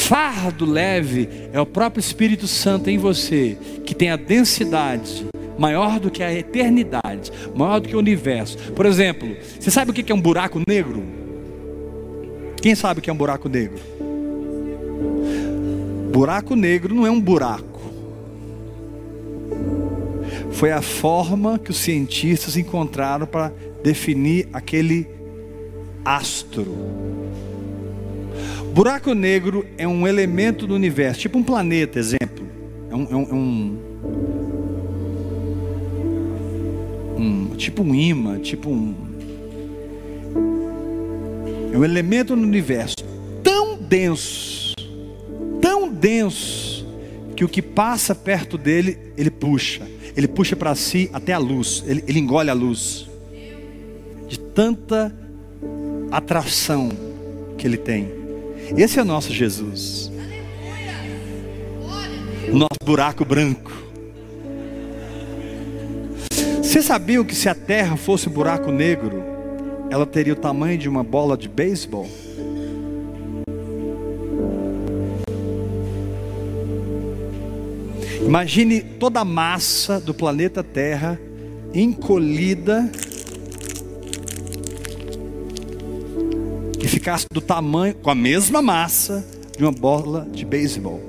fardo 0.09 0.65
leve 0.65 1.29
é 1.53 1.61
o 1.61 1.67
próprio 1.67 2.01
Espírito 2.01 2.47
Santo 2.47 2.89
em 2.89 2.97
você, 2.97 3.59
que 3.85 3.95
tem 3.95 4.09
a 4.09 4.17
densidade 4.17 5.27
maior 5.59 6.01
do 6.01 6.11
que 6.11 6.23
a 6.23 6.33
eternidade, 6.33 7.31
maior 7.55 7.79
do 7.79 7.89
que 7.91 7.95
o 7.95 7.99
universo. 7.99 8.57
Por 8.73 8.87
exemplo, 8.87 9.37
você 9.61 9.71
sabe 9.71 9.91
o 9.91 9.95
que 9.95 10.11
é 10.11 10.15
um 10.15 10.21
buraco 10.21 10.63
negro? 10.67 11.03
Quem 12.57 12.75
sabe 12.75 13.01
o 13.01 13.03
que 13.03 13.11
é 13.11 13.13
um 13.13 13.17
buraco 13.17 13.51
negro? 13.51 13.79
Buraco 16.11 16.57
negro 16.57 16.95
não 16.95 17.07
é 17.07 17.11
um 17.11 17.21
buraco. 17.21 17.79
Foi 20.53 20.73
a 20.73 20.81
forma 20.81 21.59
que 21.59 21.71
os 21.71 21.77
cientistas 21.77 22.57
encontraram 22.57 23.27
para 23.27 23.53
definir 23.83 24.49
aquele 24.55 25.07
astro 26.03 26.75
Buraco 28.79 29.13
negro 29.13 29.67
é 29.77 29.89
um 29.89 30.07
elemento 30.07 30.65
do 30.65 30.73
universo, 30.73 31.23
tipo 31.23 31.37
um 31.37 31.43
planeta, 31.43 31.99
exemplo. 31.99 32.47
É 32.89 32.95
um, 32.95 33.03
é 33.11 33.17
um, 33.17 33.23
é 33.23 33.35
um, 37.19 37.51
um 37.51 37.57
tipo 37.57 37.83
um 37.83 37.93
imã, 37.93 38.39
tipo 38.39 38.71
um. 38.71 38.95
É 41.73 41.77
um 41.77 41.85
elemento 41.85 42.37
no 42.37 42.43
universo 42.45 42.95
tão 43.43 43.77
denso, 43.77 44.77
tão 45.61 45.93
denso, 45.93 46.87
que 47.35 47.45
o 47.45 47.49
que 47.49 47.61
passa 47.61 48.15
perto 48.15 48.57
dele, 48.57 48.97
ele 49.17 49.29
puxa. 49.29 49.83
Ele 50.17 50.29
puxa 50.29 50.55
para 50.55 50.73
si 50.77 51.11
até 51.13 51.33
a 51.33 51.39
luz, 51.39 51.83
ele, 51.85 52.05
ele 52.07 52.21
engole 52.21 52.49
a 52.49 52.55
luz. 52.55 53.09
De 54.29 54.39
tanta 54.39 55.13
atração 56.13 56.91
que 57.57 57.67
ele 57.67 57.77
tem. 57.77 58.18
Esse 58.77 58.99
é 58.99 59.03
o 59.03 59.05
nosso 59.05 59.33
Jesus. 59.33 60.11
O 62.51 62.57
nosso 62.57 62.79
buraco 62.85 63.25
branco. 63.25 63.73
Você 66.63 66.83
sabia 66.83 67.23
que 67.25 67.35
se 67.35 67.49
a 67.49 67.55
terra 67.55 67.97
fosse 67.97 68.29
um 68.29 68.33
buraco 68.33 68.71
negro, 68.71 69.23
ela 69.91 70.05
teria 70.05 70.35
o 70.35 70.37
tamanho 70.37 70.79
de 70.79 70.89
uma 70.89 71.03
bola 71.03 71.37
de 71.37 71.49
beisebol? 71.49 72.09
Imagine 78.25 78.83
toda 78.83 79.21
a 79.21 79.25
massa 79.25 79.99
do 79.99 80.13
planeta 80.13 80.63
Terra 80.63 81.19
encolhida 81.73 82.91
ficasse 87.09 87.27
do 87.33 87.41
tamanho, 87.41 87.95
com 87.95 88.11
a 88.11 88.15
mesma 88.15 88.61
massa 88.61 89.25
de 89.57 89.65
uma 89.65 89.73
bola 89.73 90.29
de 90.31 90.45
beisebol. 90.45 91.01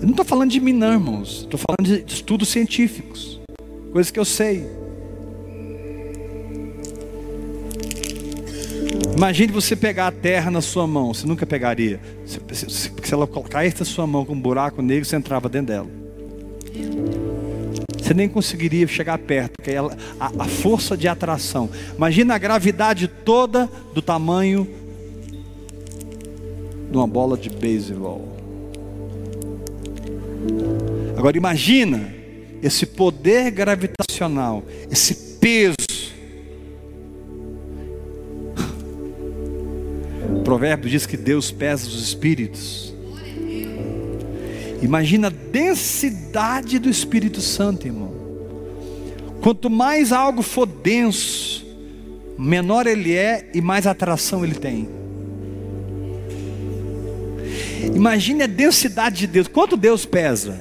Eu 0.00 0.02
não 0.02 0.10
estou 0.12 0.24
falando 0.24 0.50
de 0.50 0.60
mim, 0.60 0.72
não, 0.72 0.94
irmãos. 0.94 1.42
Estou 1.42 1.60
falando 1.60 1.84
de 1.86 2.14
estudos 2.14 2.48
científicos, 2.48 3.38
coisas 3.92 4.10
que 4.10 4.18
eu 4.18 4.24
sei. 4.24 4.66
Imagine 9.14 9.52
você 9.52 9.76
pegar 9.76 10.06
a 10.06 10.12
terra 10.12 10.50
na 10.50 10.62
sua 10.62 10.86
mão, 10.86 11.12
você 11.12 11.26
nunca 11.26 11.44
pegaria. 11.44 12.00
Se, 12.24 12.70
se, 12.70 12.90
ela 13.12 13.26
caísse 13.26 13.80
na 13.80 13.84
sua 13.84 14.06
mão 14.06 14.24
com 14.24 14.32
um 14.32 14.40
buraco 14.40 14.80
negro, 14.80 15.04
você 15.04 15.16
entrava 15.16 15.50
dentro 15.50 15.66
dela. 15.66 16.05
Você 18.06 18.14
nem 18.14 18.28
conseguiria 18.28 18.86
chegar 18.86 19.18
perto, 19.18 19.54
porque 19.56 19.72
ela, 19.72 19.96
a, 20.20 20.44
a 20.44 20.44
força 20.44 20.96
de 20.96 21.08
atração. 21.08 21.68
Imagina 21.96 22.36
a 22.36 22.38
gravidade 22.38 23.08
toda 23.08 23.68
do 23.92 24.00
tamanho 24.00 24.64
de 26.88 26.96
uma 26.96 27.08
bola 27.08 27.36
de 27.36 27.50
beisebol. 27.50 28.28
Agora 31.16 31.36
imagina 31.36 32.14
esse 32.62 32.86
poder 32.86 33.50
gravitacional, 33.50 34.62
esse 34.88 35.12
peso. 35.40 35.74
O 40.32 40.42
provérbio 40.46 40.88
diz 40.88 41.06
que 41.06 41.16
Deus 41.16 41.50
pesa 41.50 41.88
os 41.88 42.00
espíritos. 42.00 42.85
Imagina 44.82 45.28
a 45.28 45.30
densidade 45.30 46.78
do 46.78 46.88
Espírito 46.88 47.40
Santo, 47.40 47.86
irmão. 47.86 48.14
Quanto 49.40 49.70
mais 49.70 50.12
algo 50.12 50.42
for 50.42 50.66
denso, 50.66 51.64
menor 52.38 52.86
ele 52.86 53.14
é 53.14 53.50
e 53.54 53.60
mais 53.60 53.86
atração 53.86 54.44
ele 54.44 54.54
tem. 54.54 54.88
Imagine 57.94 58.42
a 58.42 58.46
densidade 58.46 59.18
de 59.18 59.26
Deus. 59.26 59.48
Quanto 59.48 59.76
Deus 59.76 60.04
pesa? 60.04 60.60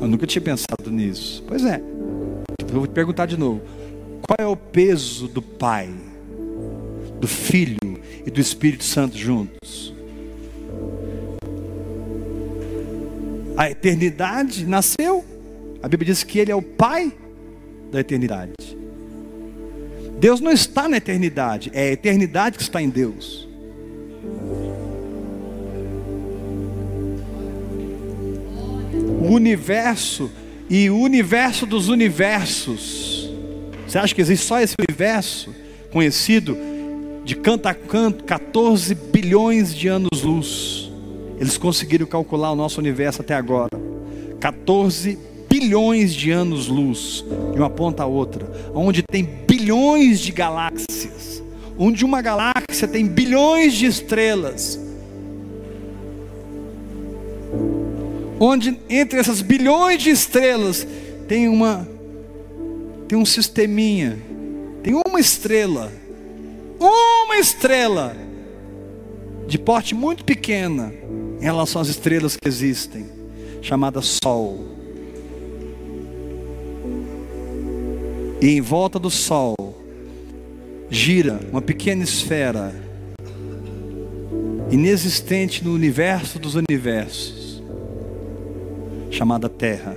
Eu 0.00 0.08
nunca 0.08 0.26
tinha 0.26 0.42
pensado 0.42 0.90
nisso. 0.90 1.42
Pois 1.46 1.64
é. 1.64 1.80
Vou 2.72 2.86
te 2.86 2.92
perguntar 2.92 3.26
de 3.26 3.36
novo. 3.36 3.62
Qual 4.22 4.36
é 4.38 4.46
o 4.46 4.56
peso 4.56 5.28
do 5.28 5.40
Pai, 5.40 5.88
do 7.20 7.26
Filho 7.26 8.00
e 8.24 8.30
do 8.30 8.40
Espírito 8.40 8.84
Santo 8.84 9.16
juntos? 9.16 9.94
A 13.56 13.70
eternidade 13.70 14.66
nasceu. 14.66 15.24
A 15.82 15.88
Bíblia 15.88 16.12
diz 16.12 16.22
que 16.22 16.38
Ele 16.38 16.52
é 16.52 16.54
o 16.54 16.62
Pai 16.62 17.12
da 17.90 18.00
eternidade. 18.00 18.52
Deus 20.18 20.40
não 20.40 20.50
está 20.50 20.88
na 20.88 20.96
eternidade, 20.96 21.70
é 21.74 21.88
a 21.88 21.92
eternidade 21.92 22.56
que 22.56 22.62
está 22.62 22.80
em 22.80 22.88
Deus. 22.88 23.46
O 29.20 29.28
universo 29.28 30.30
e 30.68 30.88
o 30.90 30.98
universo 30.98 31.66
dos 31.66 31.88
universos. 31.88 33.30
Você 33.86 33.98
acha 33.98 34.14
que 34.14 34.20
existe 34.20 34.44
só 34.46 34.60
esse 34.60 34.74
universo 34.88 35.54
conhecido 35.90 36.56
de 37.26 37.34
canto 37.34 37.66
a 37.66 37.74
canto, 37.74 38.22
14 38.22 38.94
bilhões 38.94 39.74
de 39.74 39.88
anos-luz? 39.88 40.92
Eles 41.40 41.58
conseguiram 41.58 42.06
calcular 42.06 42.52
o 42.52 42.54
nosso 42.54 42.80
universo 42.80 43.20
até 43.20 43.34
agora. 43.34 43.70
14 44.38 45.18
bilhões 45.50 46.14
de 46.14 46.30
anos-luz, 46.30 47.24
de 47.52 47.58
uma 47.58 47.68
ponta 47.68 48.04
a 48.04 48.06
outra, 48.06 48.70
onde 48.72 49.02
tem 49.02 49.24
bilhões 49.24 50.20
de 50.20 50.30
galáxias, 50.30 51.42
onde 51.76 52.04
uma 52.04 52.22
galáxia 52.22 52.86
tem 52.86 53.04
bilhões 53.04 53.74
de 53.74 53.86
estrelas, 53.86 54.78
onde 58.38 58.78
entre 58.88 59.18
essas 59.18 59.42
bilhões 59.42 60.00
de 60.00 60.10
estrelas 60.10 60.86
tem 61.26 61.48
uma 61.48 61.88
tem 63.08 63.18
um 63.18 63.26
sisteminha, 63.26 64.16
tem 64.80 64.94
uma 64.94 65.18
estrela, 65.18 65.90
uma 66.78 67.36
estrela 67.38 68.16
de 69.46 69.58
porte 69.58 69.94
muito 69.94 70.24
pequena 70.24 70.92
em 71.40 71.44
relação 71.44 71.80
às 71.80 71.88
estrelas 71.88 72.36
que 72.36 72.48
existem, 72.48 73.06
chamada 73.62 74.00
Sol. 74.02 74.64
E 78.40 78.48
em 78.48 78.60
volta 78.60 78.98
do 78.98 79.10
Sol 79.10 79.54
gira 80.90 81.40
uma 81.50 81.62
pequena 81.62 82.04
esfera 82.04 82.74
inexistente 84.70 85.64
no 85.64 85.72
universo 85.72 86.38
dos 86.38 86.54
universos, 86.54 87.62
chamada 89.10 89.48
Terra, 89.48 89.96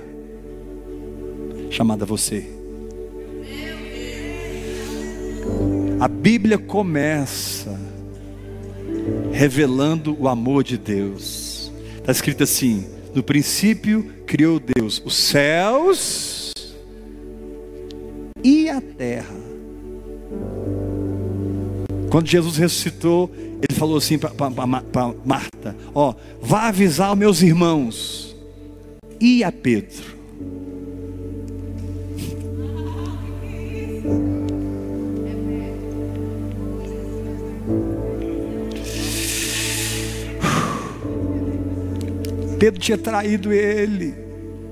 chamada 1.70 2.06
você. 2.06 2.59
A 6.00 6.08
Bíblia 6.08 6.56
começa 6.56 7.78
revelando 9.30 10.16
o 10.18 10.28
amor 10.28 10.64
de 10.64 10.78
Deus. 10.78 11.70
Está 11.98 12.10
escrito 12.10 12.42
assim: 12.42 12.86
no 13.14 13.22
princípio 13.22 14.10
criou 14.26 14.58
Deus 14.58 15.02
os 15.04 15.14
céus 15.14 16.52
e 18.42 18.70
a 18.70 18.80
terra. 18.80 19.36
Quando 22.10 22.26
Jesus 22.26 22.56
ressuscitou, 22.56 23.30
ele 23.36 23.78
falou 23.78 23.98
assim 23.98 24.18
para 24.18 24.32
Marta: 25.22 25.76
Ó, 25.94 26.14
vá 26.40 26.68
avisar 26.68 27.12
os 27.12 27.18
meus 27.18 27.42
irmãos 27.42 28.34
e 29.20 29.44
a 29.44 29.52
Pedro. 29.52 30.19
Pedro 42.60 42.78
tinha 42.78 42.98
traído 42.98 43.52
ele. 43.52 44.14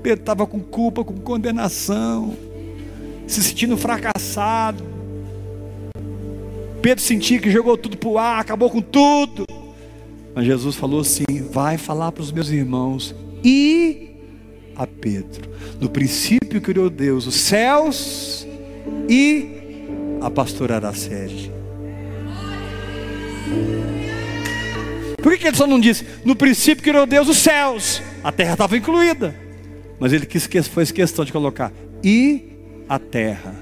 Pedro 0.01 0.21
estava 0.21 0.47
com 0.47 0.59
culpa, 0.61 1.03
com 1.03 1.15
condenação 1.15 2.37
se 3.29 3.43
sentindo 3.43 3.77
fracassado. 3.77 4.83
Pedro 6.81 7.03
sentia 7.03 7.39
que 7.39 7.51
jogou 7.51 7.77
tudo 7.77 7.97
para 7.97 8.09
o 8.09 8.17
ar, 8.17 8.39
acabou 8.39 8.69
com 8.69 8.81
tudo. 8.81 9.45
Mas 10.33 10.45
Jesus 10.45 10.75
falou 10.75 11.01
assim: 11.01 11.25
vai 11.51 11.77
falar 11.77 12.11
para 12.11 12.21
os 12.21 12.31
meus 12.31 12.49
irmãos 12.49 13.15
e 13.43 14.11
a 14.75 14.87
Pedro. 14.87 15.49
No 15.79 15.89
princípio 15.89 16.61
criou 16.61 16.89
Deus 16.89 17.27
os 17.27 17.35
céus 17.35 18.47
e 19.07 19.47
a 20.21 20.29
pastora 20.29 20.75
Araceli. 20.75 21.51
Por 25.21 25.37
que 25.37 25.47
ele 25.47 25.57
só 25.57 25.67
não 25.67 25.79
disse? 25.79 26.05
No 26.23 26.35
princípio 26.35 26.83
criou 26.83 27.05
Deus 27.05 27.27
os 27.27 27.37
céus, 27.37 28.01
a 28.23 28.31
terra 28.31 28.53
estava 28.53 28.77
incluída. 28.77 29.35
Mas 29.99 30.13
ele 30.13 30.25
quis, 30.25 30.47
fez 30.67 30.91
questão 30.91 31.25
de 31.25 31.31
colocar 31.31 31.71
e 32.03 32.53
a 32.87 32.97
terra, 32.97 33.53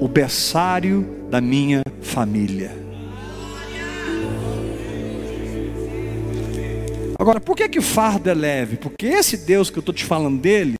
o 0.00 0.06
berçário 0.06 1.26
da 1.30 1.40
minha 1.40 1.82
família. 2.02 2.70
Agora, 7.18 7.40
por 7.40 7.54
que, 7.54 7.68
que 7.68 7.78
o 7.78 7.82
fardo 7.82 8.30
é 8.30 8.34
leve? 8.34 8.76
Porque 8.76 9.06
esse 9.06 9.36
Deus 9.36 9.68
que 9.68 9.78
eu 9.78 9.80
estou 9.80 9.94
te 9.94 10.04
falando 10.04 10.40
dele, 10.40 10.76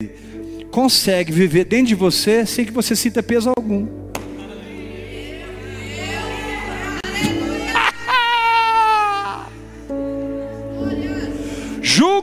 consegue 0.71 1.31
viver 1.31 1.65
dentro 1.65 1.87
de 1.87 1.95
você 1.95 2.45
sem 2.45 2.65
que 2.65 2.71
você 2.71 2.95
sinta 2.95 3.21
peso 3.21 3.51
algum. 3.55 4.10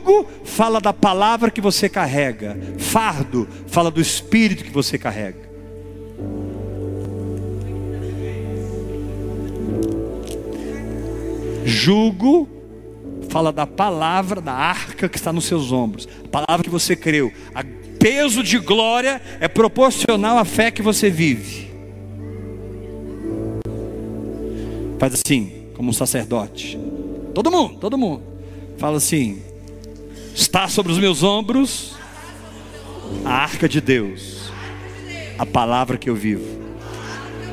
Jugo 0.09 0.27
fala 0.43 0.81
da 0.81 0.91
palavra 0.91 1.51
que 1.51 1.61
você 1.61 1.87
carrega, 1.87 2.57
fardo 2.79 3.47
fala 3.67 3.91
do 3.91 4.01
espírito 4.01 4.63
que 4.63 4.71
você 4.71 4.97
carrega. 4.97 5.47
Jugo 11.63 12.49
fala 13.29 13.51
da 13.53 13.67
palavra, 13.67 14.41
da 14.41 14.53
arca 14.53 15.07
que 15.07 15.17
está 15.17 15.31
nos 15.31 15.45
seus 15.45 15.71
ombros, 15.71 16.07
a 16.25 16.27
palavra 16.27 16.63
que 16.63 16.69
você 16.69 16.95
creu. 16.95 17.31
A 17.53 17.63
peso 17.99 18.41
de 18.41 18.57
glória 18.57 19.21
é 19.39 19.47
proporcional 19.47 20.39
à 20.39 20.45
fé 20.45 20.71
que 20.71 20.81
você 20.81 21.11
vive. 21.11 21.69
Faz 24.97 25.13
assim, 25.13 25.67
como 25.75 25.91
um 25.91 25.93
sacerdote. 25.93 26.79
Todo 27.35 27.51
mundo, 27.51 27.77
todo 27.77 27.97
mundo. 27.97 28.23
Fala 28.77 28.97
assim: 28.97 29.48
está 30.39 30.69
sobre 30.69 30.91
os 30.91 30.97
meus 30.97 31.21
ombros 31.21 31.93
a 33.25 33.31
arca 33.31 33.67
de 33.67 33.81
Deus, 33.81 34.49
a 35.37 35.45
palavra 35.45 35.97
que 35.97 36.09
eu 36.09 36.15
vivo. 36.15 36.45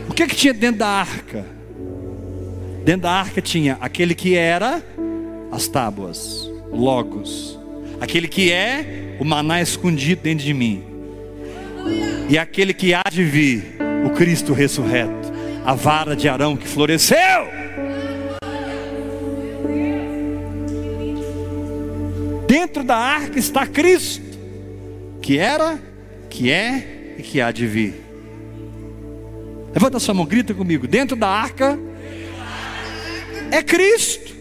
O 0.09 0.14
que, 0.14 0.22
é 0.22 0.26
que 0.26 0.37
tinha 0.37 0.55
dentro 0.55 0.78
da 0.78 0.87
arca? 0.87 1.45
Dentro 2.84 3.03
da 3.03 3.11
arca 3.11 3.43
tinha 3.43 3.76
aquele 3.80 4.14
que 4.14 4.37
era 4.37 4.84
as 5.51 5.66
tábuas, 5.66 6.49
logos, 6.70 7.59
aquele 8.01 8.28
que 8.28 8.53
é 8.53 9.16
o 9.18 9.24
maná 9.24 9.61
escondido 9.61 10.22
dentro 10.22 10.45
de 10.45 10.55
mim, 10.55 10.84
e 12.28 12.39
aquele 12.39 12.72
que 12.72 12.95
há 12.95 13.03
de 13.11 13.24
vir, 13.24 13.78
o 14.05 14.11
Cristo 14.11 14.53
ressurreto, 14.53 15.32
a 15.64 15.74
vara 15.74 16.14
de 16.14 16.28
Arão 16.28 16.57
que 16.57 16.68
floresceu. 16.68 17.66
Da 22.87 22.97
arca 22.97 23.39
está 23.39 23.66
Cristo, 23.66 24.39
que 25.20 25.39
era, 25.39 25.78
que 26.30 26.51
é 26.51 27.14
e 27.18 27.22
que 27.22 27.41
há 27.41 27.51
de 27.51 27.66
vir. 27.66 27.95
Levanta 29.74 29.99
sua 29.99 30.14
mão, 30.14 30.24
grita 30.24 30.55
comigo. 30.55 30.87
Dentro 30.87 31.16
da 31.16 31.28
arca 31.28 31.78
é 33.51 33.62
Cristo. 33.62 34.34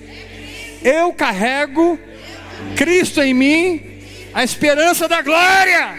Eu 0.82 1.12
carrego 1.12 2.00
Cristo 2.76 3.22
em 3.22 3.34
mim, 3.34 3.82
a 4.34 4.44
esperança 4.44 5.08
da 5.08 5.22
glória. 5.22 5.96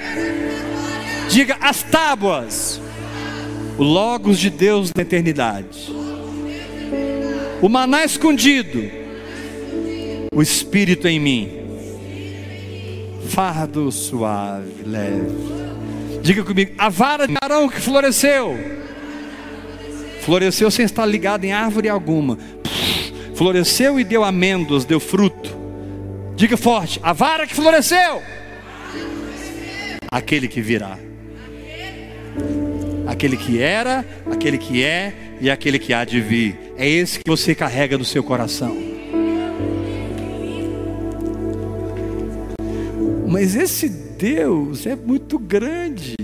Diga 1.29 1.59
as 1.61 1.83
tábuas, 1.83 2.81
o 3.77 3.83
Logos 3.83 4.39
de 4.39 4.49
Deus 4.49 4.93
na 4.95 5.03
eternidade, 5.03 5.93
o 7.61 7.69
maná 7.69 8.05
escondido, 8.05 8.89
o 10.33 10.41
Espírito 10.41 11.09
em 11.09 11.19
mim 11.19 11.66
fardo 13.37 13.93
suave, 13.93 14.83
leve. 14.83 15.27
Diga 16.23 16.43
comigo, 16.43 16.73
a 16.79 16.89
vara 16.89 17.29
de 17.29 17.35
Arão 17.39 17.69
que 17.69 17.79
floresceu. 17.79 18.57
Floresceu 20.23 20.71
sem 20.71 20.87
estar 20.87 21.05
ligado 21.05 21.45
em 21.45 21.53
árvore 21.53 21.87
alguma. 21.87 22.39
Floresceu 23.35 24.01
e 24.01 24.05
deu 24.05 24.25
amêndoas, 24.25 24.87
deu 24.87 24.99
fruto. 24.99 25.55
Diga 26.35 26.57
forte, 26.57 26.99
a 27.03 27.13
vara 27.13 27.47
que 27.47 27.55
floresceu. 27.55 28.23
Aquele 30.11 30.49
que 30.49 30.63
virá. 30.63 30.99
Aquele 33.07 33.37
que 33.37 33.61
era, 33.61 34.03
aquele 34.33 34.57
que 34.57 34.83
é 34.83 35.13
e 35.43 35.51
aquele 35.51 35.79
que 35.79 35.93
há 35.93 36.07
de 36.07 36.23
vir. 36.23 36.59
É 36.79 36.89
esse 36.89 37.19
que 37.19 37.29
você 37.29 37.55
carrega 37.55 37.99
no 37.99 38.05
seu 38.05 38.25
coração. 38.25 38.96
Mas 43.29 43.57
esse 43.57 43.89
Deus 43.89 44.87
é 44.87 44.95
muito 44.95 45.39
grande. 45.39 46.15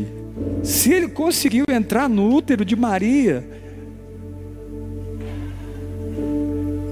Se 0.62 0.92
ele 0.92 1.09
conseguiu 1.09 1.64
entrar 1.68 2.09
no 2.09 2.32
útero 2.32 2.64
de 2.64 2.76
Maria, 2.76 3.44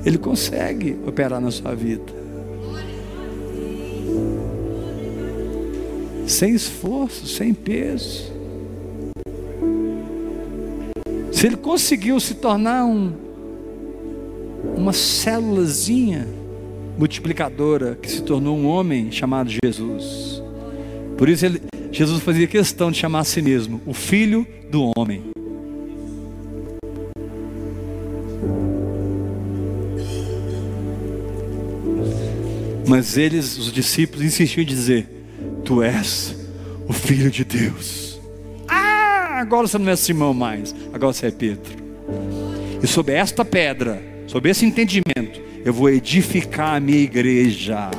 ele 0.04 0.18
consegue 0.18 0.98
operar 1.06 1.40
na 1.40 1.50
sua 1.50 1.74
vida. 1.74 2.20
Sem 6.26 6.54
esforço, 6.54 7.26
sem 7.26 7.54
peso. 7.54 8.32
Se 11.32 11.46
ele 11.46 11.56
conseguiu 11.56 12.18
se 12.20 12.34
tornar 12.34 12.84
um, 12.84 13.12
uma 14.76 14.92
célulazinha 14.92 16.39
multiplicadora 17.01 17.98
que 18.01 18.11
se 18.11 18.20
tornou 18.20 18.59
um 18.59 18.66
homem 18.66 19.11
chamado 19.11 19.51
Jesus. 19.64 20.42
Por 21.16 21.30
isso 21.30 21.46
ele, 21.46 21.62
Jesus 21.90 22.22
fazia 22.22 22.46
questão 22.46 22.90
de 22.90 22.98
chamar 22.98 23.20
a 23.20 23.24
si 23.24 23.40
mesmo 23.40 23.80
o 23.86 23.94
Filho 23.94 24.46
do 24.70 24.92
Homem. 24.94 25.22
Mas 32.86 33.16
eles, 33.16 33.57
os 33.57 33.72
discípulos, 33.72 34.22
insistiam 34.22 34.62
em 34.62 34.66
dizer: 34.66 35.09
Tu 35.64 35.82
és 35.82 36.36
o 36.86 36.92
Filho 36.92 37.30
de 37.30 37.44
Deus. 37.46 38.20
Ah, 38.68 39.38
agora 39.40 39.66
você 39.66 39.78
não 39.78 39.90
é 39.90 39.96
Simão 39.96 40.34
mais, 40.34 40.74
agora 40.92 41.14
você 41.14 41.28
é 41.28 41.30
Pedro. 41.30 41.72
E 42.82 42.86
sobre 42.86 43.14
esta 43.14 43.42
pedra, 43.42 44.03
sobre 44.26 44.51
esse 44.51 44.66
entendimento, 44.66 45.49
eu 45.64 45.72
vou 45.72 45.90
edificar 45.90 46.76
a 46.76 46.80
minha 46.80 46.98
igreja. 46.98 47.90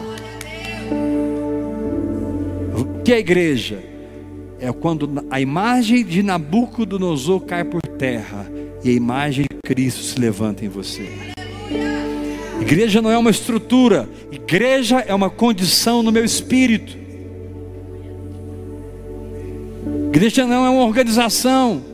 O 2.77 3.03
que 3.03 3.13
é 3.13 3.19
igreja? 3.19 3.83
É 4.59 4.71
quando 4.71 5.25
a 5.29 5.41
imagem 5.41 6.03
de 6.03 6.21
Nabucodonosor 6.21 7.41
cai 7.41 7.63
por 7.63 7.81
terra 7.81 8.49
e 8.83 8.89
a 8.89 8.93
imagem 8.93 9.45
de 9.51 9.57
Cristo 9.63 10.03
se 10.03 10.19
levanta 10.19 10.63
em 10.63 10.69
você. 10.69 11.09
Igreja 12.61 13.01
não 13.01 13.11
é 13.11 13.17
uma 13.17 13.31
estrutura, 13.31 14.07
igreja 14.31 14.99
é 14.99 15.13
uma 15.13 15.29
condição 15.29 16.03
no 16.03 16.11
meu 16.11 16.23
espírito. 16.23 16.95
Igreja 20.09 20.45
não 20.45 20.65
é 20.65 20.69
uma 20.69 20.83
organização. 20.83 21.90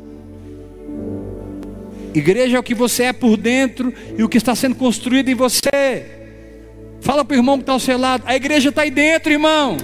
Igreja 2.17 2.57
é 2.57 2.59
o 2.59 2.63
que 2.63 2.73
você 2.73 3.03
é 3.03 3.13
por 3.13 3.37
dentro 3.37 3.93
e 4.17 4.23
o 4.23 4.27
que 4.27 4.37
está 4.37 4.55
sendo 4.55 4.73
construído 4.73 5.29
em 5.29 5.35
você. 5.35 6.03
Fala 6.99 7.23
para 7.23 7.35
o 7.35 7.37
irmão 7.37 7.57
que 7.57 7.61
está 7.61 7.73
ao 7.73 7.79
seu 7.79 7.95
lado: 7.95 8.23
a 8.25 8.35
igreja 8.35 8.69
está 8.69 8.81
aí 8.81 8.89
dentro, 8.89 9.31
irmão. 9.31 9.77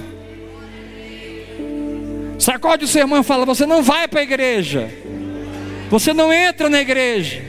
Sacode 2.39 2.85
o 2.85 2.87
seu 2.87 3.01
irmão 3.01 3.19
e 3.19 3.23
fala: 3.23 3.45
Você 3.45 3.67
não 3.67 3.83
vai 3.83 4.07
para 4.07 4.21
a 4.21 4.23
igreja. 4.23 4.89
Você 5.91 6.11
não 6.11 6.33
entra 6.33 6.71
na 6.71 6.81
igreja. 6.81 7.43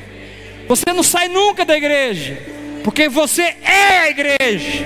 Você 0.68 0.92
não 0.92 1.02
sai 1.02 1.28
nunca 1.28 1.64
da 1.64 1.78
igreja. 1.78 2.38
Porque 2.82 3.08
você 3.08 3.54
é 3.62 4.00
a 4.00 4.10
igreja. 4.10 4.84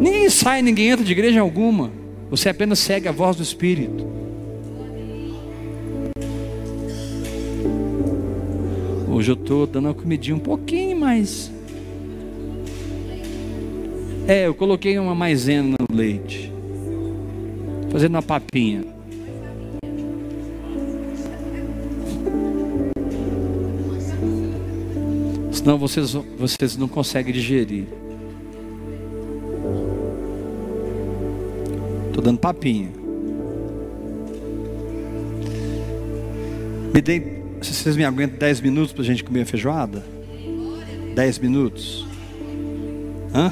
Ninguém 0.00 0.28
sai, 0.28 0.60
ninguém 0.60 0.88
entra 0.88 1.04
de 1.04 1.12
igreja 1.12 1.40
alguma. 1.40 1.99
Você 2.30 2.48
apenas 2.48 2.78
segue 2.78 3.08
a 3.08 3.12
voz 3.12 3.36
do 3.36 3.42
Espírito. 3.42 4.06
Hoje 9.12 9.32
eu 9.32 9.34
estou 9.34 9.66
dando 9.66 9.86
uma 9.86 9.94
comidinha 9.94 10.36
um 10.36 10.40
pouquinho 10.40 10.96
mais. 10.96 11.50
É, 14.28 14.46
eu 14.46 14.54
coloquei 14.54 14.96
uma 14.96 15.14
maisena 15.14 15.74
no 15.90 15.96
leite. 15.96 16.52
Fazendo 17.90 18.14
uma 18.14 18.22
papinha. 18.22 18.84
Senão 25.50 25.76
vocês, 25.76 26.12
vocês 26.38 26.76
não 26.76 26.86
conseguem 26.86 27.32
digerir. 27.32 27.86
Estou 32.20 32.32
dando 32.32 32.38
papinha. 32.38 32.90
Me 36.92 37.00
dê, 37.00 37.22
se 37.62 37.72
vocês 37.72 37.96
me 37.96 38.04
aguentam 38.04 38.38
10 38.38 38.60
minutos 38.60 38.92
para 38.92 39.00
a 39.00 39.06
gente 39.06 39.24
comer 39.24 39.40
a 39.40 39.46
feijoada? 39.46 40.04
10 41.14 41.38
minutos? 41.38 42.06
Hã? 43.34 43.50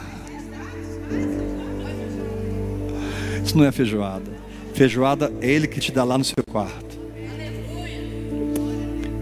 Isso 3.42 3.56
não 3.56 3.64
é 3.64 3.72
feijoada. 3.72 4.30
Feijoada 4.74 5.32
é 5.40 5.50
Ele 5.50 5.66
que 5.66 5.80
te 5.80 5.90
dá 5.90 6.04
lá 6.04 6.18
no 6.18 6.24
seu 6.24 6.44
quarto. 6.50 6.98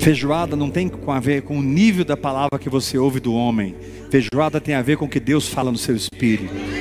Feijoada 0.01 0.57
não 0.57 0.71
tem 0.71 0.91
a 1.07 1.21
ver 1.21 1.43
com 1.43 1.57
o 1.57 1.63
nível 1.63 2.05
da 2.05 2.17
palavra 2.17 2.59
que 2.59 2.69
você 2.69 2.99
ouve 2.99 3.21
do 3.21 3.33
homem. 3.33 3.77
Feijoada 4.11 4.61
tem 4.61 4.75
a 4.75 4.83
ver 4.83 4.97
com 4.97 5.05
o 5.05 5.09
que 5.09 5.21
Deus 5.21 5.47
fala 5.47 5.71
no 5.71 5.79
seu 5.79 5.95
espírito. 5.95 6.76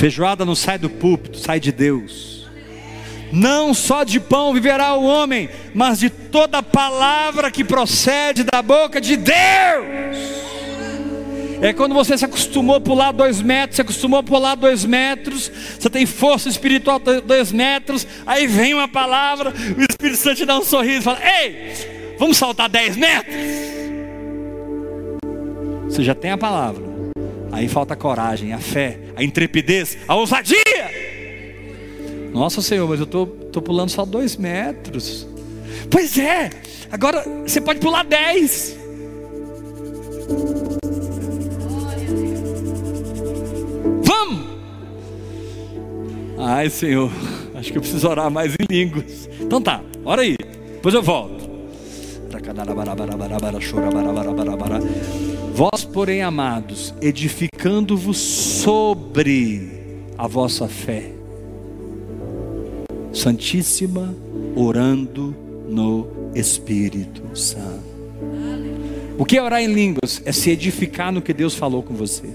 Feijoada 0.00 0.46
não 0.46 0.54
sai 0.54 0.78
do 0.78 0.88
púlpito, 0.88 1.36
sai 1.36 1.60
de 1.60 1.70
Deus. 1.70 2.48
Não 3.30 3.74
só 3.74 4.02
de 4.02 4.18
pão 4.18 4.54
viverá 4.54 4.94
o 4.94 5.04
homem, 5.04 5.50
mas 5.74 5.98
de 5.98 6.08
toda 6.08 6.62
palavra 6.62 7.50
que 7.50 7.62
procede 7.62 8.42
da 8.42 8.62
boca 8.62 8.98
de 8.98 9.14
Deus. 9.14 9.36
É 11.60 11.74
quando 11.74 11.94
você 11.94 12.16
se 12.16 12.24
acostumou 12.24 12.76
a 12.76 12.80
pular 12.80 13.12
dois 13.12 13.42
metros, 13.42 13.76
se 13.76 13.82
acostumou 13.82 14.20
a 14.20 14.22
pular 14.22 14.54
dois 14.54 14.86
metros, 14.86 15.52
você 15.78 15.90
tem 15.90 16.06
força 16.06 16.48
espiritual 16.48 16.98
dois 16.98 17.52
metros, 17.52 18.06
aí 18.26 18.46
vem 18.46 18.72
uma 18.72 18.88
palavra, 18.88 19.50
o 19.50 19.82
Espírito 19.82 20.16
Santo 20.16 20.36
te 20.36 20.46
dá 20.46 20.58
um 20.58 20.64
sorriso 20.64 21.00
e 21.00 21.02
fala: 21.02 21.20
Ei, 21.22 22.16
vamos 22.18 22.38
saltar 22.38 22.70
dez 22.70 22.96
metros. 22.96 23.36
Você 25.90 26.02
já 26.02 26.14
tem 26.14 26.30
a 26.30 26.38
palavra. 26.38 26.89
Aí 27.52 27.68
falta 27.68 27.94
a 27.94 27.96
coragem, 27.96 28.52
a 28.52 28.58
fé, 28.58 28.98
a 29.16 29.22
intrepidez, 29.22 29.98
a 30.06 30.14
ousadia. 30.14 30.58
Nossa 32.32 32.62
Senhor, 32.62 32.88
mas 32.88 33.00
eu 33.00 33.04
estou 33.04 33.26
tô, 33.26 33.44
tô 33.46 33.62
pulando 33.62 33.90
só 33.90 34.04
dois 34.04 34.36
metros. 34.36 35.26
Pois 35.90 36.16
é, 36.16 36.50
agora 36.90 37.24
você 37.44 37.60
pode 37.60 37.80
pular 37.80 38.04
dez. 38.04 38.76
Vamos! 44.04 44.46
Ai 46.38 46.70
Senhor, 46.70 47.10
acho 47.54 47.72
que 47.72 47.78
eu 47.78 47.82
preciso 47.82 48.08
orar 48.08 48.30
mais 48.30 48.54
em 48.54 48.72
línguas. 48.72 49.28
Então 49.40 49.60
tá, 49.60 49.82
ora 50.04 50.22
aí, 50.22 50.36
depois 50.74 50.94
eu 50.94 51.02
volto. 51.02 51.49
Vós, 55.54 55.84
porém, 55.84 56.22
amados, 56.22 56.94
edificando-vos 57.00 58.18
sobre 58.18 59.68
a 60.16 60.26
vossa 60.26 60.66
fé, 60.68 61.12
Santíssima, 63.12 64.14
orando 64.56 65.34
no 65.68 66.06
Espírito 66.34 67.36
Santo. 67.36 67.90
O 69.18 69.24
que 69.24 69.36
é 69.36 69.42
orar 69.42 69.60
em 69.60 69.72
línguas? 69.72 70.22
É 70.24 70.32
se 70.32 70.50
edificar 70.50 71.12
no 71.12 71.20
que 71.20 71.34
Deus 71.34 71.54
falou 71.54 71.82
com 71.82 71.94
você, 71.94 72.30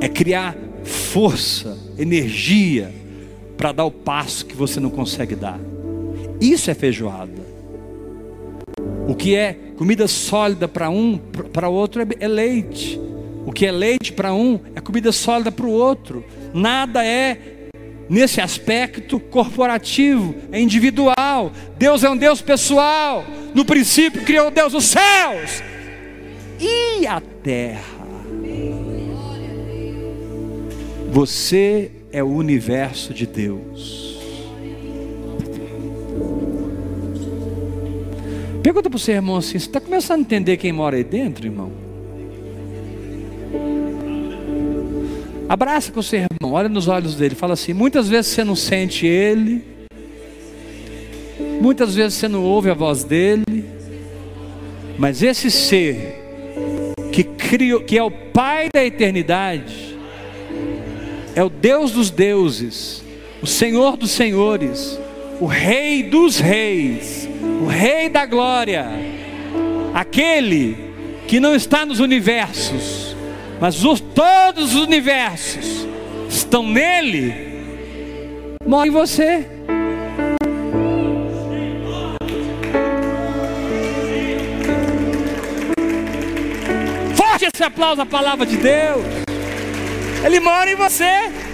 é 0.00 0.08
criar 0.08 0.56
força, 0.84 1.76
energia, 1.98 2.92
para 3.56 3.72
dar 3.72 3.84
o 3.84 3.90
passo 3.90 4.46
que 4.46 4.54
você 4.54 4.78
não 4.78 4.90
consegue 4.90 5.34
dar. 5.34 5.58
Isso 6.40 6.70
é 6.70 6.74
feijoada. 6.74 7.57
O 9.08 9.14
que 9.14 9.34
é 9.34 9.56
comida 9.78 10.06
sólida 10.06 10.68
para 10.68 10.90
um, 10.90 11.16
para 11.50 11.66
outro 11.66 12.06
é 12.20 12.28
leite. 12.28 13.00
O 13.46 13.50
que 13.50 13.64
é 13.64 13.72
leite 13.72 14.12
para 14.12 14.34
um 14.34 14.60
é 14.76 14.82
comida 14.82 15.10
sólida 15.12 15.50
para 15.50 15.64
o 15.64 15.70
outro. 15.70 16.22
Nada 16.52 17.02
é 17.02 17.70
nesse 18.06 18.38
aspecto 18.38 19.18
corporativo, 19.18 20.34
é 20.52 20.60
individual. 20.60 21.50
Deus 21.78 22.04
é 22.04 22.10
um 22.10 22.16
Deus 22.18 22.42
pessoal. 22.42 23.24
No 23.54 23.64
princípio 23.64 24.22
criou 24.24 24.50
Deus 24.50 24.74
os 24.74 24.84
céus. 24.84 25.62
e 26.60 27.06
a 27.06 27.22
terra. 27.42 27.98
Você 31.10 31.90
é 32.12 32.22
o 32.22 32.28
universo 32.28 33.14
de 33.14 33.26
Deus. 33.26 34.07
Pergunta 38.68 38.90
para 38.90 38.98
o 38.98 39.00
seu 39.00 39.14
irmão 39.14 39.36
assim: 39.38 39.58
você 39.58 39.66
está 39.66 39.80
começando 39.80 40.18
a 40.18 40.20
entender 40.20 40.58
quem 40.58 40.72
mora 40.72 40.94
aí 40.94 41.02
dentro, 41.02 41.46
irmão? 41.46 41.72
Abraça 45.48 45.90
com 45.90 46.00
o 46.00 46.02
seu 46.02 46.18
irmão, 46.18 46.52
olha 46.52 46.68
nos 46.68 46.86
olhos 46.86 47.14
dele, 47.14 47.34
fala 47.34 47.54
assim: 47.54 47.72
muitas 47.72 48.10
vezes 48.10 48.30
você 48.30 48.44
não 48.44 48.54
sente 48.54 49.06
ele, 49.06 49.64
muitas 51.62 51.94
vezes 51.94 52.18
você 52.18 52.28
não 52.28 52.44
ouve 52.44 52.68
a 52.68 52.74
voz 52.74 53.04
dele, 53.04 53.64
mas 54.98 55.22
esse 55.22 55.50
ser 55.50 56.18
que 57.10 57.24
criou, 57.24 57.80
que 57.80 57.96
é 57.96 58.02
o 58.02 58.10
Pai 58.10 58.68
da 58.70 58.84
eternidade, 58.84 59.96
é 61.34 61.42
o 61.42 61.48
Deus 61.48 61.92
dos 61.92 62.10
deuses, 62.10 63.02
o 63.40 63.46
Senhor 63.46 63.96
dos 63.96 64.10
senhores, 64.10 65.00
o 65.40 65.46
Rei 65.46 66.02
dos 66.02 66.38
reis, 66.38 67.28
o 67.62 67.66
Rei 67.66 68.08
da 68.08 68.26
glória, 68.26 68.86
aquele 69.94 70.76
que 71.26 71.38
não 71.38 71.54
está 71.54 71.86
nos 71.86 72.00
universos, 72.00 73.16
mas 73.60 73.84
os, 73.84 74.00
todos 74.00 74.74
os 74.74 74.82
universos 74.82 75.86
estão 76.28 76.66
nele, 76.66 77.34
mora 78.66 78.88
em 78.88 78.90
você. 78.90 79.46
Forte 87.14 87.46
esse 87.54 87.62
aplauso 87.62 88.02
à 88.02 88.06
palavra 88.06 88.44
de 88.44 88.56
Deus. 88.56 89.04
Ele 90.24 90.40
mora 90.40 90.70
em 90.70 90.74
você. 90.74 91.47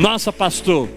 Nossa, 0.00 0.32
pastor, 0.32 0.88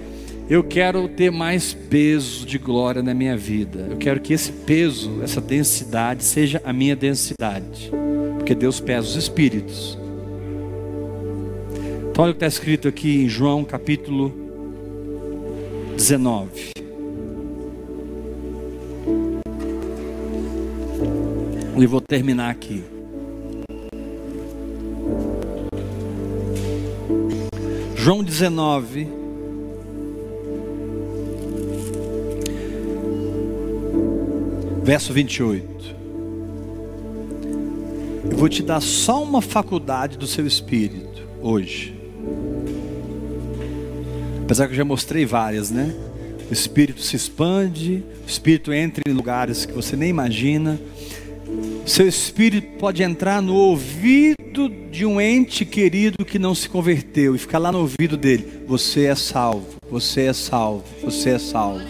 eu 0.49 0.64
quero 0.64 1.10
ter 1.10 1.30
mais 1.30 1.74
peso 1.74 2.45
de 2.45 2.58
glória 2.58 3.04
na 3.04 3.14
minha 3.14 3.36
vida. 3.36 3.88
Eu 3.91 3.97
quero 3.97 4.22
que 4.22 4.32
esse 4.32 4.49
peso, 4.49 5.22
essa 5.22 5.41
densidade, 5.41 6.24
seja 6.24 6.62
a 6.64 6.72
minha 6.72 6.95
densidade. 6.95 7.91
Porque 8.38 8.56
Deus 8.56 8.80
pesa 8.80 9.06
os 9.06 9.16
espíritos. 9.18 9.99
Então, 12.10 12.24
olha 12.24 12.32
o 12.32 12.34
que 12.34 12.38
está 12.38 12.47
escrito 12.47 12.88
aqui 12.88 13.26
em 13.26 13.28
João 13.28 13.66
capítulo 13.66 14.34
19. 15.97 16.72
E 21.78 21.86
vou 21.86 21.99
terminar 21.99 22.51
aqui. 22.51 22.86
João 28.04 28.22
19. 28.22 29.08
Verso 34.84 35.14
28. 35.14 35.95
Eu 38.30 38.38
vou 38.38 38.49
te 38.49 38.62
dar 38.62 38.82
só 38.82 39.24
uma 39.24 39.41
faculdade 39.41 40.18
do 40.18 40.28
seu 40.28 40.45
espírito 40.45 41.22
hoje. 41.41 41.97
Apesar 44.43 44.68
que 44.68 44.74
eu 44.74 44.78
já 44.78 44.84
mostrei 44.84 45.26
várias, 45.26 45.72
né? 45.72 45.95
O 46.49 46.51
espírito 46.51 46.99
se 46.99 47.16
expande, 47.16 48.04
o 48.22 48.30
espírito 48.30 48.74
entra 48.74 49.01
em 49.08 49.14
lugares 49.14 49.66
que 49.66 49.72
você 49.72 49.95
nem 49.95 50.10
imagina. 50.10 50.78
Seu 51.86 52.06
espírito 52.06 52.78
pode 52.80 53.01
entrar 53.01 53.41
no 53.41 53.56
ouvido 53.56 54.43
de 54.62 55.06
um 55.06 55.20
ente 55.20 55.66
querido 55.66 56.24
que 56.24 56.38
não 56.38 56.54
se 56.54 56.70
converteu 56.70 57.36
e 57.36 57.38
ficar 57.39 57.58
lá 57.58 57.72
no 57.72 57.80
ouvido 57.80 58.16
dele: 58.16 58.64
Você 58.68 59.06
é 59.06 59.16
salvo, 59.16 59.76
você 59.89 60.22
é 60.22 60.34
salvo, 60.34 60.84
você 61.01 61.32
é 61.32 61.39
salvo. 61.39 61.84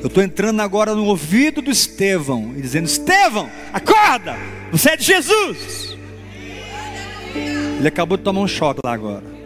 Eu 0.00 0.06
estou 0.06 0.22
entrando 0.22 0.60
agora 0.60 0.94
no 0.94 1.04
ouvido 1.04 1.62
do 1.62 1.70
Estevão 1.70 2.52
e 2.56 2.60
dizendo: 2.60 2.86
Estevão, 2.86 3.48
acorda, 3.72 4.36
você 4.70 4.90
é 4.90 4.96
de 4.96 5.04
Jesus. 5.04 5.96
Ele 7.78 7.88
acabou 7.88 8.16
de 8.16 8.24
tomar 8.24 8.40
um 8.40 8.48
choque 8.48 8.80
lá 8.84 8.92
agora. 8.92 9.38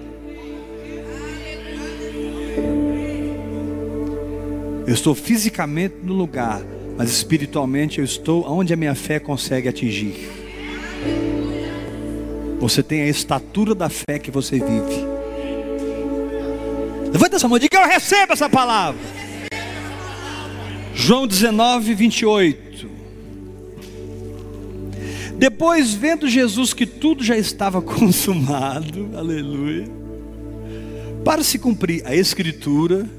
Eu 4.86 4.94
estou 4.94 5.14
fisicamente 5.14 5.96
no 6.02 6.14
lugar 6.14 6.62
mas 6.96 7.10
espiritualmente 7.10 7.98
eu 7.98 8.04
estou 8.04 8.44
onde 8.48 8.72
a 8.72 8.76
minha 8.76 8.94
fé 8.94 9.18
consegue 9.18 9.68
atingir. 9.68 10.41
Você 12.62 12.80
tem 12.80 13.02
a 13.02 13.08
estatura 13.08 13.74
da 13.74 13.88
fé 13.88 14.20
que 14.20 14.30
você 14.30 14.60
vive. 14.60 15.04
Levanta 17.12 17.34
essa 17.34 17.48
mão, 17.48 17.58
diga 17.58 17.76
eu 17.76 17.88
recebo 17.88 18.34
essa 18.34 18.48
palavra. 18.48 19.00
João 20.94 21.26
19, 21.26 21.92
28. 21.92 22.88
Depois, 25.34 25.92
vendo 25.92 26.28
Jesus 26.28 26.72
que 26.72 26.86
tudo 26.86 27.24
já 27.24 27.36
estava 27.36 27.82
consumado, 27.82 29.10
aleluia, 29.16 29.88
para 31.24 31.42
se 31.42 31.58
cumprir 31.58 32.06
a 32.06 32.14
Escritura, 32.14 33.10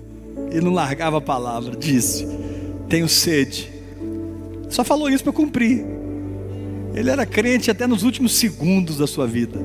ele 0.51 0.61
não 0.61 0.73
largava 0.73 1.17
a 1.17 1.21
palavra, 1.21 1.75
disse: 1.75 2.25
tenho 2.87 3.09
sede. 3.09 3.69
Só 4.69 4.85
falou 4.85 5.09
isso 5.09 5.21
para 5.21 5.33
cumprir. 5.33 5.92
Ele 6.93 7.09
era 7.09 7.25
crente 7.25 7.71
até 7.71 7.87
nos 7.87 8.03
últimos 8.03 8.33
segundos 8.33 8.97
da 8.97 9.07
sua 9.07 9.25
vida. 9.25 9.59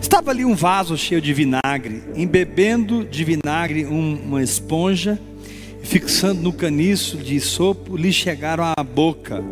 Estava 0.00 0.30
ali 0.30 0.44
um 0.44 0.54
vaso 0.54 0.96
cheio 0.96 1.20
de 1.20 1.32
vinagre, 1.32 2.02
embebendo 2.16 3.04
de 3.04 3.24
vinagre 3.24 3.84
uma 3.84 4.42
esponja, 4.42 5.18
fixando 5.82 6.42
no 6.42 6.52
caniço 6.52 7.16
de 7.18 7.38
sopo, 7.40 7.96
lhe 7.96 8.12
chegaram 8.12 8.64
à 8.76 8.82
boca. 8.82 9.44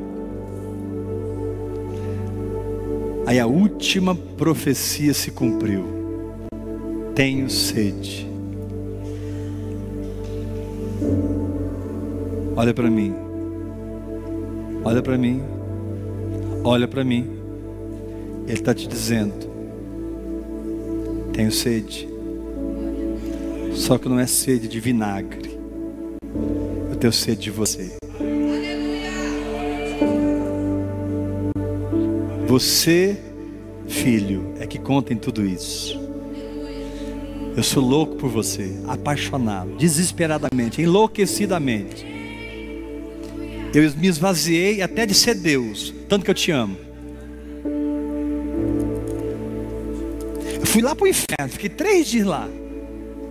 Aí 3.26 3.38
a 3.38 3.46
última 3.46 4.14
profecia 4.14 5.12
se 5.12 5.30
cumpriu. 5.30 5.84
Tenho 7.14 7.50
sede. 7.50 8.26
Olha 12.56 12.72
para 12.72 12.88
mim. 12.88 13.14
Olha 14.84 15.02
para 15.02 15.18
mim. 15.18 15.55
Olha 16.68 16.88
para 16.88 17.04
mim. 17.04 17.30
Ele 18.44 18.58
está 18.58 18.74
te 18.74 18.88
dizendo: 18.88 19.32
Tenho 21.32 21.52
sede. 21.52 22.08
Só 23.72 23.96
que 23.96 24.08
não 24.08 24.18
é 24.18 24.26
sede 24.26 24.66
de 24.66 24.80
vinagre. 24.80 25.56
Eu 26.90 26.96
tenho 26.96 27.12
sede 27.12 27.42
de 27.42 27.50
você. 27.52 27.92
Você, 32.48 33.16
filho, 33.86 34.52
é 34.58 34.66
que 34.66 34.80
conta 34.80 35.12
em 35.12 35.18
tudo 35.18 35.46
isso. 35.46 36.00
Eu 37.56 37.62
sou 37.62 37.80
louco 37.80 38.16
por 38.16 38.28
você, 38.28 38.76
apaixonado, 38.88 39.76
desesperadamente, 39.76 40.82
enlouquecidamente. 40.82 42.15
Eu 43.74 43.92
me 43.96 44.06
esvaziei 44.06 44.80
até 44.80 45.04
de 45.04 45.14
ser 45.14 45.34
Deus, 45.34 45.94
tanto 46.08 46.24
que 46.24 46.30
eu 46.30 46.34
te 46.34 46.50
amo. 46.50 46.76
Eu 50.60 50.66
fui 50.66 50.82
lá 50.82 50.94
para 50.94 51.04
o 51.04 51.08
inferno, 51.08 51.48
fiquei 51.48 51.68
três 51.68 52.06
dias 52.06 52.26
lá, 52.26 52.48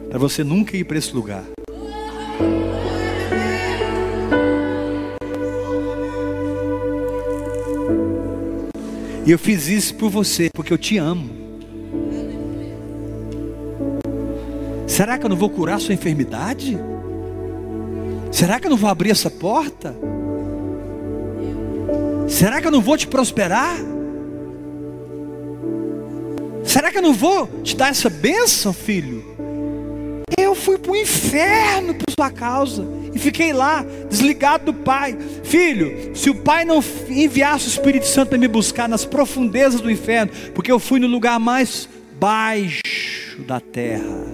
para 0.10 0.20
você 0.20 0.44
nunca 0.44 0.78
ir 0.78 0.84
para 0.84 0.98
esse 0.98 1.14
lugar. 1.14 1.44
E 9.26 9.32
eu 9.32 9.40
fiz 9.40 9.68
isso 9.68 9.96
por 9.96 10.12
você, 10.12 10.52
porque 10.54 10.72
eu 10.72 10.78
te 10.78 10.98
amo. 10.98 11.30
Será 14.86 15.18
que 15.18 15.26
eu 15.26 15.30
não 15.30 15.36
vou 15.36 15.50
curar 15.50 15.80
sua 15.82 15.96
enfermidade? 15.96 16.78
Será 18.32 18.60
que 18.60 18.68
eu 18.68 18.70
não 18.70 18.78
vou 18.78 18.90
abrir 18.90 19.10
essa 19.10 19.30
porta? 19.32 19.96
Será 22.28 22.60
que 22.60 22.68
eu 22.68 22.72
não 22.72 22.82
vou 22.82 22.98
te 22.98 23.08
prosperar? 23.08 23.78
Será 26.64 26.92
que 26.92 26.98
eu 26.98 27.02
não 27.02 27.14
vou 27.14 27.48
te 27.64 27.76
dar 27.76 27.90
essa 27.90 28.10
bênção, 28.10 28.74
filho? 28.74 29.24
Eu 30.38 30.56
fui 30.56 30.78
para 30.78 30.92
o 30.92 30.96
inferno 30.96 31.94
por 31.94 32.12
sua 32.12 32.32
causa 32.32 32.86
e 33.14 33.20
fiquei 33.20 33.54
lá, 33.54 33.86
desligado 34.10 34.66
do 34.66 34.74
Pai. 34.74 35.18
Filho, 35.44 36.16
se 36.16 36.30
o 36.30 36.36
Pai 36.36 36.66
não 36.66 36.84
enviasse 37.08 37.68
o 37.68 37.70
Espírito 37.70 38.08
Santo 38.08 38.30
para 38.30 38.38
me 38.38 38.48
buscar 38.48 38.90
nas 38.90 39.06
profundezas 39.06 39.80
do 39.80 39.90
inferno, 39.90 40.32
porque 40.54 40.72
eu 40.72 40.80
fui 40.80 41.00
no 41.00 41.08
lugar 41.08 41.40
mais 41.40 41.88
baixo 42.20 42.82
da 43.48 43.60
terra, 43.60 44.26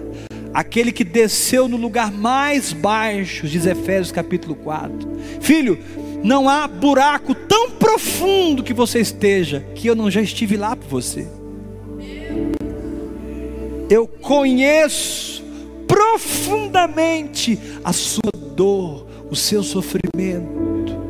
aquele 0.53 0.91
que 0.91 1.03
desceu 1.03 1.67
no 1.67 1.77
lugar 1.77 2.11
mais 2.11 2.73
baixo, 2.73 3.47
diz 3.47 3.65
Efésios 3.65 4.11
capítulo 4.11 4.55
4. 4.55 5.11
Filho, 5.41 5.77
Não 6.23 6.47
há 6.47 6.67
buraco 6.67 7.33
tão 7.33 7.71
profundo 7.71 8.63
que 8.63 8.73
você 8.73 8.99
esteja 8.99 9.65
que 9.75 9.87
eu 9.87 9.95
não 9.95 10.09
já 10.09 10.21
estive 10.21 10.55
lá 10.55 10.75
por 10.75 10.87
você. 10.87 11.27
Eu 13.89 14.07
conheço 14.07 15.43
profundamente 15.87 17.59
a 17.83 17.91
sua 17.91 18.31
dor, 18.55 19.05
o 19.29 19.35
seu 19.35 19.63
sofrimento. 19.63 21.01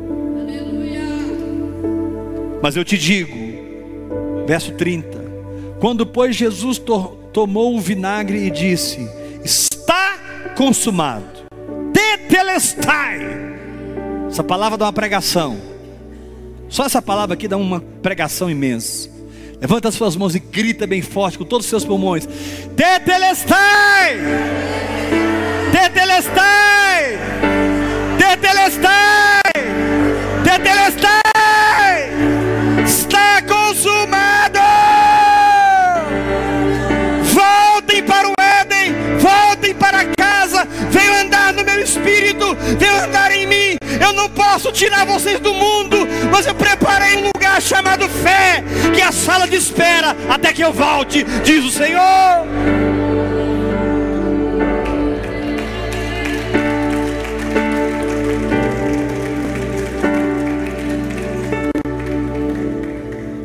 Mas 2.62 2.76
eu 2.76 2.84
te 2.84 2.96
digo, 2.96 3.36
verso 4.46 4.72
30: 4.72 5.22
quando, 5.78 6.06
pois, 6.06 6.36
Jesus 6.36 6.78
to 6.78 7.18
tomou 7.32 7.76
o 7.76 7.80
vinagre 7.80 8.46
e 8.46 8.50
disse: 8.50 9.00
Está 9.44 10.52
consumado, 10.56 11.24
tetelestai. 11.92 13.51
Essa 14.32 14.42
palavra 14.42 14.78
dá 14.78 14.86
uma 14.86 14.92
pregação. 14.94 15.60
Só 16.66 16.86
essa 16.86 17.02
palavra 17.02 17.34
aqui 17.34 17.46
dá 17.46 17.58
uma 17.58 17.82
pregação 18.02 18.48
imensa. 18.48 19.10
Levanta 19.60 19.88
as 19.88 19.94
suas 19.94 20.16
mãos 20.16 20.34
e 20.34 20.38
grita 20.38 20.86
bem 20.86 21.02
forte 21.02 21.36
com 21.36 21.44
todos 21.44 21.66
os 21.66 21.70
seus 21.70 21.84
pulmões: 21.84 22.26
Tetelestai! 22.74 24.16
Tetelestai! 25.70 27.18
Tetelestai! 28.16 29.42
Tetelestai! 30.42 31.12
Está 32.86 33.42
consumado! 33.42 34.60
Voltem 37.34 38.02
para 38.02 38.28
o 38.28 38.32
Éden, 38.40 38.94
voltem 39.18 39.74
para 39.74 40.06
casa, 40.16 40.66
venham 40.90 41.16
andar 41.16 41.52
no 41.52 41.62
meu 41.62 41.82
espírito, 41.82 42.56
venham 42.78 43.04
andar 43.04 43.30
em 43.30 43.46
mim. 43.46 43.81
Eu 44.00 44.12
não 44.12 44.28
posso 44.28 44.72
tirar 44.72 45.06
vocês 45.06 45.40
do 45.40 45.52
mundo, 45.52 45.96
mas 46.30 46.46
eu 46.46 46.54
preparei 46.54 47.16
um 47.16 47.26
lugar 47.34 47.60
chamado 47.60 48.08
fé, 48.08 48.62
que 48.94 49.00
é 49.00 49.04
a 49.04 49.12
sala 49.12 49.46
de 49.46 49.56
espera 49.56 50.16
até 50.28 50.52
que 50.52 50.62
eu 50.62 50.72
volte, 50.72 51.24
diz 51.44 51.64
o 51.64 51.70
Senhor. 51.70 52.02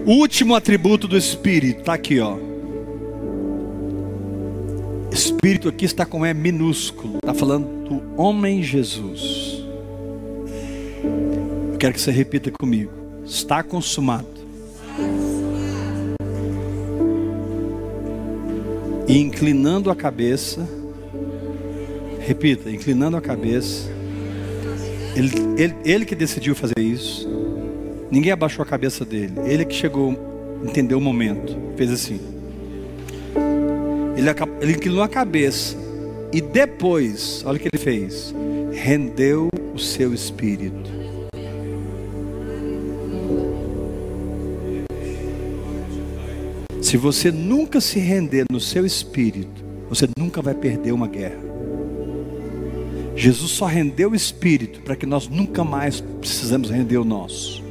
O 0.05 0.13
último 0.13 0.55
atributo 0.55 1.05
do 1.05 1.17
Espírito 1.17 1.81
está 1.81 1.93
aqui, 1.93 2.21
ó. 2.21 2.37
Espírito 5.11 5.67
aqui 5.67 5.83
está 5.83 6.05
com 6.05 6.25
E 6.25 6.33
minúsculo. 6.33 7.17
Está 7.17 7.33
falando 7.33 7.89
do 7.89 8.21
homem 8.21 8.63
Jesus. 8.63 9.56
Eu 11.77 11.79
quero 11.79 11.93
que 11.93 12.01
você 12.01 12.09
repita 12.09 12.49
comigo. 12.49 12.91
Está 13.23 13.61
consumado. 13.61 14.25
E 19.07 19.19
inclinando 19.19 19.91
a 19.91 19.95
cabeça. 19.95 20.67
Repita, 22.19 22.71
inclinando 22.71 23.15
a 23.15 23.21
cabeça. 23.21 23.91
Ele, 25.15 25.31
ele, 25.55 25.75
ele 25.85 26.05
que 26.05 26.15
decidiu 26.15 26.55
fazer 26.55 26.79
isso. 26.79 27.29
Ninguém 28.09 28.31
abaixou 28.31 28.63
a 28.63 28.65
cabeça 28.65 29.05
dele. 29.05 29.33
Ele 29.45 29.63
que 29.63 29.75
chegou, 29.75 30.17
entendeu 30.63 30.97
o 30.97 31.01
momento. 31.01 31.55
Fez 31.75 31.91
assim. 31.91 32.19
Ele, 34.15 34.27
ele 34.61 34.71
inclinou 34.71 35.03
a 35.03 35.07
cabeça. 35.07 35.77
E 36.33 36.41
depois, 36.41 37.43
olha 37.45 37.57
o 37.57 37.59
que 37.59 37.69
ele 37.71 37.83
fez: 37.83 38.33
rendeu 38.73 39.49
o 39.75 39.77
seu 39.77 40.11
espírito. 40.11 40.96
Se 46.87 46.95
você 46.95 47.33
nunca 47.33 47.81
se 47.81 47.99
render 47.99 48.45
no 48.49 48.61
seu 48.61 48.85
espírito, 48.85 49.61
você 49.89 50.07
nunca 50.17 50.41
vai 50.41 50.53
perder 50.53 50.93
uma 50.93 51.05
guerra. 51.05 51.43
Jesus 53.13 53.51
só 53.51 53.65
rendeu 53.65 54.11
o 54.11 54.15
espírito 54.15 54.79
para 54.83 54.95
que 54.95 55.05
nós 55.05 55.27
nunca 55.27 55.65
mais 55.65 55.99
precisamos 55.99 56.69
render 56.69 56.95
o 56.95 57.03
nosso. 57.03 57.61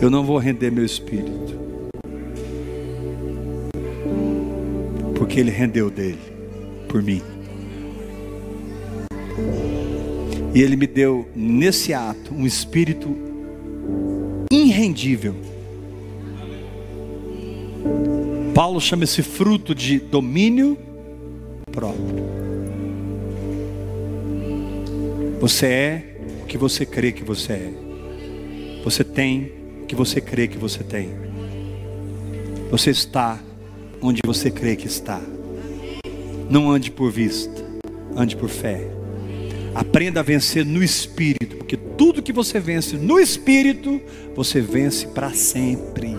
Eu 0.00 0.08
não 0.08 0.24
vou 0.24 0.38
render 0.38 0.70
meu 0.70 0.84
espírito. 0.84 1.58
Porque 5.16 5.40
ele 5.40 5.50
rendeu 5.50 5.90
dele 5.90 6.20
por 6.86 7.02
mim. 7.02 7.20
E 10.58 10.60
ele 10.60 10.74
me 10.74 10.88
deu 10.88 11.28
nesse 11.36 11.94
ato 11.94 12.34
um 12.34 12.44
espírito 12.44 13.16
irrendível. 14.50 15.36
Paulo 18.52 18.80
chama 18.80 19.04
esse 19.04 19.22
fruto 19.22 19.72
de 19.72 20.00
domínio 20.00 20.76
próprio. 21.70 22.24
Você 25.40 25.66
é 25.66 26.16
o 26.42 26.46
que 26.46 26.58
você 26.58 26.84
crê 26.84 27.12
que 27.12 27.22
você 27.22 27.52
é. 27.52 27.72
Você 28.82 29.04
tem 29.04 29.52
que 29.86 29.94
você 29.94 30.20
crê 30.20 30.48
que 30.48 30.58
você 30.58 30.82
tem. 30.82 31.10
Você 32.68 32.90
está 32.90 33.40
onde 34.02 34.22
você 34.26 34.50
crê 34.50 34.74
que 34.74 34.88
está. 34.88 35.20
Não 36.50 36.68
ande 36.68 36.90
por 36.90 37.12
vista, 37.12 37.64
ande 38.16 38.34
por 38.36 38.48
fé. 38.48 38.98
Aprenda 39.74 40.20
a 40.20 40.22
vencer 40.22 40.64
no 40.64 40.82
espírito, 40.82 41.56
porque 41.56 41.76
tudo 41.76 42.22
que 42.22 42.32
você 42.32 42.58
vence 42.58 42.96
no 42.96 43.18
espírito, 43.18 44.00
você 44.34 44.60
vence 44.60 45.06
para 45.06 45.30
sempre. 45.32 46.16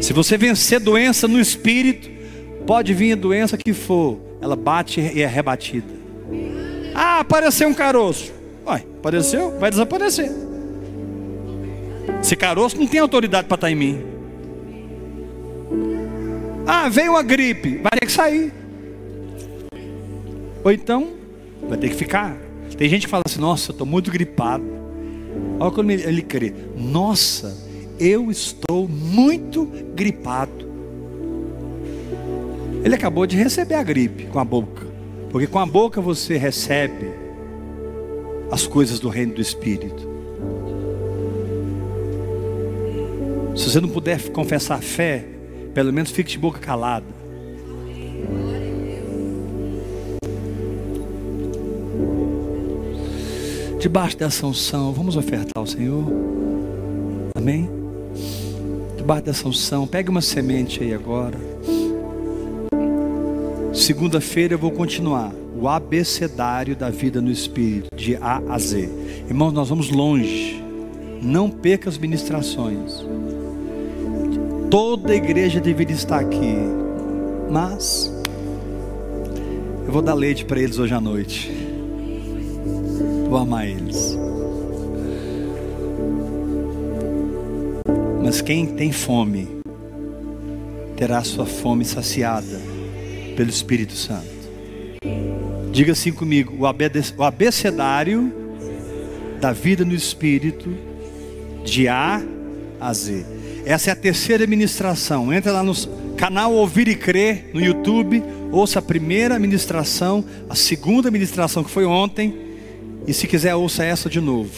Se 0.00 0.12
você 0.12 0.38
vencer 0.38 0.78
doença 0.78 1.26
no 1.26 1.40
espírito, 1.40 2.08
pode 2.66 2.94
vir 2.94 3.12
a 3.12 3.16
doença 3.16 3.56
que 3.56 3.72
for, 3.72 4.20
ela 4.40 4.54
bate 4.54 5.00
e 5.00 5.22
é 5.22 5.26
rebatida. 5.26 5.92
Ah, 6.94 7.20
apareceu 7.20 7.68
um 7.68 7.74
caroço. 7.74 8.32
Vai, 8.64 8.86
apareceu, 8.98 9.58
vai 9.58 9.70
desaparecer. 9.70 10.30
Esse 12.22 12.34
caroço 12.34 12.78
não 12.78 12.86
tem 12.86 13.00
autoridade 13.00 13.46
para 13.46 13.54
estar 13.54 13.70
em 13.70 13.74
mim. 13.74 14.02
Ah, 16.66 16.88
veio 16.88 17.12
uma 17.12 17.22
gripe, 17.22 17.78
vai 17.78 17.92
ter 18.00 18.06
que 18.06 18.12
sair. 18.12 18.52
Ou 20.66 20.72
então, 20.72 21.12
vai 21.68 21.78
ter 21.78 21.90
que 21.90 21.94
ficar. 21.94 22.36
Tem 22.76 22.88
gente 22.88 23.06
que 23.06 23.08
fala 23.08 23.22
assim: 23.24 23.40
Nossa, 23.40 23.70
eu 23.70 23.72
estou 23.72 23.86
muito 23.86 24.10
gripado. 24.10 24.64
Olha 25.60 25.70
como 25.70 25.92
ele, 25.92 26.22
crê: 26.22 26.52
Nossa, 26.76 27.56
eu 28.00 28.32
estou 28.32 28.88
muito 28.88 29.64
gripado. 29.94 30.66
Ele 32.82 32.96
acabou 32.96 33.28
de 33.28 33.36
receber 33.36 33.76
a 33.76 33.82
gripe 33.84 34.26
com 34.26 34.40
a 34.40 34.44
boca. 34.44 34.84
Porque 35.30 35.46
com 35.46 35.60
a 35.60 35.66
boca 35.66 36.00
você 36.00 36.36
recebe 36.36 37.12
as 38.50 38.66
coisas 38.66 38.98
do 38.98 39.08
reino 39.08 39.34
do 39.34 39.40
Espírito. 39.40 40.04
Se 43.54 43.70
você 43.70 43.80
não 43.80 43.88
puder 43.88 44.30
confessar 44.30 44.82
fé, 44.82 45.26
pelo 45.72 45.92
menos 45.92 46.10
fique 46.10 46.32
de 46.32 46.38
boca 46.38 46.58
calada. 46.58 47.15
Debaixo 53.86 54.16
dessa 54.16 54.44
unção, 54.44 54.92
vamos 54.92 55.16
ofertar 55.16 55.52
ao 55.54 55.64
Senhor. 55.64 56.04
Amém? 57.36 57.70
Debaixo 58.96 59.22
dessa 59.22 59.46
unção, 59.46 59.86
pegue 59.86 60.10
uma 60.10 60.20
semente 60.20 60.82
aí 60.82 60.92
agora. 60.92 61.38
Segunda-feira 63.72 64.54
eu 64.54 64.58
vou 64.58 64.72
continuar 64.72 65.32
o 65.56 65.68
abecedário 65.68 66.74
da 66.74 66.90
vida 66.90 67.20
no 67.20 67.30
Espírito, 67.30 67.86
de 67.94 68.16
A 68.16 68.42
a 68.48 68.58
Z. 68.58 68.88
Irmãos, 69.28 69.52
nós 69.52 69.68
vamos 69.68 69.88
longe. 69.88 70.60
Não 71.22 71.48
perca 71.48 71.88
as 71.88 71.96
ministrações. 71.96 73.06
Toda 74.68 75.12
a 75.12 75.14
igreja 75.14 75.60
deveria 75.60 75.94
estar 75.94 76.18
aqui. 76.18 76.56
Mas 77.48 78.12
eu 79.86 79.92
vou 79.92 80.02
dar 80.02 80.14
leite 80.14 80.44
para 80.44 80.60
eles 80.60 80.76
hoje 80.76 80.92
à 80.92 81.00
noite. 81.00 81.65
Vou 83.36 83.42
amar 83.42 83.68
eles. 83.68 84.16
Mas 88.24 88.40
quem 88.40 88.64
tem 88.64 88.90
fome 88.90 89.46
terá 90.96 91.22
sua 91.22 91.44
fome 91.44 91.84
saciada 91.84 92.58
pelo 93.36 93.50
Espírito 93.50 93.92
Santo. 93.92 94.24
Diga 95.70 95.92
assim 95.92 96.12
comigo: 96.12 96.56
o 96.64 97.22
abecedário 97.22 98.32
da 99.38 99.52
vida 99.52 99.84
no 99.84 99.94
Espírito, 99.94 100.74
de 101.62 101.88
A 101.88 102.22
a 102.80 102.94
Z. 102.94 103.26
Essa 103.66 103.90
é 103.90 103.92
a 103.92 103.96
terceira 103.96 104.46
ministração. 104.46 105.30
Entra 105.30 105.52
lá 105.52 105.62
no 105.62 105.74
canal 106.16 106.54
Ouvir 106.54 106.88
e 106.88 106.94
Crer 106.94 107.50
no 107.52 107.60
YouTube, 107.60 108.22
ouça 108.50 108.78
a 108.78 108.82
primeira 108.82 109.38
ministração, 109.38 110.24
a 110.48 110.54
segunda 110.54 111.10
ministração 111.10 111.62
que 111.62 111.70
foi 111.70 111.84
ontem, 111.84 112.45
e 113.06 113.12
se 113.12 113.26
quiser 113.26 113.54
ouça 113.54 113.84
essa 113.84 114.10
de 114.10 114.20
novo. 114.20 114.50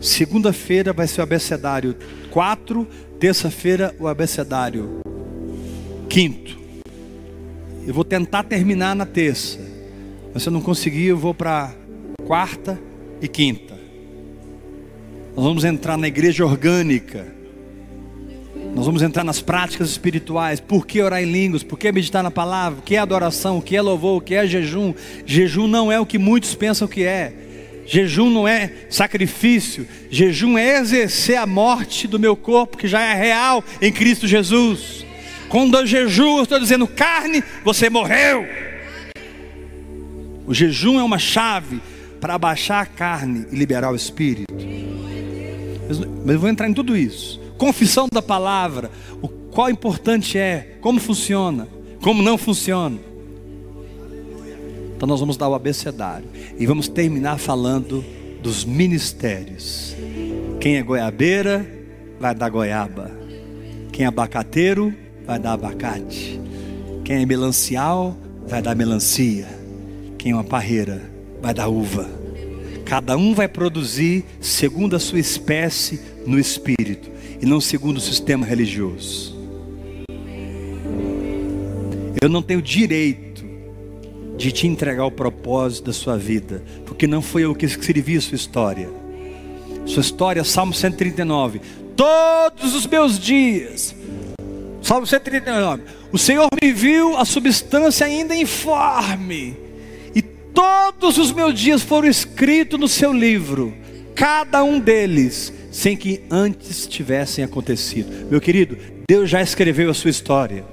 Segunda-feira 0.00 0.92
vai 0.92 1.06
ser 1.06 1.20
o 1.20 1.24
abecedário 1.24 1.96
4, 2.30 2.86
terça-feira 3.18 3.94
o 3.98 4.06
abecedário 4.06 5.00
quinto. 6.08 6.58
Eu 7.86 7.94
vou 7.94 8.04
tentar 8.04 8.42
terminar 8.42 8.94
na 8.94 9.06
terça. 9.06 9.58
Mas 10.32 10.42
se 10.42 10.48
eu 10.48 10.52
não 10.52 10.60
conseguir, 10.60 11.06
eu 11.06 11.16
vou 11.16 11.32
para 11.32 11.74
quarta 12.26 12.78
e 13.22 13.28
quinta. 13.28 13.74
Nós 15.34 15.44
vamos 15.44 15.64
entrar 15.64 15.96
na 15.96 16.08
igreja 16.08 16.44
orgânica. 16.44 17.26
Nós 18.74 18.84
vamos 18.84 19.02
entrar 19.02 19.24
nas 19.24 19.40
práticas 19.40 19.88
espirituais. 19.88 20.60
Por 20.60 20.86
que 20.86 21.00
orar 21.00 21.22
em 21.22 21.30
línguas? 21.30 21.62
Por 21.62 21.78
que 21.78 21.90
meditar 21.92 22.22
na 22.22 22.30
palavra? 22.30 22.80
O 22.80 22.82
que 22.82 22.96
é 22.96 22.98
adoração? 22.98 23.58
O 23.58 23.62
que 23.62 23.76
é 23.76 23.80
louvor? 23.80 24.18
O 24.18 24.20
que 24.20 24.34
é 24.34 24.46
jejum? 24.46 24.92
Jejum 25.24 25.66
não 25.66 25.90
é 25.90 25.98
o 25.98 26.04
que 26.04 26.18
muitos 26.18 26.54
pensam 26.54 26.86
que 26.88 27.04
é. 27.04 27.45
Jejum 27.86 28.30
não 28.30 28.48
é 28.48 28.72
sacrifício. 28.90 29.86
Jejum 30.10 30.58
é 30.58 30.78
exercer 30.78 31.36
a 31.36 31.46
morte 31.46 32.08
do 32.08 32.18
meu 32.18 32.36
corpo, 32.36 32.76
que 32.76 32.88
já 32.88 33.00
é 33.00 33.14
real 33.14 33.64
em 33.80 33.92
Cristo 33.92 34.26
Jesus. 34.26 35.06
Quando 35.48 35.78
eu 35.78 35.86
jejuo, 35.86 36.38
eu 36.38 36.42
estou 36.42 36.58
dizendo 36.58 36.86
carne, 36.86 37.42
você 37.64 37.88
morreu. 37.88 38.46
O 40.46 40.52
jejum 40.52 40.98
é 40.98 41.02
uma 41.02 41.18
chave 41.18 41.80
para 42.20 42.34
abaixar 42.34 42.82
a 42.82 42.86
carne 42.86 43.46
e 43.50 43.56
liberar 43.56 43.92
o 43.92 43.96
espírito. 43.96 44.52
Mas 46.24 46.34
eu 46.34 46.40
vou 46.40 46.48
entrar 46.48 46.68
em 46.68 46.74
tudo 46.74 46.96
isso. 46.96 47.40
Confissão 47.56 48.08
da 48.12 48.20
palavra, 48.20 48.90
o 49.22 49.28
qual 49.28 49.70
importante 49.70 50.36
é, 50.36 50.76
como 50.80 51.00
funciona, 51.00 51.68
como 52.00 52.22
não 52.22 52.36
funciona. 52.36 52.98
Então 54.96 55.06
nós 55.06 55.20
vamos 55.20 55.36
dar 55.36 55.48
o 55.48 55.54
abecedário 55.54 56.26
e 56.58 56.64
vamos 56.64 56.88
terminar 56.88 57.38
falando 57.38 58.02
dos 58.42 58.64
ministérios. 58.64 59.94
Quem 60.58 60.78
é 60.78 60.82
goiabeira 60.82 61.66
vai 62.18 62.34
dar 62.34 62.48
goiaba. 62.48 63.10
Quem 63.92 64.06
é 64.06 64.08
abacateiro 64.08 64.94
vai 65.26 65.38
dar 65.38 65.52
abacate. 65.52 66.40
Quem 67.04 67.22
é 67.22 67.26
melancial 67.26 68.16
vai 68.46 68.62
dar 68.62 68.74
melancia. 68.74 69.46
Quem 70.16 70.32
é 70.32 70.34
uma 70.34 70.44
parreira 70.44 71.02
vai 71.42 71.52
dar 71.52 71.68
uva. 71.68 72.08
Cada 72.86 73.18
um 73.18 73.34
vai 73.34 73.48
produzir 73.48 74.24
segundo 74.40 74.96
a 74.96 74.98
sua 74.98 75.18
espécie 75.18 76.00
no 76.26 76.38
espírito 76.38 77.10
e 77.38 77.44
não 77.44 77.60
segundo 77.60 77.98
o 77.98 78.00
sistema 78.00 78.46
religioso. 78.46 79.36
Eu 82.22 82.30
não 82.30 82.40
tenho 82.40 82.62
direito 82.62 83.25
de 84.36 84.52
te 84.52 84.66
entregar 84.66 85.04
o 85.04 85.10
propósito 85.10 85.86
da 85.86 85.92
sua 85.92 86.16
vida, 86.16 86.62
porque 86.84 87.06
não 87.06 87.22
foi 87.22 87.44
eu 87.44 87.54
que 87.54 87.66
escrevi 87.66 88.16
a 88.16 88.20
sua 88.20 88.36
história. 88.36 88.88
Sua 89.84 90.00
história, 90.00 90.44
Salmo 90.44 90.74
139. 90.74 91.60
Todos 91.96 92.74
os 92.74 92.86
meus 92.86 93.18
dias 93.18 93.94
Salmo 94.86 95.04
139. 95.04 95.82
O 96.12 96.18
Senhor 96.18 96.46
me 96.62 96.72
viu 96.72 97.16
a 97.16 97.24
substância 97.24 98.06
ainda 98.06 98.36
informe, 98.36 99.56
e 100.14 100.22
todos 100.22 101.18
os 101.18 101.32
meus 101.32 101.58
dias 101.58 101.82
foram 101.82 102.06
escritos 102.06 102.78
no 102.78 102.86
seu 102.86 103.12
livro, 103.12 103.74
cada 104.14 104.62
um 104.62 104.78
deles, 104.78 105.52
sem 105.72 105.96
que 105.96 106.22
antes 106.30 106.86
tivessem 106.86 107.42
acontecido. 107.42 108.28
Meu 108.30 108.40
querido, 108.40 108.78
Deus 109.10 109.28
já 109.28 109.42
escreveu 109.42 109.90
a 109.90 109.94
sua 109.94 110.10
história. 110.10 110.64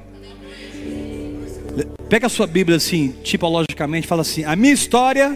Pega 2.13 2.27
a 2.27 2.29
sua 2.29 2.45
Bíblia 2.45 2.77
assim, 2.77 3.15
tipologicamente, 3.23 4.05
fala 4.05 4.21
assim: 4.21 4.43
a 4.43 4.55
minha 4.55 4.71
história 4.71 5.35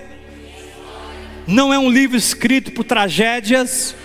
não 1.47 1.73
é 1.73 1.79
um 1.79 1.89
livro 1.89 2.15
escrito 2.15 2.71
por 2.71 2.83
tragédias, 2.83 3.95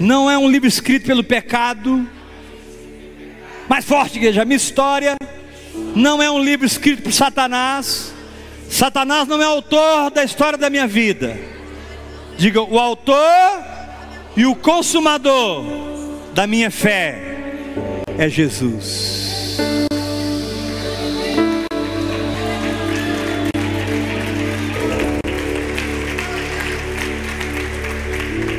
não 0.00 0.28
é 0.28 0.36
um 0.36 0.50
livro 0.50 0.66
escrito 0.66 1.06
pelo 1.06 1.22
pecado, 1.22 2.04
mais 3.68 3.84
forte, 3.84 4.16
igreja. 4.16 4.42
A 4.42 4.44
minha 4.44 4.56
história 4.56 5.14
não 5.94 6.20
é 6.20 6.28
um 6.28 6.42
livro 6.42 6.66
escrito 6.66 7.02
por 7.04 7.12
Satanás. 7.12 8.12
Satanás 8.68 9.28
não 9.28 9.40
é 9.40 9.44
autor 9.44 10.10
da 10.10 10.24
história 10.24 10.58
da 10.58 10.68
minha 10.68 10.88
vida. 10.88 11.38
Diga, 12.36 12.60
o 12.62 12.80
autor 12.80 13.62
e 14.36 14.44
o 14.44 14.56
consumador 14.56 15.64
da 16.34 16.48
minha 16.48 16.68
fé 16.68 17.70
é 18.18 18.28
Jesus. 18.28 19.37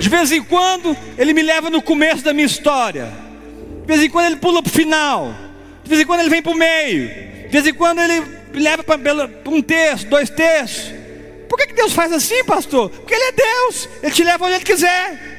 De 0.10 0.16
vez 0.16 0.32
em 0.32 0.42
quando, 0.42 0.98
ele 1.20 1.34
me 1.34 1.44
leva 1.44 1.70
no 1.70 1.84
começo 1.84 2.24
da 2.24 2.34
minha 2.34 2.48
história. 2.48 3.14
De 3.82 3.86
vez 3.86 4.02
em 4.02 4.10
quando 4.10 4.26
ele 4.26 4.38
pula 4.38 4.60
para 4.64 4.72
o 4.72 4.74
final. 4.74 5.36
De 5.84 5.88
vez 5.88 6.02
em 6.02 6.06
quando 6.06 6.22
ele 6.22 6.32
vem 6.32 6.42
para 6.42 6.52
o 6.52 6.56
meio. 6.56 7.08
De 7.44 7.50
vez 7.50 7.68
em 7.68 7.74
quando 7.76 8.00
ele 8.00 8.26
leva 8.56 8.84
para 8.84 8.98
um 9.46 9.62
terço, 9.62 10.08
dois 10.08 10.28
terços. 10.32 10.96
Por 11.48 11.60
que, 11.60 11.68
que 11.68 11.76
Deus 11.76 11.94
faz 11.94 12.12
assim, 12.12 12.44
pastor? 12.44 12.90
Porque 12.90 13.14
Ele 13.14 13.24
é 13.24 13.32
Deus. 13.34 13.88
Ele 14.02 14.12
te 14.12 14.24
leva 14.24 14.46
onde 14.46 14.56
Ele 14.56 14.64
quiser. 14.64 15.38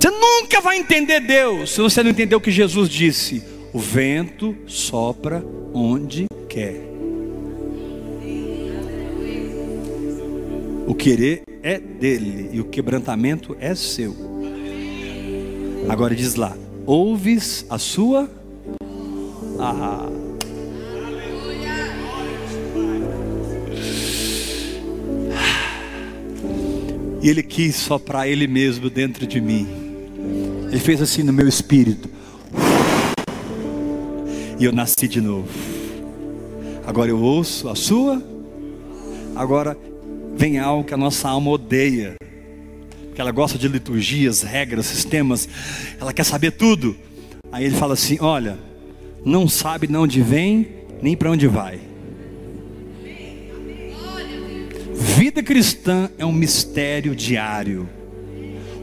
Você 0.00 0.10
nunca 0.10 0.60
vai 0.60 0.78
entender 0.78 1.20
Deus 1.20 1.70
se 1.70 1.80
você 1.80 2.02
não 2.02 2.10
entender 2.10 2.34
o 2.34 2.40
que 2.40 2.50
Jesus 2.50 2.88
disse. 2.88 3.44
O 3.72 3.78
vento 3.78 4.56
sopra 4.66 5.44
onde 5.72 6.26
quer. 6.48 6.87
O 10.88 10.94
querer 10.94 11.42
é 11.62 11.78
dele 11.78 12.48
e 12.50 12.60
o 12.62 12.64
quebrantamento 12.64 13.54
é 13.60 13.74
seu. 13.74 14.16
Agora 15.86 16.16
diz 16.16 16.34
lá: 16.34 16.56
ouves 16.86 17.66
a 17.68 17.78
sua. 17.78 18.26
Ah. 19.60 20.08
E 27.22 27.28
ele 27.28 27.42
quis 27.42 27.76
soprar 27.76 28.26
ele 28.26 28.46
mesmo 28.46 28.88
dentro 28.88 29.26
de 29.26 29.42
mim. 29.42 29.68
Ele 30.68 30.80
fez 30.80 31.02
assim 31.02 31.22
no 31.22 31.34
meu 31.34 31.46
espírito. 31.46 32.08
E 34.58 34.64
eu 34.64 34.72
nasci 34.72 35.06
de 35.06 35.20
novo. 35.20 35.50
Agora 36.86 37.10
eu 37.10 37.20
ouço 37.20 37.68
a 37.68 37.74
sua. 37.74 38.22
Agora 39.36 39.76
vem 40.38 40.56
algo 40.60 40.84
que 40.84 40.94
a 40.94 40.96
nossa 40.96 41.28
alma 41.28 41.50
odeia 41.50 42.14
que 43.12 43.20
ela 43.20 43.32
gosta 43.32 43.58
de 43.58 43.66
liturgias, 43.66 44.42
regras, 44.42 44.86
sistemas, 44.86 45.48
ela 46.00 46.12
quer 46.12 46.22
saber 46.22 46.52
tudo. 46.52 46.96
Aí 47.50 47.64
ele 47.64 47.74
fala 47.74 47.94
assim: 47.94 48.16
Olha, 48.20 48.56
não 49.24 49.48
sabe 49.48 49.88
de 49.88 49.96
onde 49.96 50.22
vem, 50.22 50.68
nem 51.02 51.16
para 51.16 51.32
onde 51.32 51.48
vai. 51.48 51.80
Vida 54.94 55.42
cristã 55.42 56.08
é 56.16 56.24
um 56.24 56.30
mistério 56.30 57.16
diário. 57.16 57.88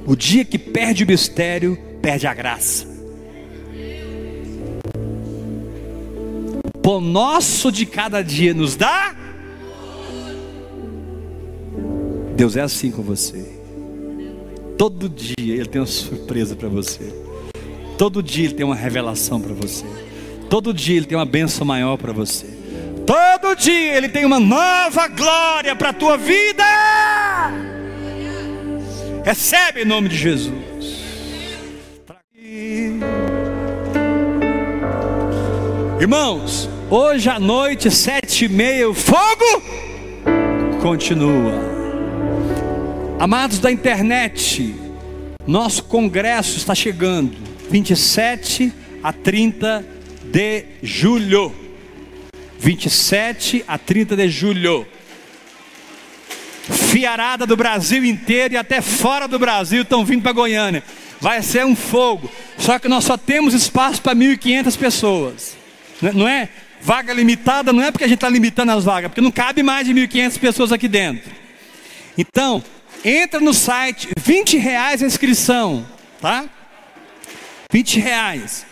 O 0.05 0.17
dia 0.17 0.43
que 0.43 0.59
perde 0.59 1.05
o 1.05 1.07
mistério, 1.07 1.79
perde 2.01 2.27
a 2.27 2.33
graça. 2.33 2.85
Pão 6.83 6.99
nosso 6.99 7.71
de 7.71 7.85
cada 7.85 8.21
dia 8.21 8.53
nos 8.53 8.75
dá. 8.75 9.24
Deus 12.35 12.57
é 12.57 12.61
assim 12.61 12.91
com 12.91 13.01
você. 13.01 13.45
Todo 14.77 15.07
dia 15.07 15.55
Ele 15.55 15.65
tem 15.65 15.79
uma 15.79 15.87
surpresa 15.87 16.53
para 16.53 16.67
você. 16.67 17.13
Todo 17.97 18.21
dia 18.21 18.45
Ele 18.45 18.53
tem 18.53 18.65
uma 18.65 18.75
revelação 18.75 19.39
para 19.39 19.53
você. 19.53 19.85
Todo 20.49 20.73
dia 20.73 20.97
Ele 20.97 21.05
tem 21.05 21.17
uma 21.17 21.25
benção 21.25 21.65
maior 21.65 21.97
para 21.97 22.11
você. 22.11 22.47
Todo 23.05 23.55
dia 23.55 23.95
Ele 23.95 24.09
tem 24.09 24.25
uma 24.25 24.39
nova 24.39 25.07
glória 25.07 25.73
para 25.77 25.89
a 25.89 25.93
tua 25.93 26.17
vida. 26.17 26.63
Recebe 29.23 29.83
em 29.83 29.85
nome 29.85 30.09
de 30.09 30.17
Jesus. 30.17 30.53
Irmãos, 36.01 36.69
hoje 36.89 37.29
à 37.29 37.39
noite, 37.39 37.89
sete 37.89 38.45
e 38.45 38.49
meia, 38.49 38.89
o 38.89 38.93
fogo 38.93 39.63
continua. 40.81 41.74
Amados 43.17 43.59
da 43.59 43.71
internet, 43.71 44.75
nosso 45.47 45.85
congresso 45.85 46.57
está 46.57 46.75
chegando, 46.75 47.35
27 47.69 48.73
a 49.01 49.13
30 49.13 49.85
de 50.25 50.65
julho. 50.83 51.55
27 52.59 53.63
a 53.65 53.77
30 53.77 54.17
de 54.17 54.27
julho. 54.27 54.85
Fiarada 56.69 57.45
do 57.45 57.55
Brasil 57.55 58.03
inteiro 58.03 58.55
e 58.55 58.57
até 58.57 58.81
fora 58.81 59.29
do 59.29 59.39
Brasil 59.39 59.83
estão 59.83 60.03
vindo 60.03 60.21
para 60.21 60.33
Goiânia. 60.33 60.83
Vai 61.21 61.41
ser 61.41 61.65
um 61.65 61.75
fogo. 61.75 62.29
Só 62.57 62.77
que 62.77 62.89
nós 62.89 63.05
só 63.05 63.15
temos 63.15 63.53
espaço 63.53 64.01
para 64.01 64.13
1.500 64.13 64.77
pessoas. 64.77 65.57
Não 66.13 66.27
é? 66.27 66.49
Vaga 66.81 67.13
limitada 67.13 67.71
não 67.71 67.81
é 67.81 67.91
porque 67.91 68.03
a 68.03 68.07
gente 68.07 68.17
está 68.17 68.29
limitando 68.29 68.73
as 68.73 68.83
vagas, 68.83 69.09
porque 69.09 69.21
não 69.21 69.31
cabe 69.31 69.63
mais 69.63 69.87
de 69.87 69.93
1.500 69.93 70.37
pessoas 70.37 70.71
aqui 70.73 70.89
dentro. 70.89 71.31
Então, 72.17 72.63
entra 73.05 73.39
no 73.39 73.53
site, 73.53 74.09
20 74.19 74.57
reais 74.57 75.01
a 75.03 75.05
inscrição, 75.05 75.85
tá? 76.19 76.45
20 77.71 77.99
reais. 77.99 78.65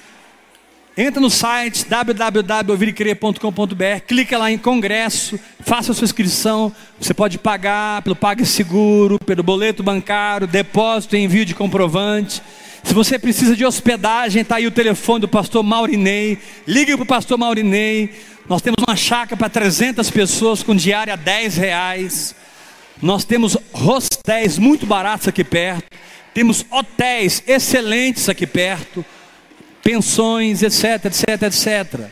Entra 0.98 1.22
no 1.22 1.30
site 1.30 1.86
www.ouvircrer.com.br, 1.86 4.02
clica 4.08 4.38
lá 4.38 4.52
em 4.52 4.58
congresso, 4.58 5.40
faça 5.60 5.92
a 5.92 5.96
sua 5.96 6.06
inscrição. 6.06 6.74
Você 7.00 7.14
pode 7.14 7.38
pagar 7.38 8.02
pelo 8.02 8.16
PagSeguro, 8.16 9.20
pelo 9.20 9.44
boleto 9.44 9.84
bancário, 9.84 10.48
depósito 10.48 11.16
e 11.16 11.20
envio 11.20 11.46
de 11.46 11.54
comprovante. 11.54 12.42
Se 12.84 12.94
você 12.94 13.18
precisa 13.18 13.56
de 13.56 13.66
hospedagem, 13.66 14.42
está 14.42 14.58
aí 14.58 14.68
o 14.68 14.72
telefone 14.72 15.22
do 15.22 15.28
pastor 15.28 15.64
Maurinei. 15.64 16.38
Ligue 16.68 16.96
para 16.96 17.04
o 17.04 17.08
pastor 17.08 17.38
Maurinei. 17.38 18.14
Nós 18.48 18.62
temos 18.62 18.84
uma 18.86 18.96
chácara 18.96 19.38
para 19.38 19.50
300 19.50 20.12
pessoas 20.12 20.62
com 20.62 20.76
diária 20.76 21.16
10 21.16 21.58
reais. 21.58 22.36
Nós 23.04 23.26
temos 23.26 23.58
hostéis 23.74 24.58
muito 24.58 24.86
baratos 24.86 25.28
aqui 25.28 25.44
perto. 25.44 25.86
Temos 26.34 26.66
hotéis 26.72 27.44
excelentes 27.46 28.30
aqui 28.30 28.48
perto 28.48 29.06
pensões, 29.84 30.64
etc, 30.64 31.06
etc, 31.06 31.44
etc. 31.44 32.08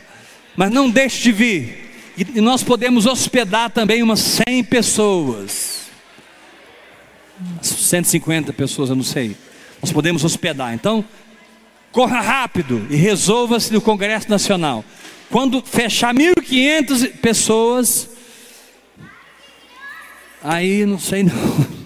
Mas 0.54 0.70
não 0.70 0.90
deixe 0.90 1.22
de 1.22 1.32
vir. 1.32 1.90
E 2.18 2.40
nós 2.42 2.62
podemos 2.62 3.06
hospedar 3.06 3.70
também 3.70 4.02
umas 4.02 4.20
100 4.46 4.64
pessoas. 4.64 5.86
150 7.62 8.52
pessoas, 8.52 8.90
eu 8.90 8.96
não 8.96 9.02
sei. 9.02 9.34
Nós 9.80 9.90
podemos 9.90 10.22
hospedar. 10.22 10.74
Então, 10.74 11.02
corra 11.90 12.20
rápido 12.20 12.86
e 12.90 12.96
resolva-se 12.96 13.72
no 13.72 13.80
Congresso 13.80 14.28
Nacional. 14.28 14.84
Quando 15.30 15.62
fechar 15.62 16.14
1.500 16.14 17.12
pessoas, 17.16 18.10
aí 20.42 20.84
não 20.84 20.98
sei 20.98 21.22
não. 21.22 21.82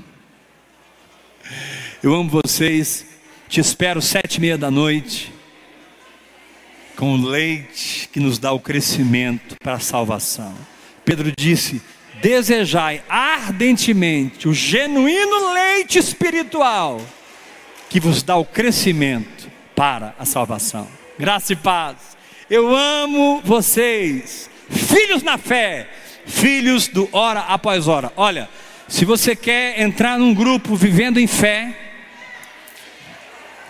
Eu 2.02 2.14
amo 2.14 2.30
vocês. 2.30 3.06
Te 3.48 3.60
espero 3.60 4.02
sete 4.02 4.36
e 4.36 4.40
meia 4.40 4.58
da 4.58 4.70
noite 4.70 5.32
com 6.96 7.14
o 7.14 7.26
leite 7.26 8.08
que 8.12 8.18
nos 8.18 8.38
dá 8.38 8.52
o 8.52 8.58
crescimento 8.58 9.56
para 9.62 9.74
a 9.74 9.80
salvação. 9.80 10.54
Pedro 11.04 11.32
disse: 11.36 11.80
desejai 12.20 13.02
ardentemente 13.08 14.48
o 14.48 14.54
genuíno 14.54 15.52
leite 15.52 15.98
espiritual 15.98 17.00
que 17.88 18.00
vos 18.00 18.22
dá 18.22 18.36
o 18.36 18.44
crescimento 18.44 19.50
para 19.74 20.14
a 20.18 20.24
salvação. 20.24 20.88
Graça 21.18 21.52
e 21.52 21.56
paz. 21.56 22.16
Eu 22.48 22.74
amo 22.74 23.40
vocês, 23.44 24.48
filhos 24.70 25.22
na 25.22 25.38
fé, 25.38 25.88
filhos 26.26 26.88
do 26.88 27.08
hora 27.12 27.40
após 27.40 27.88
hora. 27.88 28.12
Olha, 28.16 28.48
se 28.88 29.04
você 29.04 29.34
quer 29.34 29.80
entrar 29.80 30.18
num 30.18 30.34
grupo 30.34 30.76
vivendo 30.76 31.18
em 31.18 31.26
fé, 31.26 31.74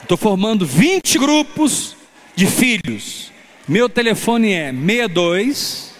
estou 0.03 0.16
formando 0.16 0.66
20 0.66 1.19
grupos 1.19 1.97
de 2.35 2.47
filhos. 2.47 3.31
Meu 3.69 3.89
telefone 3.89 4.53
é 4.53 4.73
62. 4.73 5.95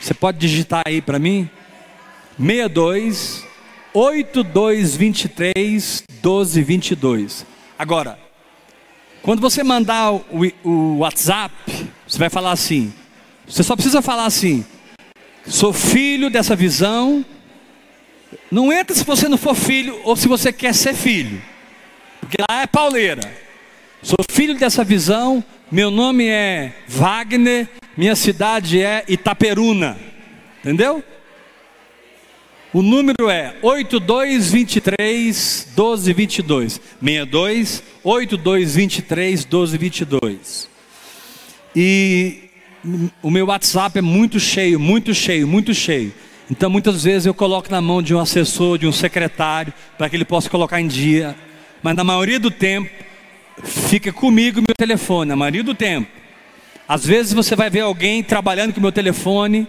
Você 0.00 0.14
pode 0.14 0.38
digitar 0.38 0.82
aí 0.86 1.00
para 1.00 1.18
mim? 1.18 1.50
62 2.38 3.44
8223 3.94 6.04
1222. 6.22 7.46
Agora, 7.78 8.18
quando 9.22 9.40
você 9.40 9.62
mandar 9.62 10.12
o, 10.12 10.24
o 10.64 10.98
WhatsApp, 10.98 11.54
você 12.06 12.18
vai 12.18 12.28
falar 12.28 12.52
assim. 12.52 12.92
Você 13.46 13.62
só 13.62 13.74
precisa 13.76 14.02
falar 14.02 14.26
assim: 14.26 14.66
sou 15.46 15.72
filho 15.72 16.30
dessa 16.30 16.56
visão. 16.56 17.24
Não 18.50 18.72
entra 18.72 18.94
se 18.94 19.04
você 19.04 19.28
não 19.28 19.38
for 19.38 19.54
filho 19.54 20.00
ou 20.04 20.16
se 20.16 20.28
você 20.28 20.52
quer 20.52 20.74
ser 20.74 20.94
filho, 20.94 21.40
porque 22.20 22.36
lá 22.48 22.62
é 22.62 22.66
pauleira. 22.66 23.22
Sou 24.02 24.18
filho 24.30 24.58
dessa 24.58 24.84
visão. 24.84 25.42
Meu 25.70 25.90
nome 25.90 26.28
é 26.28 26.74
Wagner. 26.86 27.66
Minha 27.96 28.14
cidade 28.14 28.82
é 28.82 29.02
Itaperuna. 29.08 29.96
Entendeu? 30.60 31.02
O 32.72 32.82
número 32.82 33.30
é 33.30 33.56
8223 33.62 35.68
1222. 35.76 36.80
62 37.00 37.82
8223 38.02 39.46
1222. 39.46 40.68
E 41.74 42.43
o 43.22 43.30
meu 43.30 43.46
WhatsApp 43.46 43.98
é 43.98 44.02
muito 44.02 44.38
cheio, 44.38 44.78
muito 44.78 45.14
cheio, 45.14 45.46
muito 45.46 45.72
cheio. 45.72 46.12
Então 46.50 46.68
muitas 46.68 47.04
vezes 47.04 47.26
eu 47.26 47.34
coloco 47.34 47.70
na 47.70 47.80
mão 47.80 48.02
de 48.02 48.14
um 48.14 48.20
assessor, 48.20 48.78
de 48.78 48.86
um 48.86 48.92
secretário, 48.92 49.72
para 49.96 50.08
que 50.08 50.16
ele 50.16 50.24
possa 50.24 50.50
colocar 50.50 50.80
em 50.80 50.86
dia. 50.86 51.34
Mas 51.82 51.96
na 51.96 52.04
maioria 52.04 52.38
do 52.38 52.50
tempo 52.50 52.90
fica 53.62 54.12
comigo 54.12 54.60
meu 54.60 54.74
telefone, 54.76 55.32
a 55.32 55.36
maioria 55.36 55.62
do 55.62 55.74
tempo. 55.74 56.08
Às 56.86 57.06
vezes 57.06 57.32
você 57.32 57.56
vai 57.56 57.70
ver 57.70 57.80
alguém 57.80 58.22
trabalhando 58.22 58.74
com 58.74 58.80
meu 58.80 58.92
telefone, 58.92 59.66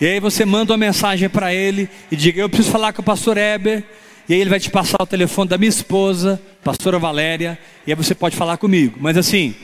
e 0.00 0.06
aí 0.06 0.20
você 0.20 0.44
manda 0.44 0.72
uma 0.72 0.78
mensagem 0.78 1.28
para 1.28 1.52
ele 1.52 1.88
e 2.10 2.16
diga: 2.16 2.40
Eu 2.40 2.48
preciso 2.48 2.70
falar 2.70 2.92
com 2.92 3.02
o 3.02 3.04
pastor 3.04 3.36
Eber. 3.36 3.82
E 4.28 4.34
aí 4.34 4.40
ele 4.40 4.50
vai 4.50 4.60
te 4.60 4.68
passar 4.68 4.98
o 5.00 5.06
telefone 5.06 5.48
da 5.48 5.56
minha 5.56 5.70
esposa, 5.70 6.38
pastora 6.62 6.98
Valéria, 6.98 7.58
e 7.86 7.90
aí 7.90 7.96
você 7.96 8.14
pode 8.14 8.36
falar 8.36 8.58
comigo. 8.58 8.98
Mas 9.00 9.16
assim, 9.16 9.54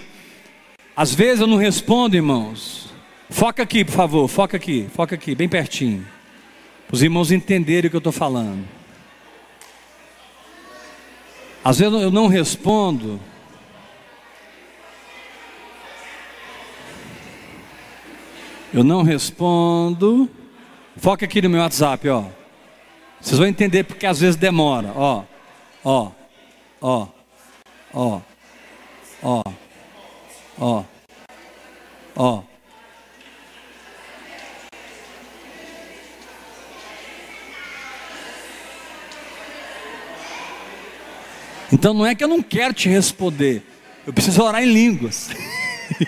às 0.97 1.15
vezes 1.15 1.41
eu 1.41 1.47
não 1.47 1.57
respondo, 1.57 2.17
irmãos. 2.17 2.93
Foca 3.31 3.63
aqui, 3.63 3.85
por 3.85 3.93
favor, 3.93 4.29
foca 4.29 4.57
aqui, 4.57 4.89
foca 4.95 5.15
aqui, 5.15 5.35
bem 5.35 5.49
pertinho. 5.49 6.07
Os 6.91 7.03
irmãos 7.03 7.33
entenderem 7.33 7.89
o 7.89 7.91
que 7.91 7.97
eu 7.97 7.99
estou 7.99 8.13
falando. 8.13 8.65
Às 11.65 11.79
vezes 11.79 12.01
eu 12.01 12.11
não 12.11 12.27
respondo 12.27 13.19
Eu 18.75 18.83
não 18.83 19.05
respondo. 19.05 20.29
Foca 20.97 21.25
aqui 21.25 21.41
no 21.41 21.49
meu 21.49 21.61
WhatsApp, 21.61 22.09
ó. 22.09 22.25
Vocês 23.21 23.39
vão 23.39 23.47
entender 23.47 23.85
porque 23.85 24.05
às 24.05 24.19
vezes 24.19 24.35
demora, 24.35 24.93
ó. 24.97 25.23
Ó. 25.85 26.11
Ó. 26.81 27.07
Ó. 27.95 28.21
Ó. 29.23 29.43
Ó. 30.59 30.85
Ó. 32.17 32.43
Então 41.73 41.93
não 41.93 42.07
é 42.07 42.15
que 42.15 42.23
eu 42.23 42.29
não 42.29 42.41
quero 42.41 42.73
te 42.73 42.89
responder, 42.89 43.63
eu 44.07 44.13
preciso 44.13 44.43
orar 44.43 44.63
em 44.63 44.73
línguas. 44.73 45.31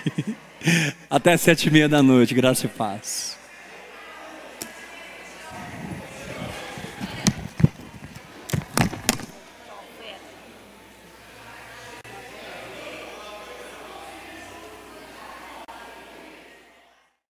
Até 1.10 1.36
sete 1.36 1.68
e 1.68 1.70
meia 1.73 1.89
da 1.89 2.02
noite, 2.02 2.35
graça 2.35 2.66
e 2.66 2.68
paz. 2.68 3.36